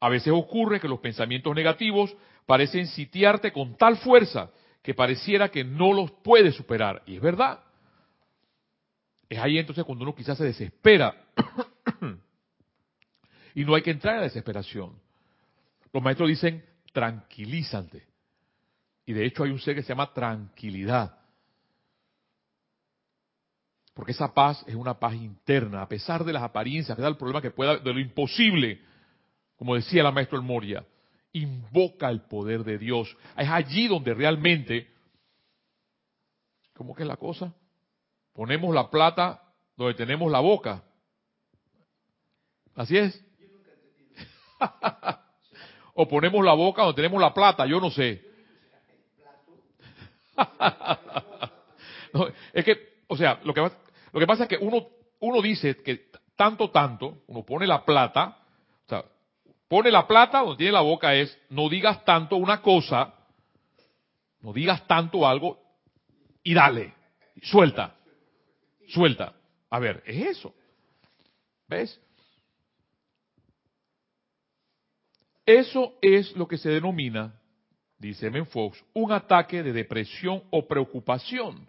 A 0.00 0.08
veces 0.08 0.32
ocurre 0.34 0.80
que 0.80 0.88
los 0.88 1.00
pensamientos 1.00 1.54
negativos 1.54 2.14
parecen 2.44 2.86
sitiarte 2.86 3.52
con 3.52 3.76
tal 3.76 3.96
fuerza 3.96 4.50
que 4.82 4.94
pareciera 4.94 5.48
que 5.48 5.64
no 5.64 5.92
los 5.92 6.10
puedes 6.22 6.54
superar. 6.54 7.02
Y 7.06 7.16
es 7.16 7.20
verdad. 7.20 7.60
Es 9.28 9.38
ahí 9.38 9.58
entonces 9.58 9.84
cuando 9.84 10.04
uno 10.04 10.14
quizás 10.14 10.38
se 10.38 10.44
desespera. 10.44 11.14
y 13.54 13.64
no 13.64 13.74
hay 13.74 13.82
que 13.82 13.90
entrar 13.90 14.14
en 14.14 14.20
la 14.20 14.26
desesperación. 14.26 14.98
Los 15.92 16.02
maestros 16.02 16.28
dicen, 16.28 16.64
tranquilízate. 16.92 18.06
Y 19.04 19.12
de 19.12 19.26
hecho 19.26 19.44
hay 19.44 19.50
un 19.50 19.60
ser 19.60 19.74
que 19.74 19.82
se 19.82 19.88
llama 19.88 20.12
tranquilidad. 20.12 21.18
Porque 23.94 24.12
esa 24.12 24.34
paz 24.34 24.62
es 24.66 24.74
una 24.74 24.98
paz 24.98 25.14
interna, 25.14 25.82
a 25.82 25.88
pesar 25.88 26.24
de 26.24 26.32
las 26.32 26.42
apariencias, 26.42 26.90
a 26.90 26.96
pesar 26.96 27.10
del 27.10 27.18
problema 27.18 27.40
que 27.40 27.50
pueda, 27.50 27.78
de 27.78 27.92
lo 27.92 28.00
imposible 28.00 28.80
como 29.56 29.74
decía 29.74 30.02
la 30.02 30.12
maestra 30.12 30.38
El 30.38 30.44
Moria, 30.44 30.86
invoca 31.32 32.10
el 32.10 32.22
poder 32.22 32.62
de 32.62 32.78
Dios. 32.78 33.14
Es 33.36 33.48
allí 33.48 33.88
donde 33.88 34.14
realmente, 34.14 34.88
¿cómo 36.74 36.94
que 36.94 37.02
es 37.02 37.08
la 37.08 37.16
cosa? 37.16 37.54
Ponemos 38.36 38.74
la 38.74 38.90
plata 38.90 39.42
donde 39.76 39.94
tenemos 39.94 40.30
la 40.30 40.40
boca. 40.40 40.82
¿Así 42.74 42.98
es? 42.98 43.24
o 45.94 46.06
ponemos 46.06 46.44
la 46.44 46.52
boca 46.52 46.82
donde 46.82 46.96
tenemos 46.96 47.20
la 47.20 47.32
plata, 47.32 47.64
yo 47.66 47.80
no 47.80 47.90
sé. 47.90 48.22
es 52.52 52.64
que, 52.64 53.00
o 53.08 53.16
sea, 53.16 53.40
lo 53.42 53.54
que, 53.54 53.70
pasa 54.26 54.42
es 54.44 54.48
que 54.50 54.58
uno, 54.58 54.86
uno 55.20 55.40
dice 55.40 55.82
que 55.82 56.10
tanto, 56.36 56.70
tanto, 56.70 57.22
uno 57.26 57.42
pone 57.42 57.66
la 57.66 57.84
plata, 57.84 58.38
o 58.84 58.88
sea, 58.88 59.04
Pone 59.68 59.90
la 59.90 60.06
plata 60.06 60.40
donde 60.40 60.56
tiene 60.56 60.72
la 60.72 60.80
boca 60.80 61.14
es, 61.14 61.36
no 61.50 61.68
digas 61.68 62.04
tanto 62.04 62.36
una 62.36 62.62
cosa, 62.62 63.14
no 64.40 64.52
digas 64.52 64.86
tanto 64.86 65.26
algo 65.26 65.58
y 66.44 66.54
dale, 66.54 66.94
suelta, 67.42 67.95
suelta. 68.88 69.34
A 69.70 69.78
ver, 69.78 70.02
es 70.06 70.38
eso. 70.38 70.54
¿Ves? 71.68 72.00
Eso 75.44 75.94
es 76.02 76.34
lo 76.36 76.48
que 76.48 76.58
se 76.58 76.70
denomina, 76.70 77.40
dice 77.98 78.30
Men 78.30 78.46
Fox, 78.46 78.84
un 78.94 79.12
ataque 79.12 79.62
de 79.62 79.72
depresión 79.72 80.42
o 80.50 80.66
preocupación. 80.66 81.68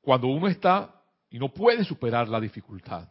Cuando 0.00 0.28
uno 0.28 0.48
está 0.48 1.02
y 1.28 1.38
no 1.38 1.52
puede 1.52 1.84
superar 1.84 2.28
la 2.28 2.40
dificultad. 2.40 3.08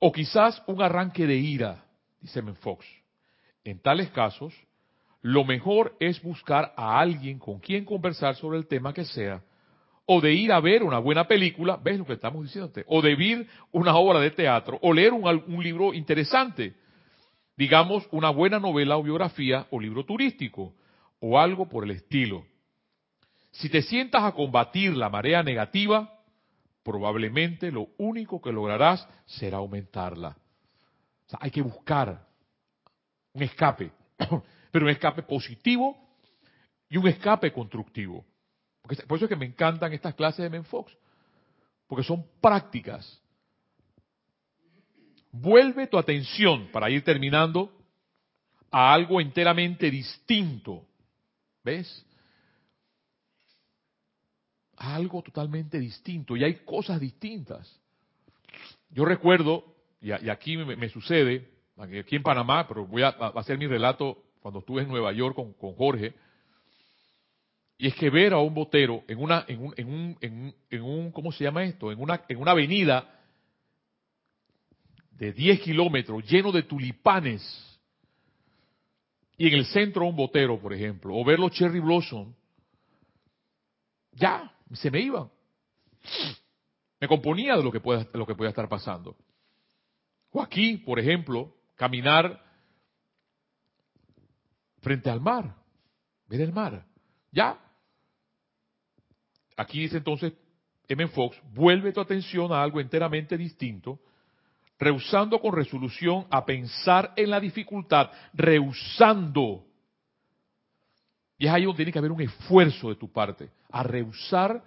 O 0.00 0.10
quizás 0.10 0.62
un 0.66 0.82
arranque 0.82 1.26
de 1.26 1.36
ira, 1.36 1.84
dice 2.20 2.42
Men 2.42 2.56
Fox. 2.56 2.84
En 3.62 3.80
tales 3.80 4.10
casos, 4.10 4.54
lo 5.22 5.44
mejor 5.44 5.94
es 6.00 6.20
buscar 6.22 6.72
a 6.76 6.98
alguien 6.98 7.38
con 7.38 7.60
quien 7.60 7.84
conversar 7.84 8.34
sobre 8.34 8.58
el 8.58 8.66
tema 8.66 8.92
que 8.92 9.04
sea, 9.04 9.42
o 10.06 10.20
de 10.20 10.32
ir 10.32 10.52
a 10.52 10.60
ver 10.60 10.82
una 10.82 10.98
buena 10.98 11.28
película, 11.28 11.78
¿ves 11.82 11.98
lo 11.98 12.04
que 12.04 12.14
estamos 12.14 12.44
diciéndote? 12.44 12.84
O 12.88 13.00
de 13.00 13.14
ver 13.14 13.46
una 13.72 13.96
obra 13.96 14.20
de 14.20 14.30
teatro, 14.30 14.78
o 14.82 14.92
leer 14.92 15.12
un, 15.12 15.24
un 15.46 15.62
libro 15.62 15.94
interesante, 15.94 16.74
digamos 17.56 18.08
una 18.10 18.30
buena 18.30 18.58
novela 18.58 18.96
o 18.96 19.02
biografía 19.02 19.66
o 19.70 19.78
libro 19.78 20.04
turístico, 20.04 20.74
o 21.20 21.38
algo 21.38 21.68
por 21.68 21.84
el 21.84 21.92
estilo. 21.92 22.44
Si 23.52 23.68
te 23.68 23.82
sientas 23.82 24.24
a 24.24 24.32
combatir 24.32 24.96
la 24.96 25.08
marea 25.08 25.42
negativa, 25.42 26.20
probablemente 26.82 27.70
lo 27.70 27.88
único 27.98 28.40
que 28.40 28.52
lograrás 28.52 29.06
será 29.26 29.58
aumentarla. 29.58 30.36
Hay 31.38 31.50
que 31.50 31.62
buscar 31.62 32.26
un 33.32 33.42
escape, 33.42 33.90
pero 34.70 34.84
un 34.84 34.90
escape 34.90 35.22
positivo 35.22 35.96
y 36.88 36.96
un 36.96 37.06
escape 37.06 37.52
constructivo. 37.52 38.24
Por 38.82 39.16
eso 39.16 39.24
es 39.24 39.28
que 39.28 39.36
me 39.36 39.46
encantan 39.46 39.92
estas 39.92 40.14
clases 40.14 40.42
de 40.42 40.50
Menfox, 40.50 40.92
porque 41.86 42.04
son 42.04 42.26
prácticas. 42.40 43.20
Vuelve 45.32 45.86
tu 45.86 45.98
atención, 45.98 46.68
para 46.72 46.90
ir 46.90 47.04
terminando, 47.04 47.72
a 48.70 48.92
algo 48.92 49.20
enteramente 49.20 49.90
distinto. 49.90 50.86
¿Ves? 51.62 52.06
A 54.76 54.96
algo 54.96 55.22
totalmente 55.22 55.78
distinto. 55.78 56.36
Y 56.36 56.44
hay 56.44 56.64
cosas 56.64 56.98
distintas. 56.98 57.80
Yo 58.88 59.04
recuerdo, 59.04 59.64
y, 60.00 60.10
aquí 60.10 60.56
me 60.56 60.88
sucede, 60.88 61.48
aquí 61.88 62.16
en 62.16 62.22
Panamá, 62.22 62.66
pero 62.68 62.86
voy 62.86 63.02
a, 63.02 63.08
hacer 63.08 63.58
mi 63.58 63.66
relato 63.66 64.22
cuando 64.40 64.60
estuve 64.60 64.82
en 64.82 64.88
Nueva 64.88 65.12
York 65.12 65.34
con, 65.34 65.74
Jorge, 65.74 66.14
y 67.80 67.86
es 67.86 67.94
que 67.94 68.10
ver 68.10 68.34
a 68.34 68.38
un 68.38 68.52
botero 68.52 69.04
en 69.08 69.18
una, 69.18 69.46
en 69.48 69.58
un, 69.58 69.74
en 69.74 69.88
un, 69.88 70.18
en 70.20 70.54
en 70.68 70.82
un 70.82 71.10
¿cómo 71.12 71.32
se 71.32 71.44
llama 71.44 71.64
esto? 71.64 71.90
En 71.90 71.98
una, 71.98 72.22
en 72.28 72.36
una 72.36 72.50
avenida 72.50 73.18
de 75.12 75.32
10 75.32 75.60
kilómetros 75.62 76.22
lleno 76.28 76.52
de 76.52 76.64
tulipanes, 76.64 77.42
y 79.38 79.48
en 79.48 79.54
el 79.54 79.64
centro 79.64 80.06
un 80.06 80.14
botero, 80.14 80.60
por 80.60 80.74
ejemplo, 80.74 81.16
o 81.16 81.24
ver 81.24 81.38
los 81.38 81.52
cherry 81.52 81.80
blossom, 81.80 82.34
ya, 84.12 84.54
se 84.74 84.90
me 84.90 85.00
iban. 85.00 85.30
Me 87.00 87.08
componía 87.08 87.56
de 87.56 87.62
lo 87.62 87.72
que 87.72 87.80
pueda, 87.80 88.06
lo 88.12 88.26
que 88.26 88.34
pueda 88.34 88.50
estar 88.50 88.68
pasando. 88.68 89.16
O 90.32 90.42
aquí, 90.42 90.76
por 90.76 90.98
ejemplo, 90.98 91.56
caminar 91.76 92.44
frente 94.82 95.08
al 95.08 95.22
mar, 95.22 95.56
ver 96.26 96.42
el 96.42 96.52
mar. 96.52 96.86
Ya. 97.32 97.69
Aquí 99.56 99.80
dice 99.80 99.98
entonces 99.98 100.32
M. 100.88 101.06
Fox, 101.08 101.40
vuelve 101.54 101.92
tu 101.92 102.00
atención 102.00 102.52
a 102.52 102.62
algo 102.62 102.80
enteramente 102.80 103.36
distinto, 103.36 104.00
rehusando 104.78 105.40
con 105.40 105.54
resolución 105.54 106.26
a 106.30 106.44
pensar 106.44 107.12
en 107.16 107.30
la 107.30 107.38
dificultad, 107.38 108.10
rehusando. 108.32 109.64
Y 111.38 111.46
es 111.46 111.52
ahí 111.52 111.64
donde 111.64 111.76
tiene 111.76 111.92
que 111.92 111.98
haber 111.98 112.12
un 112.12 112.20
esfuerzo 112.20 112.88
de 112.88 112.96
tu 112.96 113.10
parte, 113.12 113.50
a 113.70 113.82
rehusar 113.82 114.62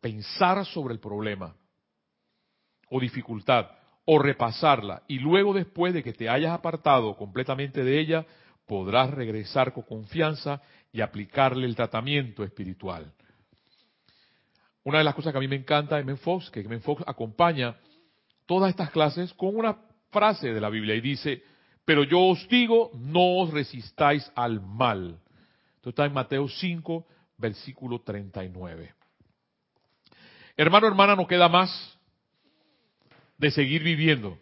pensar 0.00 0.66
sobre 0.66 0.92
el 0.92 1.00
problema 1.00 1.56
o 2.90 3.00
dificultad 3.00 3.70
o 4.04 4.18
repasarla 4.18 5.02
y 5.08 5.18
luego 5.18 5.54
después 5.54 5.94
de 5.94 6.02
que 6.02 6.12
te 6.12 6.28
hayas 6.28 6.52
apartado 6.52 7.16
completamente 7.16 7.82
de 7.82 7.98
ella, 7.98 8.26
podrás 8.66 9.10
regresar 9.10 9.72
con 9.72 9.84
confianza 9.84 10.60
y 10.92 11.00
aplicarle 11.00 11.64
el 11.66 11.74
tratamiento 11.74 12.44
espiritual. 12.44 13.14
Una 14.84 14.98
de 14.98 15.04
las 15.04 15.14
cosas 15.14 15.32
que 15.32 15.38
a 15.38 15.40
mí 15.40 15.48
me 15.48 15.56
encanta 15.56 15.96
de 15.96 16.04
Menfox, 16.04 16.50
que 16.50 16.62
Menfox 16.62 17.02
acompaña 17.06 17.76
todas 18.46 18.70
estas 18.70 18.90
clases 18.90 19.32
con 19.32 19.56
una 19.56 19.78
frase 20.10 20.52
de 20.52 20.60
la 20.60 20.68
Biblia 20.68 20.94
y 20.94 21.00
dice, 21.00 21.42
pero 21.84 22.04
yo 22.04 22.20
os 22.20 22.46
digo, 22.48 22.90
no 22.94 23.38
os 23.38 23.50
resistáis 23.50 24.30
al 24.34 24.60
mal. 24.60 25.18
Esto 25.76 25.90
está 25.90 26.04
en 26.04 26.12
Mateo 26.12 26.48
5, 26.48 27.06
versículo 27.38 28.00
39. 28.02 28.94
Hermano, 30.56 30.86
hermana, 30.86 31.16
no 31.16 31.26
queda 31.26 31.48
más 31.48 31.98
de 33.38 33.50
seguir 33.50 33.82
viviendo. 33.82 34.38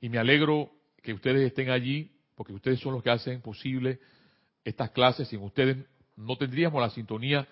Y 0.00 0.08
me 0.08 0.18
alegro 0.18 0.70
que 1.02 1.14
ustedes 1.14 1.42
estén 1.42 1.70
allí, 1.70 2.12
porque 2.34 2.52
ustedes 2.52 2.80
son 2.80 2.92
los 2.94 3.02
que 3.02 3.10
hacen 3.10 3.40
posible 3.40 4.00
estas 4.64 4.90
clases. 4.90 5.28
Sin 5.28 5.42
ustedes 5.42 5.78
no 6.16 6.36
tendríamos 6.36 6.80
la 6.80 6.90
sintonía 6.90 7.46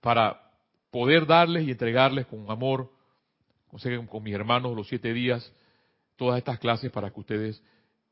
para 0.00 0.40
poder 0.90 1.26
darles 1.26 1.66
y 1.66 1.70
entregarles 1.70 2.26
con 2.26 2.50
amor, 2.50 2.90
con 4.08 4.22
mis 4.22 4.34
hermanos 4.34 4.76
los 4.76 4.88
siete 4.88 5.12
días, 5.12 5.52
todas 6.16 6.38
estas 6.38 6.58
clases 6.58 6.90
para 6.90 7.10
que 7.10 7.20
ustedes 7.20 7.62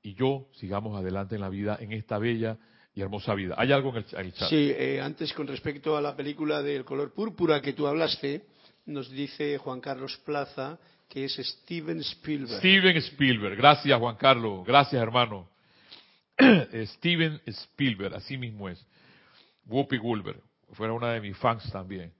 y 0.03 0.14
yo 0.14 0.49
sigamos 0.55 0.99
adelante 0.99 1.34
en 1.34 1.41
la 1.41 1.49
vida, 1.49 1.76
en 1.80 1.93
esta 1.93 2.18
bella 2.18 2.57
y 2.95 3.01
hermosa 3.01 3.34
vida. 3.34 3.55
¿Hay 3.59 3.72
algo 3.72 3.91
en 3.91 4.05
el, 4.16 4.32
chat? 4.32 4.49
Sí, 4.49 4.72
eh, 4.74 5.01
antes 5.03 5.32
con 5.32 5.47
respecto 5.47 5.97
a 5.97 6.01
la 6.01 6.16
película 6.16 6.62
del 6.62 6.84
color 6.84 7.12
púrpura 7.12 7.61
que 7.61 7.72
tú 7.72 7.86
hablaste, 7.86 8.47
nos 8.86 9.11
dice 9.11 9.59
Juan 9.59 9.80
Carlos 9.80 10.16
Plaza 10.24 10.78
que 11.09 11.24
es 11.24 11.34
Steven 11.36 12.01
Spielberg. 12.01 12.59
Steven 12.59 12.97
Spielberg, 12.99 13.57
gracias 13.57 13.99
Juan 13.99 14.16
Carlos, 14.16 14.64
gracias 14.66 15.01
hermano. 15.01 15.49
Steven 16.97 17.41
Spielberg, 17.47 18.14
así 18.14 18.36
mismo 18.36 18.68
es. 18.68 18.84
Whoopi 19.66 19.99
Goldberg, 19.99 20.41
fuera 20.73 20.93
una 20.93 21.12
de 21.12 21.21
mis 21.21 21.37
fans 21.39 21.71
también. 21.73 22.12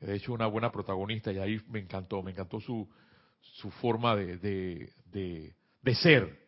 De 0.00 0.14
hecho, 0.14 0.32
una 0.32 0.46
buena 0.46 0.72
protagonista 0.72 1.32
y 1.32 1.38
ahí 1.38 1.60
me 1.68 1.78
encantó, 1.78 2.22
me 2.22 2.30
encantó 2.30 2.60
su, 2.60 2.88
su 3.40 3.70
forma 3.70 4.16
de, 4.16 4.38
de, 4.38 5.54
de, 5.82 5.94
ser. 5.94 6.38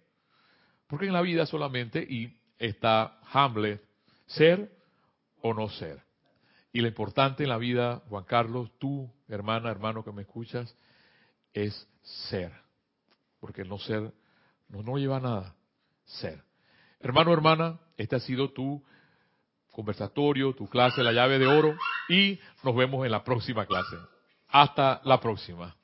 Porque 0.87 1.07
en 1.07 1.12
la 1.12 1.20
vida 1.20 1.45
solamente 1.45 2.03
y 2.03 2.39
está 2.59 3.18
Hamlet, 3.33 3.83
ser 4.26 4.72
o 5.43 5.53
no 5.53 5.68
ser. 5.68 6.03
Y 6.72 6.80
lo 6.80 6.89
importante 6.89 7.43
en 7.43 7.51
la 7.51 7.59
vida, 7.59 8.03
Juan 8.09 8.24
Carlos, 8.24 8.70
tú, 8.78 9.12
hermana, 9.28 9.70
hermano 9.70 10.03
que 10.03 10.12
me 10.12 10.22
escuchas, 10.22 10.74
es 11.53 11.87
ser. 12.03 12.53
Porque 13.41 13.64
no 13.64 13.78
ser 13.78 14.14
no, 14.72 14.83
no 14.83 14.97
lleva 14.97 15.18
a 15.18 15.20
nada. 15.20 15.55
Ser. 16.05 16.43
Hermano, 17.01 17.33
hermana, 17.33 17.78
este 17.97 18.16
ha 18.16 18.20
sido 18.20 18.51
tu 18.51 18.83
conversatorio, 19.73 20.53
tu 20.53 20.68
clase, 20.68 21.03
la 21.03 21.12
llave 21.12 21.39
de 21.39 21.47
oro. 21.47 21.75
Y 22.09 22.39
nos 22.62 22.77
vemos 22.77 23.05
en 23.05 23.12
la 23.12 23.25
próxima 23.25 23.66
clase. 23.66 23.97
Hasta 24.49 25.01
la 25.05 25.20
próxima. 25.20 25.75